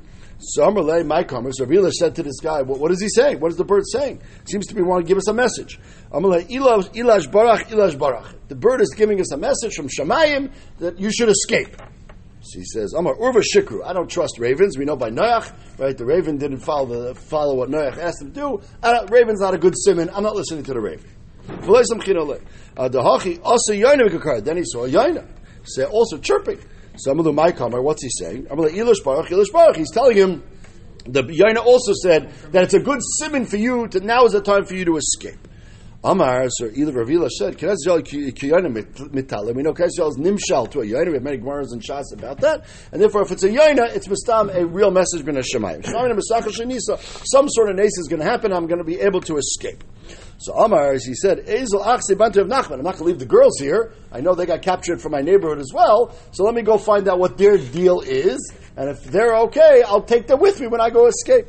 So 0.45 0.69
Amarle, 0.69 1.07
my 1.07 1.23
commerce, 1.23 1.61
Rav 1.61 1.69
Elish 1.69 1.93
said 1.93 2.17
to 2.17 2.23
this 2.25 2.41
guy, 2.41 2.63
what 2.63 2.91
is 2.91 3.01
he 3.01 3.09
saying? 3.09 3.39
What 3.39 3.53
is 3.53 3.57
the 3.57 3.65
bird 3.65 3.85
saying? 3.87 4.21
Seems 4.45 4.67
to 4.67 4.75
be 4.75 4.83
wanting 4.83 5.07
to 5.07 5.09
give 5.09 5.19
us 5.19 5.29
a 5.29 5.33
message. 5.33 5.79
Ilash 6.13 7.31
Barach, 7.31 7.67
Ilash 7.67 7.97
Barach. 7.97 8.35
The 8.49 8.57
bird 8.57 8.81
is 8.81 8.93
giving 8.97 9.21
us 9.21 9.33
a 9.33 9.37
message 9.37 9.75
from 9.75 9.89
Shemayim 9.89 10.51
that 10.81 10.99
you 10.99 11.13
should 11.13 11.29
escape. 11.29 11.77
He 12.51 12.65
says, 12.65 12.93
Amar 12.93 13.15
Urva 13.15 13.43
Shikru. 13.43 13.85
I 13.85 13.93
don't 13.93 14.11
trust 14.11 14.39
ravens. 14.39 14.77
We 14.77 14.85
know 14.85 14.97
by 14.97 15.11
Noach, 15.11 15.53
right? 15.79 15.97
The 15.97 16.05
raven 16.05 16.39
didn't 16.39 16.59
follow 16.59 16.87
the, 16.87 17.15
follow 17.15 17.55
what 17.55 17.71
Noach 17.71 17.99
asked 17.99 18.21
him 18.21 18.33
to 18.33 18.41
do. 18.41 18.61
raven's 19.11 19.41
not 19.41 19.55
a 19.55 19.59
good 19.59 19.75
simon. 19.77 20.11
I'm 20.13 20.25
not 20.25 20.35
listening 20.35 20.65
to 20.65 20.75
the 20.75 20.81
raven. 20.81 21.09
Uh, 21.49 22.89
then 22.89 24.57
he 24.57 24.65
saw 24.65 24.87
yaina. 24.87 25.27
Say 25.65 25.85
also 25.85 26.19
chirping. 26.19 26.59
Some 26.97 27.19
of 27.19 27.25
the 27.25 27.53
comer, 27.53 27.81
what's 27.81 28.03
he 28.03 28.11
saying? 28.11 28.47
He's 29.75 29.91
telling 29.91 30.17
him 30.17 30.43
the 31.07 31.23
yaina 31.23 31.65
also 31.65 31.93
said 31.95 32.31
that 32.53 32.65
it's 32.65 32.75
a 32.75 32.81
good 32.81 33.01
simon 33.03 33.47
for 33.47 33.57
you 33.57 33.89
to 33.89 34.01
now 34.01 34.25
is 34.25 34.33
the 34.33 34.41
time 34.41 34.65
for 34.65 34.75
you 34.75 34.85
to 34.85 34.97
escape. 34.97 35.49
Amar, 36.05 36.49
so 36.51 36.69
either 36.75 36.91
Ravila 36.91 37.29
said, 37.29 37.57
Kinezel 37.57 38.03
Kiyana 38.03 38.73
Mitalim. 39.13 39.55
We 39.55 39.63
know 39.63 39.73
Kinezel 39.73 40.11
is 40.11 40.17
Nimshal 40.17 40.69
to 40.73 40.81
a 40.81 40.85
Yaina. 40.85 41.07
We 41.07 41.13
have 41.15 41.23
many 41.23 41.39
Gemaras 41.39 41.71
and 41.71 41.81
Shas 41.81 42.13
about 42.13 42.39
that. 42.41 42.65
And 42.91 43.01
therefore, 43.01 43.23
if 43.23 43.31
it's 43.31 43.45
a 43.45 43.49
Yaina, 43.49 43.95
it's 43.95 44.09
Mistam, 44.09 44.53
a 44.53 44.67
real 44.67 44.91
message 44.91 45.25
ben 45.25 45.37
Hashemayim. 45.37 45.85
Some 47.25 47.49
sort 47.49 47.71
of 47.71 47.77
nace 47.77 47.97
is 47.99 48.09
going 48.09 48.19
to 48.19 48.27
happen. 48.27 48.53
I'm 48.53 48.67
going 48.67 48.79
to 48.81 48.85
be 48.85 48.99
able 48.99 49.21
to 49.21 49.37
escape. 49.37 49.85
So 50.39 50.55
Amar, 50.55 50.95
he 50.95 51.15
said, 51.15 51.47
Ezel 51.47 51.85
Achse 51.85 52.19
Bantu 52.19 52.41
of 52.41 52.49
Nachman. 52.49 52.79
I'm 52.79 52.83
not 52.83 52.97
going 52.97 53.05
to 53.05 53.05
leave 53.05 53.21
the 53.21 53.27
girls 53.27 53.61
here. 53.61 53.95
I 54.11 54.21
know 54.21 54.35
they 54.35 54.47
got 54.47 54.61
captured 54.61 55.01
from 55.01 55.13
my 55.13 55.21
neighborhood 55.21 55.61
as 55.61 55.71
well. 55.73 56.17
So 56.33 56.43
let 56.43 56.57
me 56.57 56.63
go 56.63 56.79
find 56.79 57.07
out 57.07 57.21
what 57.21 57.39
their 57.39 57.57
deal 57.59 58.01
is. 58.01 58.53
And 58.77 58.91
if 58.91 59.05
they're 59.05 59.37
okay, 59.37 59.85
I'll 59.87 60.03
take 60.03 60.27
them 60.27 60.41
with 60.41 60.61
me 60.61 60.67
when 60.67 60.81
I 60.81 60.91
go 60.91 61.07
escape. 61.07 61.47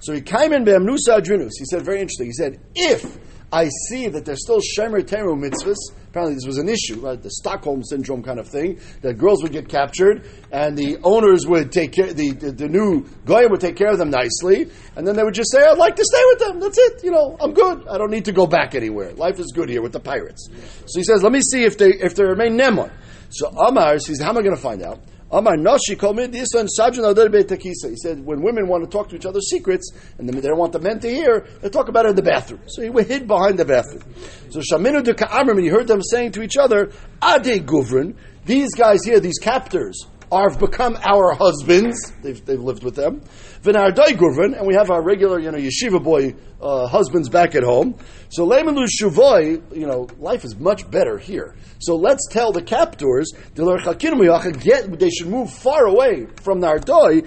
So 0.00 0.14
he 0.14 0.22
came 0.22 0.54
in 0.54 0.64
Be'amnusa 0.64 1.20
Adrunus. 1.20 1.50
He 1.58 1.66
said, 1.66 1.82
very 1.84 2.00
interesting. 2.00 2.28
He 2.28 2.32
said, 2.32 2.58
if 2.74 3.18
I 3.52 3.68
see 3.88 4.08
that 4.08 4.24
there's 4.24 4.42
still 4.42 4.60
Shemer 4.60 5.06
Teru 5.06 5.36
mitzvahs. 5.36 5.76
Apparently, 6.08 6.34
this 6.34 6.46
was 6.46 6.56
an 6.56 6.68
issue, 6.68 7.00
right? 7.00 7.20
The 7.20 7.30
Stockholm 7.30 7.84
syndrome 7.84 8.22
kind 8.22 8.38
of 8.38 8.48
thing. 8.48 8.80
That 9.02 9.18
girls 9.18 9.42
would 9.42 9.52
get 9.52 9.68
captured, 9.68 10.26
and 10.50 10.76
the 10.76 10.98
owners 11.04 11.46
would 11.46 11.70
take 11.70 11.92
care. 11.92 12.12
The, 12.12 12.32
the, 12.32 12.52
the 12.52 12.68
new 12.68 13.06
guy 13.26 13.44
would 13.46 13.60
take 13.60 13.76
care 13.76 13.90
of 13.90 13.98
them 13.98 14.10
nicely, 14.10 14.70
and 14.96 15.06
then 15.06 15.16
they 15.16 15.22
would 15.22 15.34
just 15.34 15.52
say, 15.52 15.62
"I'd 15.62 15.78
like 15.78 15.96
to 15.96 16.04
stay 16.04 16.22
with 16.30 16.38
them. 16.38 16.60
That's 16.60 16.78
it. 16.78 17.04
You 17.04 17.10
know, 17.10 17.36
I'm 17.40 17.52
good. 17.52 17.86
I 17.88 17.98
don't 17.98 18.10
need 18.10 18.24
to 18.24 18.32
go 18.32 18.46
back 18.46 18.74
anywhere. 18.74 19.12
Life 19.12 19.38
is 19.38 19.52
good 19.54 19.68
here 19.68 19.82
with 19.82 19.92
the 19.92 20.00
pirates." 20.00 20.48
So 20.86 20.98
he 20.98 21.04
says, 21.04 21.22
"Let 21.22 21.32
me 21.32 21.40
see 21.42 21.64
if 21.64 21.76
they 21.76 21.90
if 21.92 22.14
they 22.14 22.24
remain 22.24 22.56
Nemon." 22.58 22.90
So 23.28 23.48
Amar 23.48 23.98
says, 23.98 24.20
"How 24.20 24.30
am 24.30 24.38
I 24.38 24.42
going 24.42 24.56
to 24.56 24.60
find 24.62 24.82
out?" 24.82 25.00
Amar 25.32 25.56
Nashi 25.56 25.96
called 25.96 26.16
me 26.16 26.26
this 26.26 26.48
one 26.52 26.66
He 26.66 27.96
said 27.96 28.24
when 28.24 28.42
women 28.42 28.68
want 28.68 28.84
to 28.84 28.90
talk 28.90 29.08
to 29.08 29.16
each 29.16 29.24
other 29.24 29.40
secrets 29.40 29.90
and 30.18 30.28
they 30.28 30.40
don't 30.42 30.58
want 30.58 30.72
the 30.72 30.78
men 30.78 31.00
to 31.00 31.08
hear, 31.08 31.46
they 31.62 31.70
talk 31.70 31.88
about 31.88 32.04
it 32.04 32.10
in 32.10 32.16
the 32.16 32.22
bathroom. 32.22 32.60
So 32.66 32.82
he 32.82 33.02
hid 33.02 33.26
behind 33.26 33.58
the 33.58 33.64
bathroom. 33.64 34.04
So 34.50 34.60
Shaminu 34.60 35.02
de 35.02 35.14
Ka'amrim, 35.14 35.62
he 35.62 35.68
heard 35.68 35.88
them 35.88 36.02
saying 36.02 36.32
to 36.32 36.42
each 36.42 36.58
other, 36.58 36.90
Ade 37.24 37.66
Guvrin, 37.66 38.14
these 38.44 38.74
guys 38.74 39.04
here, 39.04 39.20
these 39.20 39.38
captors, 39.38 40.06
are 40.32 40.50
become 40.56 40.98
our 41.04 41.34
husbands. 41.34 42.10
They've, 42.22 42.42
they've 42.44 42.60
lived 42.60 42.82
with 42.82 42.96
them. 42.96 43.20
V'nardai 43.62 44.16
gurvan, 44.16 44.56
and 44.56 44.66
we 44.66 44.74
have 44.74 44.90
our 44.90 45.02
regular, 45.02 45.38
you 45.38 45.52
know, 45.52 45.58
yeshiva 45.58 46.02
boy 46.02 46.34
uh, 46.60 46.86
husbands 46.86 47.28
back 47.28 47.54
at 47.54 47.62
home. 47.62 47.96
So 48.30 48.46
lemelu 48.46 48.86
shuvoi, 48.88 49.76
you 49.76 49.86
know, 49.86 50.08
life 50.18 50.44
is 50.44 50.56
much 50.56 50.90
better 50.90 51.18
here. 51.18 51.54
So 51.80 51.96
let's 51.96 52.26
tell 52.30 52.50
the 52.50 52.62
captors 52.62 53.30
get 53.54 54.98
they 54.98 55.10
should 55.10 55.28
move 55.28 55.52
far 55.52 55.86
away 55.86 56.26
from 56.42 56.60
Nardoi. 56.60 57.22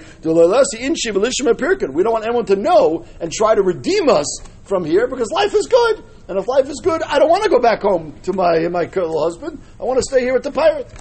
We 1.94 2.04
don't 2.04 2.13
want 2.13 2.26
anyone 2.26 2.46
to 2.46 2.56
know 2.56 3.06
and 3.20 3.32
try 3.32 3.54
to 3.54 3.62
redeem 3.62 4.10
us 4.10 4.39
from 4.63 4.84
here 4.84 5.08
because 5.08 5.30
life 5.32 5.54
is 5.54 5.68
good. 5.68 6.04
And 6.28 6.39
if 6.39 6.48
life 6.48 6.70
is 6.70 6.82
good, 6.84 7.04
I 7.04 7.20
don't 7.20 7.30
want 7.30 7.44
to 7.44 7.50
go 7.50 7.60
back 7.60 7.82
home 7.82 8.20
to 8.24 8.34
my, 8.34 8.68
my 8.70 8.89
husband. 8.91 9.62
I 9.80 9.84
want 9.84 10.00
to 10.00 10.04
stay 10.04 10.22
here 10.22 10.34
with 10.34 10.44
the 10.44 10.52
pirate. 10.52 10.91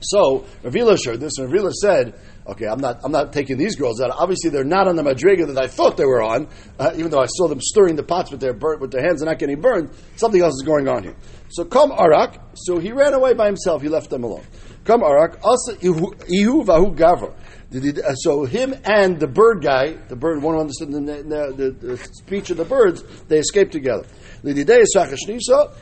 So 0.00 0.44
Ravila 0.62 0.98
heard 1.04 1.20
this, 1.20 1.38
and 1.38 1.50
Ravila 1.50 1.72
said, 1.72 2.14
"Okay, 2.46 2.66
I'm 2.66 2.80
not, 2.80 3.00
I'm 3.02 3.12
not 3.12 3.32
taking 3.32 3.56
these 3.56 3.76
girls 3.76 4.00
out. 4.00 4.10
Obviously, 4.10 4.50
they're 4.50 4.64
not 4.64 4.88
on 4.88 4.96
the 4.96 5.02
madriga 5.02 5.46
that 5.46 5.58
I 5.58 5.68
thought 5.68 5.96
they 5.96 6.04
were 6.04 6.22
on. 6.22 6.48
Uh, 6.78 6.92
even 6.96 7.10
though 7.10 7.20
I 7.20 7.26
saw 7.26 7.48
them 7.48 7.60
stirring 7.60 7.96
the 7.96 8.02
pots 8.02 8.30
with 8.30 8.40
their 8.40 8.52
burnt, 8.52 8.80
with 8.80 8.90
their 8.90 9.02
hands 9.02 9.22
and 9.22 9.28
not 9.28 9.38
getting 9.38 9.60
burned, 9.60 9.90
something 10.16 10.40
else 10.40 10.54
is 10.54 10.62
going 10.66 10.88
on 10.88 11.02
here." 11.02 11.16
So 11.48 11.64
come 11.64 11.92
Arak. 11.92 12.38
So 12.54 12.78
he 12.78 12.92
ran 12.92 13.14
away 13.14 13.34
by 13.34 13.46
himself. 13.46 13.82
He 13.82 13.88
left 13.88 14.10
them 14.10 14.24
alone. 14.24 14.44
Come 14.84 15.02
Arak. 15.02 15.38
Also 15.42 15.72
Ihu 15.74 16.64
Vahu 16.64 16.96
Gavra. 16.96 17.32
Uh, 17.74 18.14
so 18.14 18.44
him 18.44 18.74
and 18.84 19.18
the 19.18 19.26
bird 19.26 19.60
guy, 19.60 19.94
the 20.08 20.14
bird, 20.14 20.40
one 20.40 20.56
understood 20.56 20.92
the, 20.92 21.00
the, 21.00 21.70
the, 21.72 21.96
speech 21.96 22.50
of 22.50 22.58
the 22.58 22.64
birds, 22.64 23.02
they 23.26 23.38
escaped 23.38 23.72
together. 23.72 24.06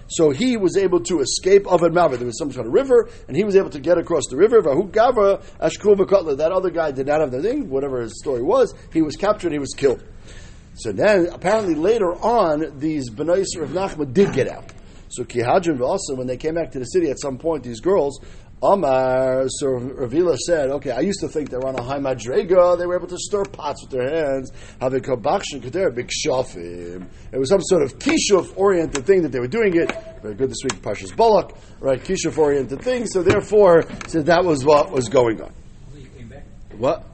So 0.09 0.31
he 0.31 0.57
was 0.57 0.77
able 0.79 1.01
to 1.01 1.21
escape 1.21 1.67
of 1.67 1.83
Malva. 1.93 2.17
There 2.17 2.27
was 2.27 2.39
some 2.39 2.51
sort 2.53 2.67
of 2.67 2.73
river, 2.73 3.11
and 3.29 3.37
he 3.37 3.45
was 3.45 3.55
able 3.55 3.69
to 3.69 3.81
get 3.81 3.99
across 3.99 4.23
the 4.31 4.37
river. 4.37 4.63
That 4.63 6.53
other 6.53 6.71
guy 6.71 6.91
did 6.91 7.07
not 7.07 7.21
have 7.21 7.31
the 7.31 7.43
thing, 7.43 7.69
whatever 7.69 8.01
his 8.01 8.19
story 8.19 8.43
was. 8.43 8.73
He 8.93 9.03
was 9.03 9.17
captured, 9.17 9.53
he 9.53 9.59
was 9.59 9.75
killed. 9.77 10.03
So 10.77 10.91
then, 10.91 11.29
apparently 11.33 11.75
later 11.75 12.15
on, 12.15 12.79
these 12.79 13.11
Benois 13.11 13.45
of 13.61 13.71
Nachma 13.71 14.11
did 14.13 14.33
get 14.33 14.49
out. 14.49 14.73
So 15.09 15.23
Kihadran 15.23 15.81
also, 15.81 16.17
when 16.17 16.27
they 16.27 16.37
came 16.37 16.55
back 16.55 16.73
to 16.73 16.81
the 16.81 16.87
city 16.87 17.09
at 17.11 17.21
some 17.21 17.39
point, 17.39 17.63
these 17.63 17.81
girls, 17.81 18.19
Amar, 18.65 19.45
so 19.49 19.67
Ravila 19.67 20.39
said, 20.39 20.71
okay, 20.71 20.91
I 20.91 21.01
used 21.01 21.21
to 21.21 21.29
think 21.29 21.51
they 21.51 21.59
were 21.59 21.69
on 21.69 21.79
a 21.79 21.83
high 21.83 21.99
madrega, 21.99 22.79
they 22.79 22.87
were 22.87 22.97
able 22.97 23.09
to 23.09 23.19
stir 23.19 23.45
pots 23.45 23.83
with 23.83 23.91
their 23.91 24.09
hands, 24.09 24.53
have 24.81 24.95
a 24.95 25.01
kabakshin 25.01 25.63
kader, 25.63 25.91
big 25.95 26.09
shafim. 26.09 27.07
It 27.31 27.39
was 27.39 27.51
some 27.51 27.61
sort 27.61 27.83
of 27.83 27.99
kishuf 27.99 28.57
oriented 28.57 29.05
thing 29.05 29.21
that 29.23 29.33
they 29.33 29.41
were 29.41 29.49
doing 29.49 29.77
it. 29.77 29.93
Very 30.23 30.35
good 30.35 30.51
this 30.51 30.63
week, 30.65 30.81
Parshas 30.81 31.15
Balak, 31.15 31.55
right? 31.81 32.03
Kishuf 32.03 32.39
oriented 32.39 32.81
thing, 32.81 33.07
so 33.07 33.23
therefore, 33.23 33.85
so 34.09 34.23
that 34.23 34.45
was 34.45 34.65
what 34.65 34.91
was 34.91 35.11
going 35.11 35.43
on. 35.43 35.53
What? 36.79 37.05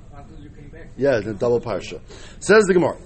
Yeah, 0.96 1.18
the 1.20 1.34
double 1.34 1.60
parsha. 1.60 2.00
Says 2.38 2.64
the 2.66 2.74
Gemara. 2.74 2.96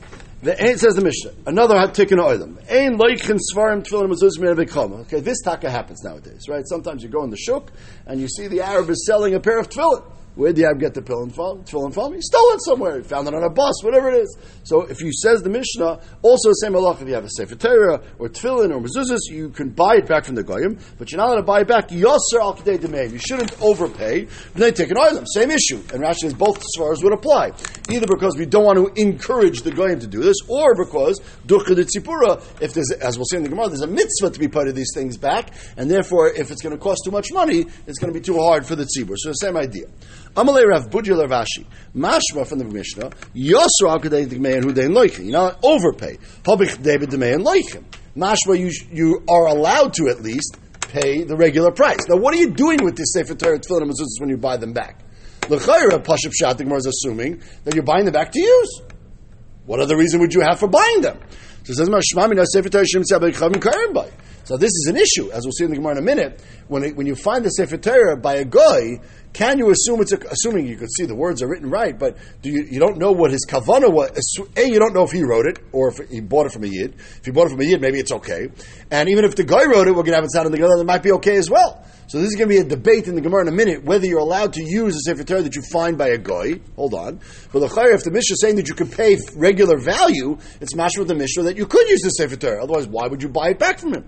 The 0.44 0.62
ain 0.62 0.76
says 0.76 0.94
the 0.94 1.00
Mishnah. 1.00 1.30
Another 1.46 1.74
tikkun 1.88 2.18
oilam. 2.18 2.58
Ain 2.68 2.98
loichin 2.98 3.38
svarim 3.50 3.82
tefillin 3.82 4.12
mezuzim 4.12 5.00
Okay, 5.00 5.20
this 5.20 5.40
taka 5.40 5.70
happens 5.70 6.04
nowadays, 6.04 6.50
right? 6.50 6.66
Sometimes 6.66 7.02
you 7.02 7.08
go 7.08 7.24
in 7.24 7.30
the 7.30 7.36
shuk 7.38 7.72
and 8.06 8.20
you 8.20 8.28
see 8.28 8.46
the 8.48 8.60
Arab 8.60 8.90
is 8.90 9.06
selling 9.06 9.34
a 9.34 9.40
pair 9.40 9.58
of 9.58 9.68
tefillin. 9.68 10.04
Where 10.34 10.52
did 10.52 10.62
the 10.62 10.64
Arab 10.66 10.80
get 10.80 10.94
the 10.94 11.02
tefillin 11.02 11.32
from? 11.32 11.62
Tefillin 11.62 11.94
from? 11.94 12.12
He 12.12 12.20
stole 12.20 12.54
it 12.54 12.60
somewhere. 12.64 12.96
He 12.96 13.04
found 13.04 13.28
it 13.28 13.34
on 13.34 13.44
a 13.44 13.50
bus, 13.50 13.84
whatever 13.84 14.10
it 14.10 14.22
is. 14.22 14.36
So 14.64 14.82
if 14.82 15.00
you 15.00 15.12
says 15.12 15.42
the 15.42 15.48
Mishnah, 15.48 16.00
also 16.22 16.48
the 16.48 16.54
same 16.54 16.72
halach 16.72 17.00
if 17.00 17.06
you 17.06 17.14
have 17.14 17.24
a 17.24 17.30
Sefer 17.30 17.54
Torah 17.54 18.02
or 18.18 18.28
tefillin 18.28 18.74
or 18.74 18.80
mezuzahs, 18.80 19.30
you 19.30 19.50
can 19.50 19.68
buy 19.68 19.96
it 19.96 20.08
back 20.08 20.24
from 20.24 20.34
the 20.34 20.42
goyim, 20.42 20.76
but 20.98 21.12
you're 21.12 21.18
not 21.18 21.28
allowed 21.28 21.36
to 21.36 21.42
buy 21.44 21.60
it 21.60 21.68
back. 21.68 21.88
Yosser 21.90 22.40
al 22.40 22.54
demain. 22.54 23.12
You 23.12 23.18
shouldn't 23.18 23.52
overpay. 23.62 24.24
Then 24.24 24.60
they 24.60 24.72
take 24.72 24.90
an 24.90 24.98
item, 24.98 25.24
Same 25.26 25.52
issue. 25.52 25.76
And 25.92 26.02
Rashi 26.02 26.22
says 26.22 26.34
both 26.34 26.60
svaras 26.76 27.04
would 27.04 27.12
apply. 27.12 27.52
Either 27.90 28.06
because 28.08 28.36
we 28.36 28.46
don't 28.46 28.64
want 28.64 28.78
to 28.78 29.00
encourage 29.00 29.62
the 29.62 29.70
goyim 29.70 30.00
to 30.00 30.08
do 30.08 30.20
this, 30.20 30.38
or 30.48 30.74
because 30.74 31.20
ducha 31.46 31.76
de 31.76 31.84
tzipura, 31.84 32.42
if 32.60 32.74
there's, 32.74 32.90
as 32.90 33.18
we'll 33.18 33.26
see 33.26 33.36
in 33.36 33.44
the 33.44 33.48
Gemara, 33.48 33.68
there's 33.68 33.82
a 33.82 33.86
mitzvah 33.86 34.30
to 34.30 34.40
be 34.40 34.48
part 34.48 34.66
of 34.66 34.74
these 34.74 34.90
things 34.92 35.16
back, 35.16 35.54
and 35.76 35.88
therefore 35.88 36.28
if 36.30 36.50
it's 36.50 36.60
going 36.60 36.74
to 36.74 36.82
cost 36.82 37.02
too 37.04 37.12
much 37.12 37.28
money, 37.32 37.66
it's 37.94 38.00
going 38.00 38.12
to 38.12 38.18
be 38.18 38.24
too 38.24 38.42
hard 38.42 38.66
for 38.66 38.74
the 38.74 38.82
tzibur. 38.82 39.14
So 39.16 39.28
the 39.28 39.34
same 39.34 39.56
idea. 39.56 39.86
Amalei 40.34 40.66
Rav 40.66 40.90
Budya 40.90 41.14
Ravashi. 41.14 41.64
Mashma 41.94 42.44
from 42.44 42.58
the 42.58 42.64
Mishnah. 42.64 43.10
Yosra 43.36 43.90
al 43.90 44.00
kadei 44.00 44.26
degmein 44.26 44.64
hu 44.64 44.72
dein 44.72 44.90
loichin. 44.90 45.26
You 45.26 45.32
not 45.32 45.62
overpay. 45.62 46.18
Habich 46.42 46.82
David 46.82 47.10
demein 47.10 47.44
loichin. 47.44 47.84
Mashma, 48.16 48.58
you 48.58 48.72
you 48.90 49.22
are 49.28 49.46
allowed 49.46 49.92
to 49.94 50.08
at 50.08 50.22
least 50.22 50.56
pay 50.88 51.22
the 51.22 51.36
regular 51.36 51.70
price. 51.70 52.00
Now, 52.08 52.16
what 52.16 52.34
are 52.34 52.38
you 52.38 52.50
doing 52.50 52.82
with 52.82 52.96
this 52.96 53.12
Sefer 53.12 53.36
Torah 53.36 53.60
Tefillin 53.60 53.82
and 53.82 53.92
when 54.18 54.28
you 54.28 54.38
buy 54.38 54.56
them 54.56 54.72
back? 54.72 55.04
L'chayra 55.48 56.02
Pashup 56.02 56.32
Shat 56.34 56.58
the 56.58 56.74
is 56.74 56.86
assuming 56.86 57.40
that 57.62 57.76
you're 57.76 57.84
buying 57.84 58.06
them 58.06 58.14
back 58.14 58.32
to 58.32 58.40
use. 58.40 58.82
What 59.66 59.78
other 59.78 59.96
reason 59.96 60.18
would 60.18 60.34
you 60.34 60.40
have 60.40 60.58
for 60.58 60.66
buying 60.66 61.00
them? 61.00 61.20
So 61.62 61.74
says, 61.74 61.88
"Mashmami 61.88 62.44
Sefer 62.44 62.70
Torah 62.70 62.86
Shem 62.86 63.04
So 64.44 64.56
this 64.56 64.70
is 64.70 64.86
an 64.88 64.96
issue, 64.96 65.30
as 65.32 65.44
we'll 65.44 65.52
see 65.52 65.64
in 65.64 65.70
the 65.70 65.76
Gemara 65.76 65.92
in 65.92 65.98
a 65.98 66.02
minute. 66.02 66.42
When 66.68 66.84
it, 66.84 66.96
when 66.96 67.06
you 67.06 67.14
find 67.14 67.44
the 67.44 67.50
Sefer 67.50 67.76
Torah 67.78 68.16
by 68.16 68.36
a 68.36 68.44
guy 68.44 69.00
can 69.34 69.58
you 69.58 69.70
assume 69.70 70.00
it's 70.00 70.12
a, 70.12 70.18
assuming 70.30 70.68
you 70.68 70.76
could 70.76 70.90
see 70.96 71.06
the 71.06 71.14
words 71.14 71.42
are 71.42 71.48
written 71.48 71.68
right, 71.68 71.98
but 71.98 72.16
do 72.40 72.50
you, 72.50 72.62
you 72.70 72.78
don't 72.78 72.98
know 72.98 73.10
what 73.10 73.32
his 73.32 73.44
kavana 73.44 73.92
was? 73.92 74.12
A, 74.56 74.62
you 74.64 74.78
don't 74.78 74.94
know 74.94 75.02
if 75.02 75.10
he 75.10 75.24
wrote 75.24 75.46
it 75.46 75.58
or 75.72 75.88
if 75.88 76.08
he 76.08 76.20
bought 76.20 76.46
it 76.46 76.52
from 76.52 76.62
a 76.62 76.68
yid. 76.68 76.94
If 76.94 77.24
he 77.24 77.32
bought 77.32 77.48
it 77.48 77.50
from 77.50 77.60
a 77.60 77.64
yid, 77.64 77.80
maybe 77.80 77.98
it's 77.98 78.12
okay. 78.12 78.48
And 78.92 79.08
even 79.08 79.24
if 79.24 79.34
the 79.34 79.42
guy 79.42 79.64
wrote 79.64 79.88
it, 79.88 79.90
we're 79.90 80.04
going 80.04 80.12
to 80.12 80.14
have 80.14 80.24
it 80.24 80.32
sound 80.32 80.46
in 80.46 80.52
the 80.52 80.58
Gemara, 80.58 80.80
it 80.80 80.86
might 80.86 81.02
be 81.02 81.10
okay 81.14 81.36
as 81.36 81.50
well. 81.50 81.84
So 82.06 82.20
this 82.20 82.28
is 82.28 82.36
going 82.36 82.48
to 82.48 82.54
be 82.54 82.60
a 82.60 82.64
debate 82.64 83.08
in 83.08 83.16
the 83.16 83.20
Gemara 83.20 83.42
in 83.42 83.48
a 83.48 83.56
minute 83.56 83.82
whether 83.82 84.06
you're 84.06 84.20
allowed 84.20 84.52
to 84.52 84.62
use 84.62 84.94
a 84.94 85.00
sefer 85.00 85.24
Torah 85.24 85.42
that 85.42 85.56
you 85.56 85.62
find 85.62 85.98
by 85.98 86.08
a 86.10 86.18
guy. 86.18 86.60
Hold 86.76 86.94
on, 86.94 87.18
but 87.52 87.58
the 87.58 87.90
if 87.92 88.04
the 88.04 88.12
Mishnah 88.12 88.34
is 88.34 88.40
saying 88.40 88.54
that 88.56 88.68
you 88.68 88.74
can 88.74 88.88
pay 88.88 89.16
regular 89.34 89.78
value, 89.78 90.38
it's 90.60 90.74
mashma 90.74 90.98
with 90.98 91.08
the 91.08 91.16
Mishnah 91.16 91.42
that 91.44 91.56
you 91.56 91.66
could 91.66 91.88
use 91.88 92.02
the 92.02 92.10
sefer 92.10 92.36
Torah. 92.36 92.62
Otherwise, 92.62 92.86
why 92.86 93.08
would 93.08 93.22
you 93.22 93.30
buy 93.30 93.48
it 93.48 93.58
back 93.58 93.80
from 93.80 93.94
him? 93.94 94.04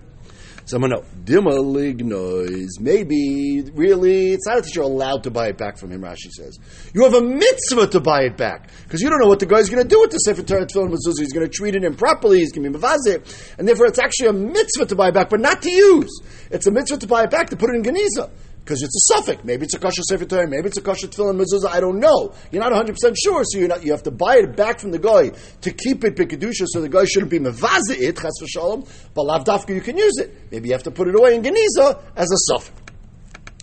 Someone. 0.67 0.91
Dima 1.23 1.57
lignois. 1.57 2.67
Maybe, 2.81 3.63
really, 3.73 4.33
it's 4.33 4.45
not 4.45 4.63
that 4.63 4.75
you're 4.75 4.83
allowed 4.83 5.23
to 5.23 5.31
buy 5.31 5.47
it 5.47 5.57
back 5.57 5.77
from 5.77 5.91
him, 5.91 6.01
Rashi 6.01 6.29
says. 6.29 6.59
You 6.93 7.03
have 7.03 7.13
a 7.13 7.21
mitzvah 7.21 7.87
to 7.87 8.01
buy 8.01 8.23
it 8.23 8.35
back. 8.35 8.69
Because 8.83 9.01
you 9.01 9.09
don't 9.09 9.21
know 9.21 9.27
what 9.27 9.39
the 9.39 9.45
guy's 9.45 9.69
going 9.69 9.81
to 9.81 9.87
do 9.87 10.01
with 10.01 10.11
the 10.11 10.17
Sefer 10.17 10.43
Torah 10.43 10.65
Tefillin 10.65 10.89
Mezuzah. 10.89 11.19
He's 11.19 11.31
going 11.31 11.47
to 11.47 11.51
treat 11.51 11.75
it 11.75 11.85
improperly. 11.85 12.39
He's 12.39 12.51
going 12.51 12.69
to 12.69 12.77
be 12.77 12.83
mavazir. 12.83 13.55
And 13.57 13.65
therefore, 13.65 13.85
it's 13.85 13.97
actually 13.97 14.27
a 14.27 14.33
mitzvah 14.33 14.87
to 14.87 14.95
buy 14.95 15.07
it 15.07 15.13
back, 15.13 15.29
but 15.29 15.39
not 15.39 15.61
to 15.61 15.71
use. 15.71 16.19
It's 16.51 16.67
a 16.67 16.71
mitzvah 16.71 16.97
to 16.97 17.07
buy 17.07 17.23
it 17.23 17.31
back, 17.31 17.49
to 17.51 17.55
put 17.55 17.69
it 17.69 17.75
in 17.75 17.83
Geniza 17.83 18.29
because 18.67 18.83
it's 18.83 18.95
a 18.95 19.15
suffix. 19.15 19.45
Maybe 19.45 19.63
it's 19.63 19.75
a 19.75 19.79
kosher 19.79 20.01
sefer 20.01 20.25
Torah, 20.25 20.45
maybe 20.45 20.67
it's 20.67 20.77
a 20.77 20.81
kosher 20.81 21.07
tefillin 21.07 21.41
mezuzah. 21.41 21.69
I 21.69 21.79
don't 21.79 21.99
know. 21.99 22.33
You're 22.51 22.61
not 22.61 22.71
100 22.71 22.93
percent 22.93 23.17
sure, 23.17 23.43
so 23.45 23.59
you're 23.59 23.69
not, 23.69 23.85
you 23.85 23.91
have 23.91 24.03
to 24.03 24.11
buy 24.11 24.37
it 24.37 24.57
back 24.57 24.81
from 24.81 24.91
the 24.91 24.99
guy 24.99 25.29
to 25.61 25.71
keep 25.71 26.03
it 26.03 26.15
b'kedusha, 26.17 26.65
so 26.67 26.81
the 26.81 26.89
guy 26.89 27.05
shouldn't 27.05 27.31
be 27.31 27.39
mevaze 27.39 27.89
it 27.89 28.17
chas 28.17 28.33
v'shalom. 28.43 28.85
But 29.13 29.23
lavdafka 29.23 29.73
you 29.73 29.79
can 29.79 29.97
use 29.97 30.17
it. 30.17 30.51
Maybe 30.51 30.67
you 30.67 30.73
have 30.73 30.83
to 30.83 30.91
put 30.91 31.07
it 31.07 31.15
away 31.15 31.35
in 31.35 31.43
geniza 31.43 32.01
as 32.17 32.29
a 32.29 32.37
suffix. 32.51 32.73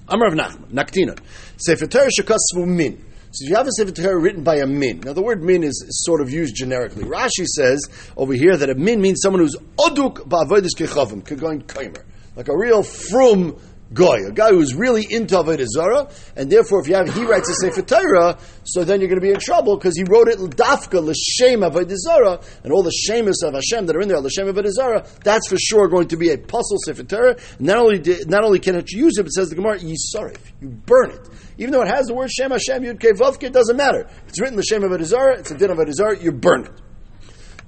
Amar 0.09 0.29
of 0.29 0.35
Nachman, 0.35 0.71
Naktinon. 0.71 1.19
Sefer 1.59 1.87
Torah 1.87 2.09
shekasvu 2.09 2.67
min. 2.67 3.05
So 3.31 3.49
you 3.49 3.57
have 3.57 3.67
a 3.67 3.73
Sefer 3.73 3.91
Torah 3.91 4.19
written 4.19 4.43
by 4.43 4.57
a 4.57 4.67
min. 4.67 5.01
Now 5.01 5.13
the 5.13 5.23
word 5.23 5.43
min 5.43 5.65
is, 5.65 5.85
sort 6.05 6.23
of 6.23 6.31
used 6.31 6.55
generically. 6.57 7.05
Rashi 7.05 7.45
says 7.45 7.89
over 8.17 8.33
here 8.33 8.57
that 8.57 8.71
a 8.71 8.75
min 8.75 9.03
means 9.03 9.21
someone 9.23 9.43
who's 9.43 9.57
oduk 9.79 10.29
ba'avodas 10.29 10.71
kechavim, 10.77 11.23
kegoin 11.23 11.65
kaimer. 11.65 12.03
Like 12.37 12.49
a 12.49 12.57
real 12.57 12.83
frum 12.83 13.57
guy, 13.95 14.19
a 14.29 14.33
guy 14.33 14.51
who's 14.51 14.75
really 14.75 15.07
into 15.09 15.37
Avodah 15.37 15.65
Zarah, 15.67 16.11
and 16.37 16.51
therefore, 16.51 16.81
if 16.81 16.89
you 16.89 16.95
have 16.97 17.13
he 17.15 17.25
writes 17.25 17.49
a 17.49 17.55
Sefer 17.55 17.83
Torah, 17.83 18.39
so 18.65 18.85
then 18.85 19.01
you're 19.01 19.09
going 19.09 19.21
to 19.21 19.27
be 19.27 19.33
in 19.33 19.39
trouble 19.39 19.77
because 19.77 19.97
he 19.97 20.05
wrote 20.05 20.29
it 20.29 20.39
dafka 20.39 21.01
l'shem 21.01 21.61
Avodah 21.61 21.95
Zarah, 21.97 22.41
and 22.65 22.73
all 22.73 22.83
the 22.83 22.93
shemus 22.93 23.43
of 23.43 23.55
Hashem 23.55 23.87
that 23.87 23.97
are 23.97 24.01
in 24.01 24.09
there, 24.09 24.21
l'shem 24.21 24.47
Avodah 24.47 24.71
Zarah, 24.71 25.07
that's 25.23 25.49
for 25.49 25.57
sure 25.57 25.89
going 25.89 26.09
to 26.09 26.17
be 26.17 26.31
a 26.31 26.39
puzzle 26.39 26.79
Sefer 26.85 27.05
Torah. 27.05 27.37
Not 27.59 27.79
only 27.79 28.03
not 28.27 28.45
only 28.45 28.59
can 28.59 28.75
it 28.75 28.91
use 28.91 29.17
it, 29.17 29.23
but 29.23 29.31
says 29.31 29.49
the 29.49 29.55
Gemara 29.55 29.79
yisarif, 29.79 30.39
you 30.61 30.69
burn 30.69 31.11
it. 31.11 31.29
Even 31.59 31.73
though 31.73 31.83
it 31.83 31.89
has 31.89 32.07
the 32.07 32.15
word 32.15 32.31
Shem 32.31 32.51
Hashem 32.51 32.83
Yud 32.83 32.99
Kei 33.01 33.13
Vavke, 33.13 33.45
it 33.45 33.53
doesn't 33.53 33.77
matter. 33.77 34.09
It's 34.27 34.41
written 34.41 34.59
l'shem 34.59 34.83
Avodah 34.83 35.05
Zarah, 35.05 35.39
it's 35.39 35.51
a 35.51 35.57
din 35.57 35.71
of 35.71 35.79
Avodah 35.79 35.93
Zarah, 35.93 36.19
you 36.19 36.33
burn 36.33 36.65
it. 36.65 36.73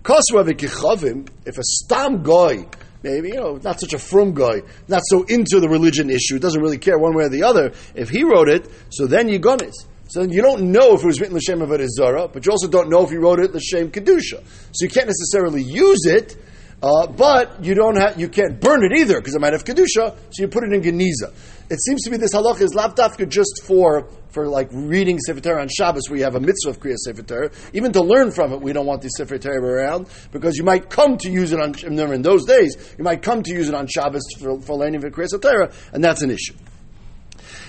If 0.09 1.59
a 1.59 1.63
stam 1.63 2.23
guy 2.23 2.67
maybe, 3.03 3.29
you 3.29 3.37
know, 3.37 3.57
not 3.63 3.81
such 3.81 3.93
a 3.93 3.99
frum 3.99 4.35
guy, 4.35 4.63
not 4.89 5.03
so 5.05 5.25
into 5.25 5.61
the 5.61 5.69
religion 5.69 6.11
issue, 6.11 6.39
doesn't 6.39 6.61
really 6.61 6.79
care 6.79 6.99
one 6.99 7.15
way 7.15 7.25
or 7.25 7.29
the 7.29 7.43
other. 7.43 7.73
If 7.95 8.09
he 8.11 8.25
wrote 8.25 8.49
it, 8.49 8.71
so 8.91 9.07
then 9.07 9.29
you 9.29 9.39
got 9.39 9.63
it. 9.63 9.75
So 10.09 10.23
you 10.23 10.41
don't 10.41 10.71
know 10.71 10.95
if 10.95 11.03
it 11.03 11.07
was 11.07 11.21
written 11.21 11.37
l'shem 11.37 11.63
of 11.63 11.91
Zara, 11.91 12.29
but 12.29 12.47
you 12.47 12.53
also 12.53 12.69
don't 12.69 12.89
know 12.89 13.03
if 13.03 13.11
he 13.11 13.17
wrote 13.17 13.41
it 13.41 13.55
l'shem 13.55 13.91
kedusha. 13.91 14.45
So 14.73 14.85
you 14.85 14.89
can't 14.89 15.09
necessarily 15.09 15.63
use 15.63 16.07
it, 16.07 16.37
uh, 16.83 17.07
but 17.09 17.65
you 17.65 17.75
don't 17.75 18.19
you 18.19 18.29
can't 18.29 18.61
burn 18.61 18.85
it 18.85 18.97
either 18.99 19.19
because 19.19 19.35
it 19.35 19.41
might 19.41 19.53
have 19.53 19.65
kedusha. 19.65 20.17
So 20.31 20.43
you 20.43 20.49
put 20.49 20.63
it 20.65 20.73
in 20.73 20.83
geniza. 20.83 21.33
It 21.69 21.83
seems 21.83 22.03
to 22.03 22.11
me 22.11 22.17
this 22.17 22.33
halach 22.33 22.61
is 22.61 22.75
lavdafka 22.75 23.29
just 23.29 23.63
for 23.65 24.09
for 24.29 24.47
like 24.47 24.69
reading 24.71 25.19
Sefer 25.19 25.41
Torah 25.41 25.63
on 25.63 25.69
Shabbos, 25.69 26.09
where 26.09 26.19
you 26.19 26.25
have 26.25 26.37
a 26.37 26.41
mitzvah 26.41 26.71
of 26.71 26.79
Kriya 26.79 26.97
Sefer 26.97 27.23
Torah. 27.23 27.51
Even 27.73 27.91
to 27.93 28.03
learn 28.03 28.31
from 28.31 28.53
it, 28.53 28.61
we 28.61 28.73
don't 28.73 28.87
want 28.87 29.03
the 29.03 29.09
Sefer 29.09 29.39
Torah 29.39 29.61
around 29.61 30.07
because 30.31 30.57
you 30.57 30.63
might 30.63 30.91
come 30.91 31.17
to 31.19 31.31
use 31.31 31.53
it 31.53 31.61
on. 31.61 31.75
In 31.85 32.23
those 32.23 32.45
days, 32.45 32.77
you 32.97 33.03
might 33.03 33.23
come 33.23 33.43
to 33.43 33.53
use 33.53 33.69
it 33.69 33.75
on 33.75 33.89
Shabbos 33.89 34.23
for, 34.39 34.61
for 34.61 34.77
learning 34.77 35.01
for 35.01 35.11
Kriya 35.11 35.41
Torah, 35.41 35.73
and 35.93 36.05
that's 36.05 36.23
an 36.23 36.31
issue. 36.31 36.55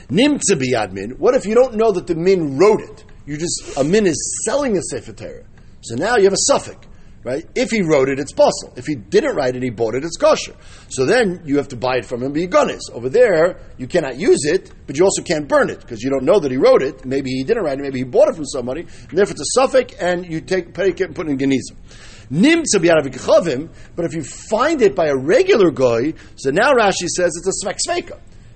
Nimtza 0.10 0.54
biyadmin. 0.54 1.18
What 1.18 1.34
if 1.34 1.46
you 1.46 1.56
don't 1.56 1.76
know 1.76 1.92
that 1.92 2.06
the 2.06 2.16
min 2.16 2.58
wrote 2.58 2.82
it? 2.82 3.04
You 3.26 3.38
just 3.38 3.78
a 3.78 3.84
min 3.84 4.06
is 4.06 4.44
selling 4.46 4.78
a 4.78 4.82
Sefer 4.82 5.14
Torah. 5.14 5.46
So 5.82 5.96
now 5.96 6.18
you 6.18 6.26
have 6.26 6.34
a 6.34 6.46
suffix 6.48 6.86
right? 7.28 7.46
If 7.54 7.70
he 7.72 7.82
wrote 7.82 8.10
it, 8.10 8.20
it's 8.20 8.32
possible. 8.32 8.74
If 8.76 8.86
he 8.86 8.96
didn't 8.96 9.36
write 9.36 9.56
it, 9.56 9.62
he 9.62 9.70
bought 9.70 9.96
it, 9.96 10.04
it's 10.04 10.18
kosher. 10.18 10.56
So 10.90 11.06
then 11.06 11.42
you 11.46 11.58
have 11.58 11.68
to 11.70 11.76
buy 11.76 11.98
it 11.98 12.06
from 12.06 12.24
him, 12.24 12.32
be 12.32 12.48
gunis. 12.48 12.90
Over 12.92 13.10
there, 13.10 13.60
you 13.78 13.86
cannot 13.86 14.18
use 14.18 14.46
it, 14.46 14.72
but 14.88 14.98
you 14.98 15.04
also 15.04 15.22
can't 15.22 15.48
burn 15.48 15.70
it 15.70 15.82
because 15.82 16.02
you 16.02 16.10
don't 16.10 16.24
know 16.24 16.40
that 16.40 16.50
he 16.50 16.58
wrote 16.58 16.82
it. 16.82 17.06
Maybe 17.06 17.32
he 17.32 17.44
didn't 17.44 17.64
write 17.64 17.80
it, 17.80 17.84
maybe 17.84 18.00
he 18.00 18.06
bought 18.06 18.30
it 18.30 18.36
from 18.36 18.46
somebody, 18.46 18.82
and 18.82 19.18
therefore 19.18 19.34
it's 19.34 19.42
a 19.42 19.60
suffix, 19.60 19.94
and 19.96 20.26
you 20.26 20.42
take, 20.42 20.74
take 20.74 21.00
it 21.02 21.08
and 21.08 21.16
put 21.16 21.28
it 21.28 21.32
in 21.32 21.38
genizim. 21.38 21.76
Nimtza 22.32 23.70
but 23.96 24.06
if 24.06 24.14
you 24.14 24.24
find 24.24 24.82
it 24.82 24.96
by 24.96 25.08
a 25.08 25.16
regular 25.16 25.72
guy, 25.72 26.14
so 26.36 26.52
now 26.52 26.74
Rashi 26.74 27.08
says 27.08 27.34
it's 27.38 27.64
a 27.64 27.68
svek. 27.68 28.12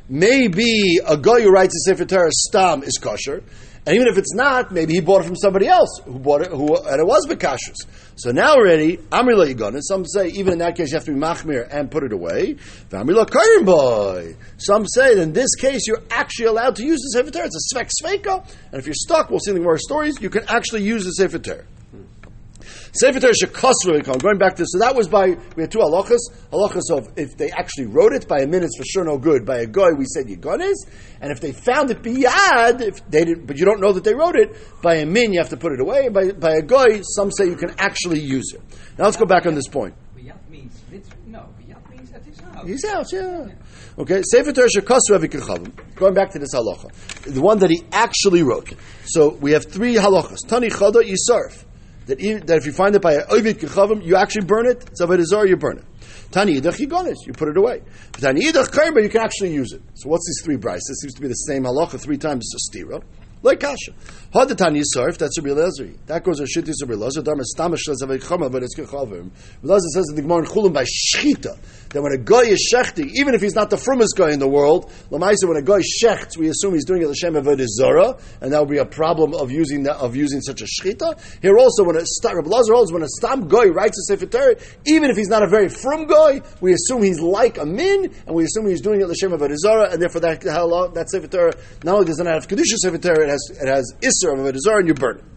Maybe 0.09 0.97
a 1.05 1.15
guy 1.15 1.41
who 1.41 1.51
writes 1.51 1.73
a 1.75 1.89
Sefer 1.89 2.05
Torah 2.05 2.31
stam 2.31 2.83
is 2.83 2.97
kosher, 2.97 3.43
and 3.83 3.95
even 3.95 4.07
if 4.07 4.17
it's 4.17 4.33
not, 4.35 4.71
maybe 4.71 4.93
he 4.93 5.01
bought 5.01 5.21
it 5.21 5.25
from 5.25 5.35
somebody 5.35 5.67
else 5.67 6.01
who 6.05 6.19
bought 6.19 6.41
it, 6.41 6.51
who 6.51 6.77
and 6.77 6.99
it 6.99 7.05
was 7.05 7.25
bekashus. 7.25 7.87
So 8.15 8.31
now 8.31 8.53
already, 8.53 8.97
Amrila 8.97 9.51
Yigon, 9.51 9.69
and 9.69 9.83
some 9.83 10.05
say 10.05 10.27
even 10.29 10.53
in 10.53 10.59
that 10.59 10.75
case 10.75 10.91
you 10.91 10.97
have 10.97 11.05
to 11.05 11.13
be 11.13 11.19
machmir 11.19 11.67
and 11.71 11.89
put 11.89 12.03
it 12.03 12.13
away. 12.13 12.57
Amrila 12.91 13.29
Karim 13.29 13.65
boy. 13.65 14.35
Some 14.57 14.85
say 14.85 15.15
that 15.15 15.21
in 15.21 15.33
this 15.33 15.55
case 15.55 15.87
you're 15.87 16.03
actually 16.11 16.45
allowed 16.45 16.75
to 16.75 16.85
use 16.85 16.99
the 17.01 17.19
Sefer. 17.19 17.43
It's 17.43 17.73
a 17.73 17.75
svek 17.75 17.89
sveka, 18.03 18.47
and 18.71 18.79
if 18.79 18.85
you're 18.85 18.93
stuck, 18.93 19.31
we'll 19.31 19.39
see 19.39 19.51
the 19.51 19.59
more 19.59 19.79
stories, 19.79 20.21
you 20.21 20.29
can 20.29 20.43
actually 20.47 20.83
use 20.83 21.03
the 21.05 21.11
Sefer. 21.11 21.65
Sefer 22.93 23.21
Torah 23.21 23.33
shekosra 23.33 24.21
Going 24.21 24.37
back 24.37 24.55
to 24.57 24.65
so 24.67 24.79
that 24.79 24.93
was 24.93 25.07
by 25.07 25.37
we 25.55 25.63
had 25.63 25.71
two 25.71 25.79
halachas. 25.79 26.19
Halachas 26.51 26.91
of 26.91 27.07
if 27.17 27.37
they 27.37 27.49
actually 27.49 27.85
wrote 27.85 28.11
it 28.11 28.27
by 28.27 28.39
a 28.41 28.47
minute, 28.47 28.65
it's 28.65 28.77
for 28.77 28.83
sure 28.83 29.05
no 29.05 29.17
good. 29.17 29.45
By 29.45 29.59
a 29.59 29.65
guy, 29.65 29.91
we 29.97 30.03
said 30.05 30.25
yigonis, 30.25 30.75
and 31.21 31.31
if 31.31 31.39
they 31.39 31.53
found 31.53 31.89
it 31.89 32.01
biyad, 32.01 32.81
if 32.81 33.09
they 33.09 33.23
did, 33.23 33.47
but 33.47 33.57
you 33.57 33.63
don't 33.63 33.79
know 33.79 33.93
that 33.93 34.03
they 34.03 34.13
wrote 34.13 34.35
it 34.35 34.57
by 34.81 34.95
a 34.95 35.05
min, 35.05 35.31
you 35.31 35.39
have 35.39 35.49
to 35.49 35.57
put 35.57 35.71
it 35.71 35.79
away. 35.79 36.09
By 36.09 36.31
by 36.33 36.55
a 36.55 36.61
guy, 36.61 37.01
some 37.01 37.31
say 37.31 37.45
you 37.45 37.55
can 37.55 37.73
actually 37.77 38.19
use 38.19 38.51
it. 38.53 38.61
Now 38.97 39.05
let's 39.05 39.17
go 39.17 39.25
back 39.25 39.45
on 39.45 39.55
this 39.55 39.69
point. 39.69 39.95
means 40.49 40.73
no. 41.27 41.47
means 41.89 42.11
that 42.11 42.25
he's 42.25 42.41
out. 42.41 42.67
He's 42.67 42.83
out, 42.83 43.13
yeah. 43.13 43.47
Okay, 43.99 44.21
Sefer 44.23 44.51
Torah 44.51 44.67
shekosra 44.67 45.95
Going 45.95 46.13
back 46.13 46.31
to 46.31 46.39
this 46.39 46.53
halacha, 46.53 46.91
the 47.23 47.41
one 47.41 47.59
that 47.59 47.69
he 47.69 47.83
actually 47.93 48.43
wrote. 48.43 48.73
So 49.05 49.29
we 49.29 49.53
have 49.53 49.71
three 49.71 49.95
halachas. 49.95 50.45
Tani 50.45 50.67
chada 50.67 51.01
yisarf 51.03 51.63
that, 52.07 52.19
even, 52.19 52.45
that 52.47 52.57
if 52.57 52.65
you 52.65 52.71
find 52.71 52.95
it 52.95 53.01
by 53.01 53.17
ovid 53.17 53.59
kechavim, 53.59 54.03
you 54.05 54.15
actually 54.15 54.45
burn 54.45 54.65
it. 54.65 54.83
It's 54.89 55.01
of 55.01 55.11
a 55.11 55.47
you 55.47 55.57
burn 55.57 55.77
it. 55.77 55.85
Tani 56.31 56.59
yidach 56.59 56.79
yigonis, 56.79 57.17
you 57.25 57.33
put 57.33 57.49
it 57.49 57.57
away. 57.57 57.81
Tani 58.13 58.41
yidach 58.41 58.69
karba, 58.69 59.03
you 59.03 59.09
can 59.09 59.21
actually 59.21 59.53
use 59.53 59.73
it. 59.73 59.81
So 59.95 60.09
what's 60.09 60.25
these 60.27 60.45
three 60.45 60.57
brises? 60.57 60.95
Seems 61.01 61.13
to 61.13 61.21
be 61.21 61.27
the 61.27 61.33
same 61.33 61.63
halacha 61.63 61.99
three 61.99 62.17
times. 62.17 62.45
It's 62.53 62.73
a 62.73 62.77
stira. 62.77 63.03
Like 63.43 63.59
kasha. 63.59 63.91
Hadatan 64.33 64.79
Yisarf, 64.79 65.17
that's 65.17 65.37
a 65.39 65.41
real 65.41 65.55
Ezri. 65.55 65.97
That 66.05 66.23
goes 66.23 66.39
a 66.39 66.43
shittis 66.43 66.75
real 66.87 66.99
Ezri. 66.99 67.23
Dharma 67.23 67.43
stamish 67.57 67.79
says 67.79 68.01
of 68.03 68.11
a 68.11 68.19
chama, 68.19 68.51
but 68.51 68.61
it's 68.61 68.77
kechavim. 68.77 69.31
Real 69.63 69.79
says 69.79 70.05
in 70.09 70.15
the 70.15 70.21
Gemara 70.21 70.39
in 70.39 70.45
Chulim 70.45 70.73
by 70.73 70.83
shchita, 70.83 71.57
that 71.91 72.01
when 72.01 72.13
a 72.13 72.17
guy 72.17 72.41
is 72.41 72.71
shechting, 72.73 73.11
even 73.15 73.33
if 73.33 73.41
he's 73.41 73.55
not 73.55 73.69
the 73.69 73.77
frumest 73.77 74.15
guy 74.17 74.31
in 74.31 74.39
the 74.39 74.47
world, 74.47 74.91
lamaisa, 75.09 75.47
when 75.47 75.57
a 75.57 75.61
guy 75.61 75.79
shechts, 75.79 76.37
we 76.37 76.49
assume 76.49 76.73
he's 76.73 76.85
doing 76.85 77.01
it 77.01 77.07
l'shem 77.07 77.33
zara, 77.67 78.17
and 78.41 78.53
that 78.53 78.59
would 78.59 78.69
be 78.69 78.77
a 78.77 78.85
problem 78.85 79.33
of 79.33 79.51
using 79.51 79.83
that, 79.83 79.97
of 79.97 80.15
using 80.15 80.41
such 80.41 80.61
a 80.61 80.65
shchita. 80.65 81.19
Here 81.41 81.57
also, 81.57 81.83
when 81.83 81.95
a 81.95 82.03
Rabbi 82.23 82.49
Lazar 82.49 82.73
holds, 82.73 82.91
when 82.91 83.03
a 83.03 83.07
stam 83.07 83.47
guy 83.47 83.65
writes 83.65 83.97
a 83.97 84.13
sefer 84.13 84.25
Torah, 84.25 84.55
even 84.85 85.09
if 85.09 85.17
he's 85.17 85.29
not 85.29 85.43
a 85.43 85.47
very 85.47 85.69
frum 85.69 86.05
guy, 86.07 86.41
we 86.61 86.73
assume 86.73 87.03
he's 87.03 87.19
like 87.19 87.57
a 87.57 87.65
min, 87.65 88.13
and 88.25 88.35
we 88.35 88.43
assume 88.45 88.67
he's 88.67 88.81
doing 88.81 89.01
it 89.01 89.07
l'shem 89.07 89.37
zara, 89.57 89.91
and 89.91 90.01
therefore 90.01 90.21
that 90.21 90.41
that 90.41 91.09
sefer 91.09 91.27
Torah 91.27 91.53
not 91.83 91.95
only 91.95 92.05
does 92.05 92.19
it 92.19 92.23
not 92.23 92.33
have 92.33 92.47
kedusha 92.47 92.77
sefer 92.77 92.97
Torah, 92.97 93.23
it 93.23 93.29
has 93.29 93.51
it 93.61 93.67
has 93.67 93.93
isser 94.01 94.33
of 94.33 94.59
zara, 94.59 94.79
and 94.79 94.87
you 94.87 94.93
burn 94.93 95.17
it. 95.17 95.30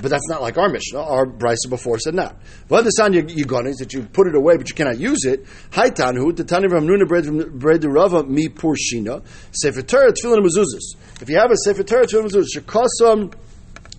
But 0.00 0.10
that's 0.12 0.28
not 0.28 0.40
like 0.42 0.56
our 0.56 0.68
Mishnah. 0.68 1.00
Our 1.00 1.26
Brisa 1.26 1.68
before 1.68 1.98
said 1.98 2.14
not. 2.14 2.36
V'adasan 2.68 3.14
yigonis 3.28 3.78
that 3.78 3.92
you 3.92 4.02
put 4.04 4.28
it 4.28 4.36
away, 4.36 4.56
but 4.56 4.68
you 4.68 4.74
cannot 4.76 4.98
use 4.98 5.24
it. 5.24 5.44
Haitanhu 5.70 6.36
the 6.36 6.44
tani 6.44 6.68
from 6.68 6.86
Nuna 6.86 7.04
bread 7.50 7.84
Rava 7.84 8.22
mi 8.22 8.48
porshina 8.48 9.24
sefer 9.50 9.82
Torah 9.82 10.12
tefillin 10.12 10.44
mezuzas. 10.46 10.94
If 11.20 11.28
you 11.28 11.36
have 11.38 11.50
a 11.50 11.56
sefer 11.56 11.82
Torah 11.82 12.06
tefillin 12.06 12.30
mezuzas, 12.30 12.46
shekasam. 12.56 13.34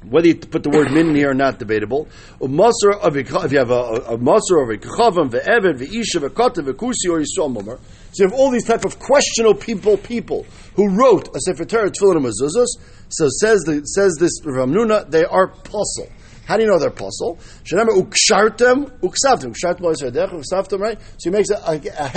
Whether 0.09 0.27
you 0.27 0.35
put 0.35 0.63
the 0.63 0.69
word 0.69 0.93
min 0.93 1.13
here 1.13 1.31
or 1.31 1.33
not, 1.33 1.59
debatable. 1.59 2.07
If 2.39 3.51
you 3.51 3.57
have 3.57 3.69
a, 3.69 3.73
a, 3.73 4.13
a 4.13 4.17
masr 4.17 4.63
of 4.63 4.69
a 4.69 4.77
kachavam, 4.77 5.29
ve'eved, 5.29 5.79
ve'isha, 5.79 6.21
ve'kata, 6.21 6.63
ve'kusi, 6.63 7.09
or 7.09 7.19
yisrael 7.19 7.77
So 8.11 8.23
you 8.23 8.29
have 8.29 8.37
all 8.37 8.49
these 8.49 8.65
type 8.65 8.85
of 8.85 8.99
questionable 8.99 9.59
people, 9.59 9.97
people 9.97 10.45
who 10.75 10.89
wrote 10.89 11.35
a 11.35 11.39
sefer 11.39 11.65
Torah, 11.65 11.91
tefillin, 11.91 12.19
mezuzas. 12.19 12.67
So 13.09 13.27
says 13.29 13.61
the, 13.61 13.81
says 13.85 14.15
this 14.19 14.41
Ramnuna, 14.41 15.09
they 15.09 15.25
are 15.25 15.47
puzzle. 15.47 16.09
How 16.45 16.57
do 16.57 16.63
you 16.63 16.69
know 16.69 16.79
they're 16.79 16.89
puzzle? 16.89 17.37
Remember, 17.71 17.93
ukshartem, 17.93 18.89
uksavtem, 19.01 19.53
ukshartem, 19.53 20.41
uksavtem, 20.41 20.79
right? 20.79 20.99
So 21.19 21.29
he 21.29 21.31
makes 21.31 21.51
a, 21.51 21.57
a, 21.57 21.75
a 21.75 22.07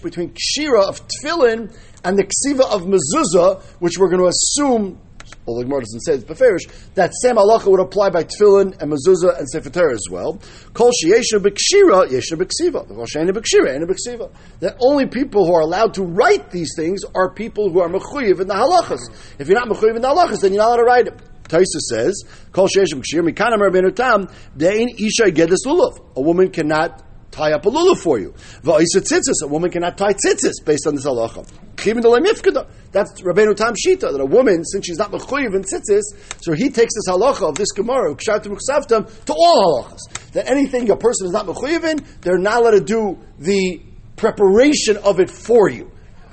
between 0.00 0.30
kshira 0.30 0.84
of 0.84 1.02
tefillin 1.08 1.76
and 2.04 2.16
the 2.16 2.22
ksiva 2.22 2.72
of 2.72 2.82
mezuzah, 2.82 3.60
which 3.80 3.98
we're 3.98 4.08
going 4.08 4.22
to 4.22 4.28
assume 4.28 5.00
well, 5.50 5.58
the 5.58 5.64
Gemara 5.64 5.80
doesn't 5.80 6.00
say 6.00 6.14
it's 6.14 6.24
beferish, 6.24 6.70
that 6.94 7.12
same 7.22 7.36
halacha 7.36 7.66
would 7.66 7.80
apply 7.80 8.10
by 8.10 8.22
tefillin 8.22 8.80
and 8.80 8.92
mezuzah 8.92 9.38
and 9.38 9.48
sefer 9.48 9.70
Torah 9.70 9.92
as 9.92 10.06
well. 10.10 10.40
Kol 10.74 10.90
sheyesha 11.04 11.38
b'kshira, 11.38 12.06
yesha 12.06 12.36
b'ksiva. 12.36 12.86
Kol 12.86 13.04
b'kshira, 13.04 13.82
b'ksiva. 13.82 14.30
That 14.60 14.76
only 14.80 15.06
people 15.06 15.46
who 15.46 15.54
are 15.54 15.62
allowed 15.62 15.94
to 15.94 16.02
write 16.02 16.50
these 16.50 16.72
things 16.76 17.02
are 17.14 17.32
people 17.32 17.70
who 17.70 17.80
are 17.80 17.88
mechuyev 17.88 18.40
in 18.40 18.46
the 18.46 18.54
halachas. 18.54 19.10
If 19.38 19.48
you're 19.48 19.58
not 19.58 19.68
mechuyev 19.68 19.96
in 19.96 20.02
the 20.02 20.08
halachas, 20.08 20.40
then 20.40 20.52
you're 20.52 20.62
not 20.62 20.68
allowed 20.68 20.76
to 20.76 20.84
write 20.84 21.06
it. 21.08 21.14
Taisa 21.48 21.80
says, 21.90 22.22
"Kol 22.52 22.68
sheish 22.68 22.94
b'kshir 22.94 23.28
mikana 23.28 23.58
mer 23.58 23.90
tam 23.90 24.28
dein 24.56 24.88
isha 24.98 25.32
gedis 25.32 25.66
lulav." 25.66 25.98
A 26.14 26.20
woman 26.20 26.50
cannot 26.50 27.02
tie 27.30 27.52
up 27.52 27.66
a 27.66 27.70
lulav 27.70 27.98
for 27.98 28.18
you. 28.18 28.34
Va'isa 28.62 29.00
tzitzis, 29.00 29.42
a 29.42 29.46
woman 29.46 29.70
cannot 29.70 29.96
tie 29.96 30.12
tzitzis 30.12 30.64
based 30.64 30.86
on 30.86 30.94
this 30.94 31.06
halacha. 31.06 31.46
That's 32.92 33.22
Rabbeinu 33.22 33.56
Tam 33.56 33.74
Shita, 33.74 34.12
that 34.12 34.20
a 34.20 34.26
woman, 34.26 34.64
since 34.66 34.86
she's 34.86 34.98
not 34.98 35.10
mechuyev 35.12 35.54
in 35.54 35.62
tzitzis, 35.62 36.02
so 36.42 36.52
he 36.52 36.68
takes 36.68 36.94
this 36.94 37.08
halacha 37.08 37.48
of 37.48 37.54
this 37.54 37.72
Gemara, 37.72 38.14
to 38.14 39.32
all 39.32 39.84
halachas. 39.84 40.32
That 40.32 40.46
anything 40.48 40.90
a 40.90 40.96
person 40.96 41.26
is 41.26 41.32
not 41.32 41.46
mechuyev 41.46 41.84
in, 41.84 42.04
they're 42.20 42.36
not 42.38 42.60
allowed 42.60 42.72
to 42.72 42.80
do 42.80 43.18
the 43.38 43.80
preparation 44.16 44.98
of 44.98 45.20
it 45.20 45.30
for 45.30 45.70
you. 45.70 45.90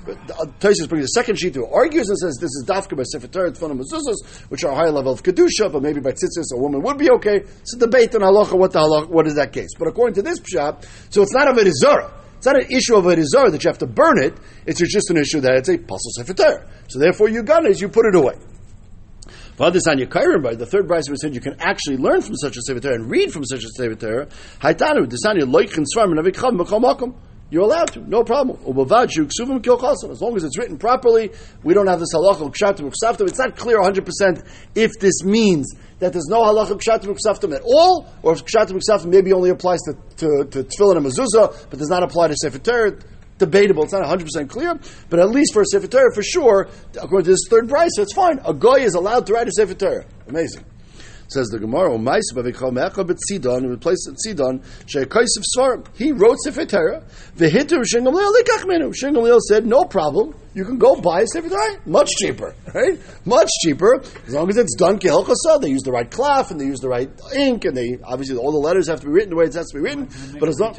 Taisus 0.08 0.84
uh, 0.84 0.86
brings 0.88 1.04
a 1.04 1.08
second 1.08 1.36
sheet 1.36 1.54
who 1.54 1.66
argues 1.66 2.08
and 2.08 2.18
says 2.18 2.36
this 2.40 2.50
is 2.50 2.64
dafka 2.66 2.96
by 2.96 3.02
sefer 3.02 3.28
tefillin, 3.28 3.78
mezuzos, 3.78 4.40
which 4.48 4.64
are 4.64 4.72
a 4.72 4.74
higher 4.74 4.90
level 4.90 5.12
of 5.12 5.22
kedusha, 5.22 5.70
but 5.70 5.82
maybe 5.82 6.00
by 6.00 6.12
tzitzis 6.12 6.52
a 6.52 6.56
woman 6.56 6.82
would 6.82 6.96
be 6.96 7.10
okay. 7.10 7.36
It's 7.38 7.74
a 7.74 7.78
debate 7.78 8.14
on 8.14 8.22
halacha. 8.22 8.58
What 8.58 8.72
the 8.72 8.80
halacha? 8.80 9.08
What 9.08 9.26
is 9.26 9.34
that 9.34 9.52
case? 9.52 9.70
But 9.78 9.88
according 9.88 10.14
to 10.14 10.22
this 10.22 10.40
pshat, 10.40 10.86
so 11.10 11.22
it's 11.22 11.34
not 11.34 11.48
a 11.48 11.52
verizara. 11.52 12.10
It's 12.38 12.46
not 12.46 12.56
an 12.56 12.70
issue 12.70 12.94
of 12.94 13.04
a 13.06 13.16
rizar 13.16 13.50
that 13.50 13.64
you 13.64 13.68
have 13.68 13.78
to 13.78 13.86
burn 13.86 14.22
it. 14.22 14.34
It's 14.64 14.80
just 14.80 15.10
an 15.10 15.16
issue 15.16 15.40
that 15.40 15.56
it's 15.56 15.68
a 15.68 15.76
pasul 15.76 16.12
sefer. 16.12 16.64
So 16.86 17.00
therefore, 17.00 17.28
you 17.28 17.42
got 17.42 17.64
it. 17.66 17.80
You 17.80 17.88
put 17.88 18.06
it 18.06 18.14
away. 18.14 18.34
The 19.56 20.68
third 20.70 20.86
bride 20.86 21.04
said 21.04 21.34
you 21.34 21.40
can 21.40 21.56
actually 21.58 21.96
learn 21.96 22.20
from 22.22 22.36
such 22.36 22.56
a 22.56 22.62
sefer 22.62 22.92
and 22.92 23.10
read 23.10 23.32
from 23.32 23.44
such 23.44 23.64
a 23.64 23.68
sefer 23.68 23.96
Torah. 23.96 24.26
Haitanu 24.60 25.06
desanya 25.06 25.42
loikin 25.42 25.84
svarim 25.84 26.14
navikcham 26.14 26.56
makom. 26.56 27.16
You're 27.50 27.62
allowed 27.62 27.92
to, 27.94 28.00
no 28.00 28.24
problem. 28.24 28.58
As 28.60 30.20
long 30.20 30.36
as 30.36 30.44
it's 30.44 30.58
written 30.58 30.76
properly, 30.76 31.30
we 31.62 31.72
don't 31.72 31.86
have 31.86 31.98
this 31.98 32.14
halacha 32.14 32.52
kshatim 32.54 33.26
It's 33.26 33.38
not 33.38 33.56
clear 33.56 33.78
100% 33.78 34.46
if 34.74 34.92
this 35.00 35.24
means 35.24 35.74
that 35.98 36.12
there's 36.12 36.26
no 36.28 36.42
halacha 36.42 36.78
kshatim 36.78 37.16
ksaftim 37.16 37.54
at 37.54 37.62
all, 37.64 38.06
or 38.22 38.34
if 38.34 38.44
kshatim 38.44 38.78
ksaftim 38.78 39.06
maybe 39.06 39.32
only 39.32 39.48
applies 39.48 39.80
to, 39.80 39.94
to, 40.16 40.44
to 40.50 40.64
tefillin 40.64 40.98
and 40.98 41.06
mezuzah, 41.06 41.70
but 41.70 41.78
does 41.78 41.88
not 41.88 42.02
apply 42.02 42.28
to 42.28 42.36
sefer 42.36 42.58
Torah. 42.58 42.98
Debatable. 43.38 43.84
It's 43.84 43.92
not 43.92 44.02
100% 44.02 44.48
clear, 44.48 44.78
but 45.08 45.20
at 45.20 45.30
least 45.30 45.54
for 45.54 45.62
a 45.62 45.64
sefer 45.64 45.86
Torah, 45.86 46.12
for 46.12 46.24
sure, 46.24 46.68
according 47.00 47.26
to 47.26 47.30
this 47.30 47.46
third 47.48 47.68
price, 47.68 47.92
it's 47.96 48.12
fine. 48.12 48.40
A 48.44 48.52
guy 48.52 48.80
is 48.80 48.94
allowed 48.94 49.26
to 49.28 49.32
write 49.32 49.46
a 49.46 49.52
sefer 49.52 49.74
Torah. 49.74 50.04
Amazing. 50.26 50.64
Says 51.28 51.48
the 51.48 51.58
Gemara, 51.58 51.90
"U'mais 51.90 52.22
b'vikol 52.34 52.72
me'acha 52.72 53.04
b'tzidon." 53.04 53.70
Replace 53.70 54.08
tzidon. 54.08 54.64
She'kaisiv 54.86 55.44
svarim. 55.54 55.86
He 55.94 56.10
wrote 56.10 56.38
Sefer 56.42 56.64
Torah. 56.64 57.02
V'hitu 57.36 57.86
Shin 57.86 58.04
Gamliel 58.04 58.32
likach 58.32 58.66
menu. 58.66 58.92
Shin 58.94 59.12
Gamliel 59.14 59.38
said, 59.40 59.66
"No 59.66 59.84
problem. 59.84 60.34
You 60.54 60.64
can 60.64 60.78
go 60.78 60.96
buy 60.96 61.20
a 61.20 61.26
Sefer 61.26 61.50
Torah. 61.50 61.80
Much 61.84 62.08
cheaper, 62.12 62.54
right? 62.74 62.98
Much 63.26 63.50
cheaper 63.62 64.00
as 64.26 64.32
long 64.32 64.48
as 64.48 64.56
it's 64.56 64.74
done 64.74 64.98
kehilchasa. 64.98 65.60
They 65.60 65.68
use 65.68 65.82
the 65.82 65.92
right 65.92 66.10
cloth 66.10 66.50
and 66.50 66.58
they 66.58 66.64
use 66.64 66.80
the 66.80 66.88
right 66.88 67.10
ink, 67.34 67.66
and 67.66 67.76
they 67.76 67.98
obviously 68.02 68.38
all 68.38 68.50
the 68.50 68.58
letters 68.58 68.88
have 68.88 69.00
to 69.00 69.06
be 69.06 69.12
written 69.12 69.28
the 69.28 69.36
way 69.36 69.44
it 69.44 69.54
has 69.54 69.66
to 69.66 69.76
be 69.76 69.82
written. 69.82 70.08
But 70.40 70.48
as 70.48 70.58
long, 70.58 70.74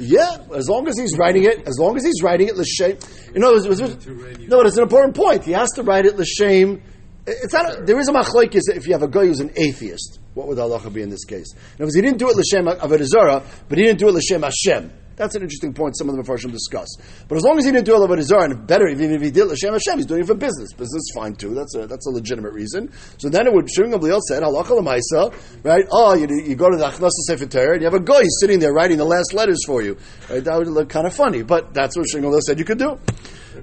yeah, 0.00 0.36
as 0.54 0.68
long 0.68 0.86
as 0.86 0.96
he's 0.96 1.18
writing 1.18 1.42
it, 1.42 1.66
as 1.66 1.76
long 1.80 1.96
as 1.96 2.04
he's 2.04 2.22
writing 2.22 2.48
it 2.48 2.56
l'shem. 2.56 2.98
You 3.34 3.40
know, 3.40 3.52
no, 3.52 4.58
but 4.58 4.66
it's 4.66 4.76
an 4.76 4.84
important 4.84 5.16
point. 5.16 5.42
He 5.44 5.52
has 5.52 5.70
to 5.72 5.82
write 5.82 6.06
it 6.06 6.16
l'shem 6.16 6.82
it's 7.26 7.52
not. 7.52 7.78
A, 7.78 7.82
there 7.82 7.98
is 7.98 8.08
a 8.08 8.12
machlokes 8.12 8.62
if 8.74 8.86
you 8.86 8.92
have 8.92 9.02
a 9.02 9.08
guy 9.08 9.26
who's 9.26 9.40
an 9.40 9.52
atheist. 9.56 10.18
What 10.34 10.48
would 10.48 10.58
Allah 10.58 10.90
be 10.90 11.02
in 11.02 11.10
this 11.10 11.24
case? 11.24 11.54
In 11.78 11.86
he 11.86 12.00
didn't 12.00 12.18
do 12.18 12.28
it 12.28 12.36
l'shem 12.36 12.66
avodah 12.66 13.44
but 13.68 13.78
he 13.78 13.84
didn't 13.84 13.98
do 13.98 14.08
it 14.08 14.14
l'shem 14.14 14.42
Hashem. 14.42 14.92
That's 15.14 15.34
an 15.34 15.42
interesting 15.42 15.74
point. 15.74 15.96
Some 15.96 16.08
of 16.08 16.16
the 16.16 16.22
Mepharshim 16.22 16.50
discuss. 16.50 16.88
But 17.28 17.36
as 17.36 17.44
long 17.44 17.58
as 17.58 17.66
he 17.66 17.70
didn't 17.70 17.84
do 17.84 17.94
it 17.94 18.08
avodah 18.08 18.44
and 18.44 18.66
better, 18.66 18.88
even 18.88 19.12
if 19.12 19.22
he 19.22 19.30
did 19.30 19.44
l'shem 19.44 19.72
Hashem, 19.72 19.98
he's 19.98 20.06
doing 20.06 20.22
it 20.22 20.26
for 20.26 20.34
business. 20.34 20.72
Business 20.72 20.94
is 20.94 21.12
fine 21.14 21.36
too. 21.36 21.54
That's 21.54 21.76
a 21.76 21.86
that's 21.86 22.06
a 22.06 22.10
legitimate 22.10 22.54
reason. 22.54 22.90
So 23.18 23.28
then 23.28 23.46
it 23.46 23.52
would 23.52 23.70
Shimon 23.70 23.92
Gamliel 23.92 24.20
said 24.20 24.42
halacha 24.42 24.70
l'maisa, 24.70 25.32
right? 25.62 25.84
Oh, 25.92 26.14
you, 26.14 26.26
you 26.44 26.56
go 26.56 26.70
to 26.70 26.76
the 26.76 26.86
Achnasa 26.86 27.10
Sefer 27.26 27.46
Torah 27.46 27.74
and 27.74 27.82
you 27.82 27.86
have 27.86 27.94
a 27.94 28.02
guy 28.02 28.22
sitting 28.40 28.58
there 28.58 28.72
writing 28.72 28.98
the 28.98 29.04
last 29.04 29.32
letters 29.32 29.60
for 29.64 29.80
you. 29.82 29.96
Right? 30.28 30.42
That 30.42 30.58
would 30.58 30.66
look 30.66 30.88
kind 30.88 31.06
of 31.06 31.14
funny, 31.14 31.42
but 31.42 31.72
that's 31.72 31.96
what 31.96 32.08
Shimon 32.08 32.30
Gamliel 32.30 32.40
said 32.40 32.58
you 32.58 32.64
could 32.64 32.78
do. 32.78 32.98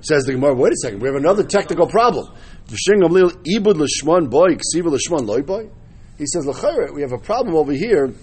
Says 0.02 0.26
the 0.26 0.34
Gemara. 0.34 0.54
Wait 0.56 0.74
a 0.74 0.76
second. 0.78 1.02
We 1.02 1.08
have 1.08 1.16
another 1.18 1.44
technical 1.44 1.88
problem. 1.88 2.34
He 2.68 2.76
says, 6.26 6.46
we 6.94 7.02
have 7.02 7.12
a 7.12 7.18
problem 7.18 7.56
over 7.56 7.72
here 7.72 8.14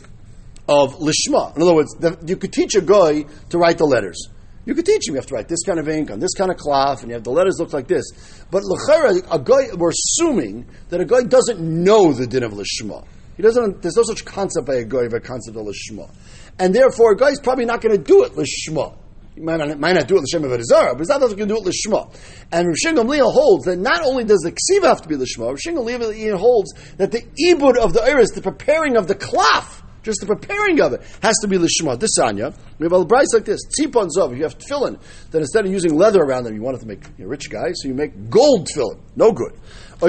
of 0.69 0.97
lishma. 0.97 1.57
In 1.57 1.63
other 1.63 1.75
words, 1.75 1.95
the, 1.99 2.19
you 2.27 2.37
could 2.37 2.53
teach 2.53 2.75
a 2.75 2.81
guy 2.81 3.23
to 3.51 3.59
write 3.59 3.79
the 3.79 3.85
letters. 3.85 4.29
You 4.65 4.75
could 4.75 4.85
teach 4.85 5.09
him 5.09 5.15
you 5.15 5.21
have 5.21 5.27
to 5.27 5.35
write 5.35 5.49
this 5.49 5.63
kind 5.63 5.79
of 5.79 5.89
ink 5.89 6.11
on 6.11 6.19
this 6.19 6.35
kind 6.35 6.51
of 6.51 6.57
cloth, 6.57 7.03
and 7.03 7.11
you 7.11 7.15
have 7.15 7.23
the 7.23 7.31
letters 7.31 7.59
look 7.61 7.73
like 7.73 7.87
this. 7.87 8.05
But 8.51 8.65
l'chera, 8.65 9.25
a 9.31 9.39
guy, 9.39 9.75
we're 9.77 9.91
assuming 9.91 10.67
that 10.89 11.01
a 11.01 11.05
guy 11.05 11.23
doesn't 11.23 11.61
know 11.61 12.13
the 12.13 12.27
din 12.27 12.43
of 12.43 12.53
lishma. 12.53 13.07
He 13.37 13.43
doesn't. 13.43 13.81
There's 13.83 13.97
no 13.97 14.03
such 14.03 14.25
concept 14.25 14.67
by 14.67 14.77
a 14.77 14.85
guy 14.85 15.05
of 15.05 15.13
a 15.13 15.21
concept 15.21 15.57
of 15.57 15.67
lishma, 15.67 16.13
and 16.59 16.75
therefore 16.75 17.13
a 17.13 17.17
guy's 17.17 17.39
probably 17.39 17.65
not 17.65 17.81
going 17.81 17.97
to 17.97 18.03
do 18.03 18.25
it 18.25 18.33
lishma. 18.33 18.97
He 19.37 19.43
might 19.43 19.59
not, 19.59 19.79
might 19.79 19.93
not 19.93 20.09
do 20.09 20.17
it 20.17 20.23
l'shem 20.23 20.45
of 20.45 20.65
Zara, 20.65 20.95
but 20.95 21.03
it's 21.03 21.11
not 21.11 21.21
going 21.21 21.37
can 21.37 21.49
do 21.49 21.59
it 21.59 21.65
l'shma. 21.65 22.11
And 22.51 22.69
Rav 22.69 22.77
Gamliel 22.97 23.31
holds 23.31 23.67
that 23.67 23.79
not 23.79 24.03
only 24.03 24.25
does 24.25 24.41
the 24.41 24.51
ksiva 24.51 24.89
have 24.89 25.03
to 25.03 25.09
be 25.09 25.17
l'shma, 25.17 25.49
Rav 25.49 25.59
Gamliel 25.59 26.39
holds 26.39 26.73
that 26.97 27.13
the 27.13 27.21
ibud 27.47 27.77
of 27.77 27.93
the 27.93 28.03
iris, 28.03 28.31
the 28.31 28.41
preparing 28.41 28.97
of 28.97 29.09
the 29.09 29.15
cloth, 29.15 29.83
just 30.03 30.21
the 30.21 30.27
preparing 30.27 30.81
of 30.81 30.95
it 30.95 31.03
has 31.21 31.37
to 31.43 31.49
be 31.49 31.59
lishma. 31.59 31.99
This 31.99 32.17
anya, 32.19 32.55
we 32.79 32.85
have 32.85 32.93
a 32.93 33.05
price 33.05 33.35
like 33.35 33.45
this. 33.45 33.61
Tzipon 33.67 34.09
zov. 34.17 34.37
You 34.37 34.45
have 34.45 34.57
tefillin. 34.57 35.01
Then 35.33 35.43
instead 35.43 35.67
of 35.67 35.73
using 35.73 35.97
leather 35.97 36.21
around 36.21 36.45
them, 36.45 36.55
you 36.55 36.63
wanted 36.63 36.81
to 36.83 36.87
make 36.87 37.03
a 37.19 37.27
rich 37.27 37.51
guy, 37.51 37.73
so 37.75 37.89
you 37.89 37.95
make 37.95 38.31
gold 38.31 38.69
tefillin. 38.69 39.01
No 39.17 39.33
good. 39.33 39.53
Or 40.01 40.09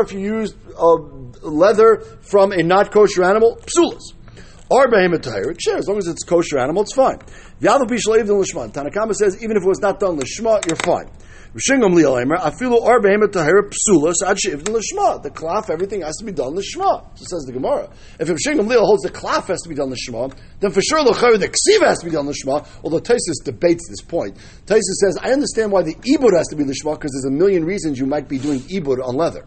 if 0.00 0.12
you 0.12 0.18
use 0.18 0.54
uh, 0.78 0.94
leather 1.42 2.00
from 2.22 2.52
a 2.52 2.62
not 2.62 2.90
kosher 2.90 3.22
animal, 3.22 3.58
psulas. 3.66 4.14
Or 4.70 4.88
behemoth 4.88 5.24
sure, 5.60 5.78
as 5.78 5.88
long 5.88 5.98
as 5.98 6.06
it's 6.06 6.22
kosher 6.22 6.58
animal, 6.58 6.82
it's 6.82 6.94
fine. 6.94 7.18
Tanakama 7.60 9.14
says 9.14 9.42
even 9.42 9.56
if 9.56 9.64
it 9.64 9.68
was 9.68 9.80
not 9.80 9.98
done 9.98 10.16
lishma, 10.16 10.64
you're 10.64 10.76
fine. 10.76 11.10
The 15.22 15.30
cloth, 15.34 15.70
everything 15.70 16.02
has 16.02 16.16
to 16.18 16.24
be 16.24 16.30
done 16.30 16.54
l'shma. 16.54 17.18
So 17.18 17.24
says 17.24 17.42
the 17.46 17.52
Gemara. 17.52 17.90
If 18.20 18.28
Rishingam 18.28 18.68
Lil 18.68 18.86
holds 18.86 19.02
the 19.02 19.10
cloth 19.10 19.48
has 19.48 19.60
to 19.62 19.68
be 19.68 19.74
done 19.74 19.90
l'shma, 19.90 20.32
then 20.60 20.70
for 20.70 20.80
sure 20.80 21.02
the 21.02 21.10
ksiva 21.10 21.86
has 21.88 21.98
to 21.98 22.04
be 22.04 22.12
done 22.12 22.28
l'shma. 22.28 22.64
Although 22.84 23.00
Tosfos 23.00 23.42
debates 23.42 23.88
this 23.88 24.02
point. 24.02 24.36
Tosfos 24.66 25.00
says, 25.00 25.18
I 25.20 25.32
understand 25.32 25.72
why 25.72 25.82
the 25.82 25.96
ibud 25.96 26.36
has 26.36 26.46
to 26.48 26.56
be 26.56 26.62
l'shma 26.62 26.94
because 26.94 27.10
there's 27.10 27.24
a 27.24 27.36
million 27.36 27.64
reasons 27.64 27.98
you 27.98 28.06
might 28.06 28.28
be 28.28 28.38
doing 28.38 28.60
ibud 28.60 29.04
on 29.04 29.16
leather. 29.16 29.44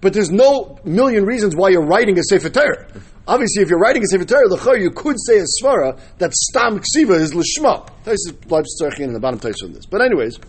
But 0.00 0.14
there's 0.14 0.30
no 0.30 0.78
million 0.82 1.26
reasons 1.26 1.54
why 1.54 1.68
you're 1.68 1.84
writing 1.84 2.18
a 2.18 2.22
Sefer 2.22 2.48
Torah. 2.48 2.86
Obviously, 3.30 3.62
if 3.62 3.68
you're 3.68 3.78
writing 3.78 4.02
a 4.02 4.06
Sefer 4.08 4.24
Torah, 4.24 4.80
you 4.80 4.90
could 4.90 5.14
say 5.24 5.38
a 5.38 5.44
Svara 5.44 5.96
that 6.18 6.34
Stam 6.34 6.80
Ksiva 6.80 7.14
is 7.14 7.32
Lishma. 7.32 7.88
Tosfos 8.04 8.98
in 8.98 9.12
the 9.12 9.20
bottom 9.20 9.38
Tosfos 9.38 9.66
on 9.66 9.72
this. 9.72 9.86
But 9.86 10.02
anyways, 10.02 10.40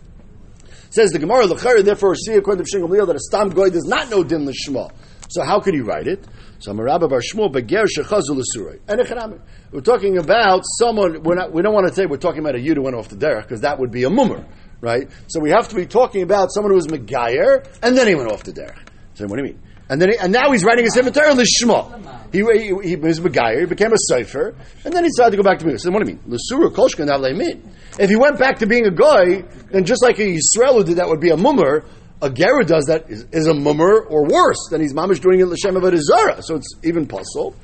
says 0.89 1.11
the 1.11 1.19
Gemara, 1.19 1.45
L'chari, 1.45 1.83
therefore, 1.83 2.15
see 2.15 2.33
according 2.33 2.65
to 2.65 2.75
Shingam 2.75 3.05
that 3.05 3.15
a 3.15 3.19
Stam 3.19 3.49
Goy 3.49 3.69
does 3.69 3.85
not 3.85 4.09
know 4.09 4.23
Din 4.23 4.47
Lishma. 4.47 4.91
So 5.29 5.43
how 5.43 5.59
could 5.59 5.75
he 5.75 5.81
write 5.81 6.07
it? 6.07 6.25
So 6.57 6.73
Marabba 6.73 7.07
Bar 7.07 7.21
Shmuel 7.21 7.53
Beger 7.53 7.85
Shechazu 7.85 8.31
L'Surei. 8.31 8.79
And 8.87 9.39
We're 9.71 9.81
talking 9.81 10.17
about 10.17 10.63
someone, 10.79 11.21
we're 11.21 11.35
not, 11.35 11.53
we 11.53 11.61
don't 11.61 11.75
want 11.75 11.87
to 11.87 11.93
say 11.93 12.07
we're 12.07 12.17
talking 12.17 12.39
about 12.39 12.55
a 12.55 12.59
Yid 12.59 12.77
who 12.77 12.83
went 12.83 12.95
off 12.95 13.09
the 13.09 13.15
derech, 13.15 13.43
because 13.43 13.61
that 13.61 13.77
would 13.77 13.91
be 13.91 14.05
a 14.05 14.09
mummer, 14.09 14.43
right? 14.81 15.07
So 15.27 15.39
we 15.39 15.51
have 15.51 15.69
to 15.69 15.75
be 15.75 15.85
talking 15.85 16.23
about 16.23 16.51
someone 16.51 16.71
who 16.71 16.77
was 16.77 16.87
Megayer, 16.87 17.63
and 17.83 17.95
then 17.95 18.07
he 18.07 18.15
went 18.15 18.31
off 18.31 18.41
the 18.41 18.53
derech. 18.53 18.87
So 19.13 19.27
what 19.27 19.37
do 19.37 19.43
you 19.43 19.53
mean? 19.53 19.61
And 19.91 20.01
then 20.01 20.09
he, 20.13 20.17
and 20.17 20.31
now 20.31 20.53
he's 20.53 20.63
writing 20.63 20.87
a 20.87 20.89
Sefer 20.89 21.11
Torah 21.11 21.33
Lishma. 21.33 22.31
He, 22.31 22.39
he, 22.39 22.89
he 22.91 22.95
was 22.95 23.19
Megayer, 23.19 23.59
he 23.59 23.65
became 23.65 23.91
a 23.91 23.97
Sefer, 23.97 24.55
and 24.85 24.93
then 24.93 25.03
he 25.03 25.09
decided 25.09 25.31
to 25.31 25.37
go 25.37 25.43
back 25.43 25.59
to 25.59 25.65
music. 25.65 25.83
So 25.83 25.91
what 25.91 26.01
do 26.01 26.09
you 26.09 26.15
mean? 26.15 26.23
L'Sura 26.27 26.69
Kolshkan 26.69 27.37
mean. 27.37 27.69
If 27.99 28.09
he 28.09 28.15
went 28.15 28.39
back 28.39 28.59
to 28.59 28.67
being 28.67 28.85
a 28.85 28.91
guy, 28.91 29.43
then 29.69 29.83
just 29.83 30.01
like 30.01 30.17
a 30.19 30.21
Yisrael 30.21 30.75
who 30.75 30.85
did 30.85 30.95
that 30.95 31.09
would 31.09 31.19
be 31.19 31.31
a 31.31 31.35
mummer, 31.35 31.83
a 32.21 32.29
Gera 32.29 32.63
does 32.63 32.85
that 32.85 33.09
is, 33.09 33.25
is 33.31 33.47
a 33.47 33.53
mummer 33.53 34.01
or 34.01 34.27
worse. 34.27 34.67
Then 34.69 34.81
he's 34.81 34.93
mamish 34.93 35.19
doing 35.21 35.39
it 35.39 35.47
l'shem 35.47 35.75
of 35.75 35.83
a 35.83 35.97
So 36.41 36.55
it's 36.55 36.75
even 36.83 37.07
possible. 37.07 37.55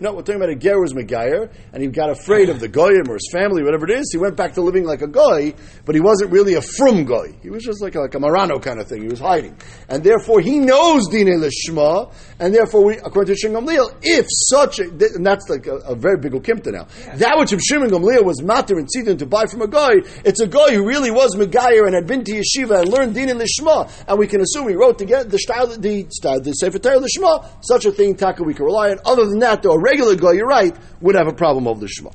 No, 0.00 0.12
we're 0.12 0.22
talking 0.22 0.36
about 0.36 0.50
a 0.50 0.56
ger 0.56 0.80
was 0.80 0.92
Megayer, 0.92 1.50
and 1.72 1.82
he 1.82 1.88
got 1.88 2.10
afraid 2.10 2.48
of 2.48 2.60
the 2.60 2.68
goyim 2.68 3.08
or 3.08 3.14
his 3.14 3.28
family, 3.32 3.62
whatever 3.62 3.86
it 3.90 3.98
is. 3.98 4.10
He 4.12 4.18
went 4.18 4.36
back 4.36 4.54
to 4.54 4.62
living 4.62 4.84
like 4.84 5.02
a 5.02 5.06
goy, 5.06 5.54
but 5.84 5.94
he 5.94 6.00
wasn't 6.00 6.32
really 6.32 6.54
a 6.54 6.62
frum 6.62 7.04
goy. 7.04 7.34
He 7.42 7.50
was 7.50 7.62
just 7.62 7.80
like 7.80 7.94
a, 7.94 8.00
like 8.00 8.14
a 8.14 8.18
Marano 8.18 8.60
kind 8.60 8.80
of 8.80 8.88
thing. 8.88 9.02
He 9.02 9.08
was 9.08 9.20
hiding, 9.20 9.56
and 9.88 10.02
therefore 10.02 10.40
he 10.40 10.58
knows 10.58 11.08
dine 11.08 11.26
lishma, 11.26 12.12
and 12.38 12.54
therefore 12.54 12.84
we, 12.84 12.96
according 12.98 13.34
to 13.34 13.40
Shimon 13.40 13.64
Gamliel, 13.64 13.94
if 14.02 14.26
such, 14.28 14.80
a, 14.80 14.84
and 14.84 15.24
that's 15.24 15.48
like 15.48 15.66
a, 15.66 15.76
a 15.76 15.94
very 15.94 16.18
big 16.18 16.32
ukimta 16.32 16.72
now. 16.72 16.86
Yeah. 17.00 17.16
That 17.16 17.38
which 17.38 17.50
Shimon 17.62 17.90
Gamliel 17.90 18.24
was 18.24 18.42
matter 18.42 18.76
and 18.76 18.88
tzidin 18.88 19.18
to 19.18 19.26
buy 19.26 19.46
from 19.46 19.62
a 19.62 19.68
goy, 19.68 20.00
it's 20.24 20.40
a 20.40 20.46
goy 20.46 20.74
who 20.74 20.86
really 20.86 21.10
was 21.10 21.36
Megayer 21.36 21.86
and 21.86 21.94
had 21.94 22.06
been 22.06 22.23
to 22.26 22.32
yeshiva 22.32 22.80
and 22.80 22.88
learned 22.88 23.14
dine 23.14 23.28
lishma, 23.28 23.90
and 24.08 24.18
we 24.18 24.26
can 24.26 24.40
assume 24.40 24.68
he 24.68 24.74
wrote 24.74 24.98
together 24.98 25.28
the 25.28 25.38
style, 25.38 25.66
the 25.66 26.06
style, 26.10 26.40
the 26.40 26.52
sefer 26.52 26.78
Torah 26.78 27.00
lishma. 27.00 27.48
Such 27.62 27.84
a 27.84 27.92
thing, 27.92 28.16
taka, 28.16 28.42
we 28.42 28.54
can 28.54 28.64
rely 28.64 28.90
on. 28.90 28.98
Other 29.04 29.26
than 29.26 29.38
that, 29.40 29.62
though, 29.62 29.72
a 29.72 29.80
regular 29.80 30.16
guy, 30.16 30.32
you're 30.32 30.46
right, 30.46 30.76
would 31.00 31.14
have 31.14 31.28
a 31.28 31.34
problem 31.34 31.66
over 31.66 31.80
the 31.80 31.88
Shema. 31.88 32.10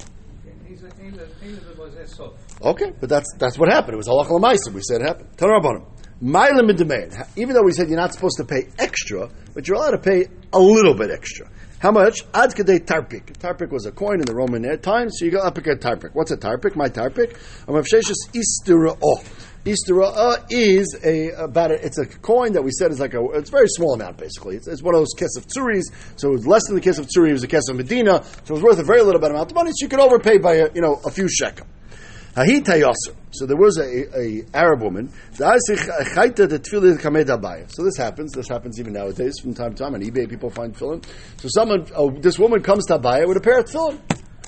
Okay, 2.62 2.91
but 3.00 3.08
that's 3.08 3.34
that's 3.38 3.58
what 3.58 3.72
happened. 3.72 3.93
It 3.93 3.98
was 3.98 4.08
halach 4.08 4.30
l'maisa. 4.30 4.74
We 4.74 4.82
said 4.82 5.02
it 5.02 5.08
happened. 5.08 5.30
Tanarabanim. 5.38 5.86
Mailim 6.22 6.76
demand. 6.76 7.15
Even 7.38 7.56
though 7.56 7.63
we 7.63 7.72
said 7.72 7.88
you're 7.88 7.98
not 7.98 8.13
supposed 8.13 8.36
to 8.38 8.43
pay 8.43 8.67
extra, 8.78 9.30
but 9.54 9.65
you're 9.65 9.78
allowed 9.78 9.91
to 9.91 9.98
pay 10.00 10.28
a 10.52 10.60
little 10.60 10.93
bit 10.93 11.10
extra. 11.10 11.50
How 11.80 11.91
much? 11.91 12.26
Ad 12.34 12.54
kadei 12.54 12.80
tarpik. 12.86 13.38
Tarpik 13.38 13.69
was 13.72 13.86
a 13.86 13.93
coin 13.93 14.19
in 14.19 14.26
the 14.26 14.36
Roman 14.36 14.63
times, 14.82 15.15
so 15.17 15.24
you 15.24 15.32
got 15.32 15.45
up 15.45 15.58
a 15.58 15.62
tarpik. 15.62 16.10
What's 16.12 16.32
a 16.32 16.36
tarpik? 16.36 16.76
My 16.76 16.89
tarpik. 16.89 17.38
Amav 17.67 17.86
sheshes 17.88 18.17
istira'o. 18.34 19.24
Istira'ah 19.65 20.45
is 20.50 20.98
a 21.04 21.30
about 21.32 21.72
a, 21.72 21.86
it's 21.86 21.98
a 21.98 22.06
coin 22.06 22.54
that 22.54 22.63
we 22.63 22.72
said 22.72 22.91
is 22.91 23.00
like 23.00 23.13
a 23.13 23.24
it's 23.32 23.50
a 23.50 23.52
very 23.52 23.67
small 23.67 23.93
amount 23.93 24.17
basically. 24.17 24.56
It's, 24.56 24.67
it's 24.67 24.82
one 24.82 24.95
of 24.95 25.02
those 25.02 25.13
kesef 25.15 25.45
tzuris, 25.45 25.84
so 26.15 26.30
it 26.30 26.32
was 26.32 26.48
less 26.48 26.65
than 26.67 26.76
the 26.76 26.82
kesef 26.82 27.08
tzuri. 27.08 27.30
It 27.30 27.34
was 27.34 27.43
a 27.43 27.48
kesef 27.48 27.76
medina, 27.76 28.24
so 28.24 28.41
it 28.45 28.50
was 28.52 28.63
worth 28.63 28.80
a 28.80 28.84
very 28.84 29.02
little 29.02 29.19
bit 29.19 29.32
amount 29.32 29.52
of 29.52 29.56
money. 29.56 29.72
So 29.72 29.84
you 29.86 29.89
could 29.89 30.00
overpay 30.00 30.38
by 30.38 30.56
a, 30.56 30.74
you 30.74 30.82
know 30.82 31.02
a 31.06 31.12
few 31.12 31.28
shekel. 31.30 31.67
So 33.32 33.45
there 33.45 33.58
was 33.58 33.78
a, 33.78 34.17
a 34.17 34.45
Arab 34.54 34.82
woman. 34.82 35.12
So 35.34 35.52
this 37.84 37.98
happens. 37.98 38.32
This 38.32 38.48
happens 38.48 38.80
even 38.80 38.93
nowadays 38.93 39.39
from 39.41 39.54
time 39.54 39.74
to 39.74 39.84
time 39.84 39.93
on 39.93 40.02
eBay. 40.02 40.30
People 40.30 40.50
find 40.50 40.74
tefillin. 40.74 41.04
So 41.38 41.50
someone, 41.50 41.88
oh, 41.95 42.12
this 42.12 42.39
woman 42.39 42.63
comes 42.63 42.86
to 42.86 42.98
Abaya 42.98 43.28
with 43.28 43.36
a 43.38 43.41
pair 43.41 43.60
of 43.60 43.65
tefillin. 43.65 44.00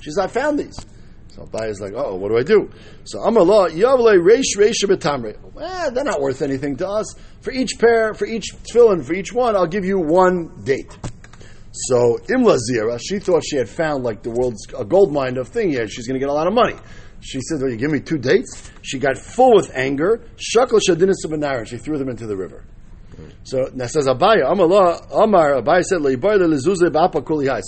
says 0.02 0.18
I 0.18 0.28
found 0.28 0.60
these. 0.60 0.78
So 1.32 1.44
Abai 1.44 1.70
is 1.70 1.80
like, 1.80 1.94
oh, 1.96 2.16
what 2.16 2.30
do 2.30 2.38
I 2.38 2.44
do? 2.44 2.70
So 3.06 3.22
Amar 3.22 3.70
Yavle 3.70 4.20
Reish 4.20 4.58
Reish 4.58 4.84
Betamre. 4.84 5.38
Eh, 5.62 5.90
they're 5.92 6.04
not 6.04 6.20
worth 6.20 6.42
anything 6.42 6.76
to 6.78 6.88
us. 6.88 7.16
For 7.40 7.52
each 7.52 7.80
pair, 7.80 8.14
for 8.14 8.26
each 8.26 8.54
tefillin, 8.64 9.06
for 9.06 9.14
each 9.14 9.32
one, 9.32 9.56
I'll 9.56 9.66
give 9.68 9.86
you 9.86 9.98
one 9.98 10.64
date. 10.64 10.98
So 11.72 12.18
Imla 12.30 12.58
Zira, 12.70 13.00
she 13.02 13.20
thought 13.20 13.44
she 13.46 13.56
had 13.56 13.70
found 13.70 14.04
like 14.04 14.24
the 14.24 14.30
world's 14.30 14.68
a 14.78 14.84
gold 14.84 15.14
mine 15.14 15.38
of 15.38 15.48
thing. 15.48 15.72
Yeah, 15.72 15.86
she's 15.88 16.06
going 16.06 16.16
to 16.16 16.20
get 16.20 16.30
a 16.30 16.34
lot 16.34 16.48
of 16.48 16.54
money. 16.54 16.76
She 17.22 17.40
said, 17.42 17.62
"Well, 17.62 17.72
you 17.72 17.78
give 17.78 17.92
me 17.92 18.02
two 18.02 18.18
dates." 18.18 18.70
She 18.82 19.00
got 19.00 19.18
full 19.18 19.56
with 19.56 19.72
anger. 19.74 20.26
Shakal 20.36 20.82
Shadinis 20.86 21.24
and 21.24 21.68
she 21.68 21.78
threw 21.78 21.98
them 21.98 22.10
into 22.10 22.28
the 22.28 22.36
river. 22.36 22.66
So 23.44 23.70
that 23.76 23.90
says 23.90 24.08
Abaya, 24.08 24.52
Amar 24.52 25.62
Abaya 25.62 25.84
said, 25.84 26.02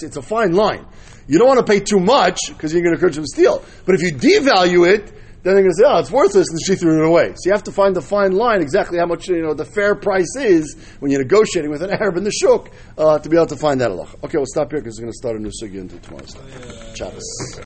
It's 0.08 0.17
a 0.17 0.21
fine 0.21 0.54
line. 0.54 0.86
You 1.27 1.39
don't 1.39 1.47
want 1.47 1.65
to 1.65 1.71
pay 1.71 1.79
too 1.79 1.99
much 1.99 2.39
because 2.49 2.73
you're 2.73 2.81
going 2.81 2.93
to 2.93 2.97
encourage 2.97 3.15
them 3.15 3.23
to 3.23 3.29
steal. 3.29 3.63
But 3.86 3.95
if 3.95 4.01
you 4.01 4.13
devalue 4.13 4.88
it, 4.88 5.13
then 5.43 5.55
they're 5.55 5.63
going 5.63 5.75
to 5.75 5.77
say, 5.77 5.86
"Oh, 5.86 5.99
it's 5.99 6.09
worthless," 6.09 6.47
and 6.49 6.59
she 6.65 6.75
threw 6.75 7.03
it 7.03 7.05
away. 7.05 7.33
So 7.36 7.49
you 7.49 7.51
have 7.51 7.63
to 7.63 7.71
find 7.71 7.95
the 7.95 8.01
fine 8.01 8.31
line 8.31 8.62
exactly 8.62 8.97
how 8.97 9.05
much 9.05 9.27
you 9.27 9.41
know 9.41 9.53
the 9.53 9.65
fair 9.65 9.93
price 9.93 10.36
is 10.38 10.75
when 10.99 11.12
you're 11.12 11.21
negotiating 11.21 11.69
with 11.69 11.81
an 11.81 11.89
Arab 12.01 12.17
in 12.17 12.23
the 12.23 12.31
shuk 12.31 12.69
uh, 12.97 13.19
to 13.19 13.29
be 13.29 13.36
able 13.36 13.47
to 13.47 13.57
find 13.57 13.81
that 13.81 13.91
Allah. 13.91 14.07
Okay, 14.23 14.38
we'll 14.38 14.45
stop 14.45 14.71
here 14.71 14.79
because 14.79 14.97
we're 14.97 15.03
going 15.03 15.13
to 15.13 15.17
start 15.17 15.36
a 15.36 15.39
new 15.39 15.51
sugya 15.62 15.81
into 15.81 15.99
tomorrow's 15.99 16.36
oh. 16.38 16.93
Shabbos. 16.95 17.59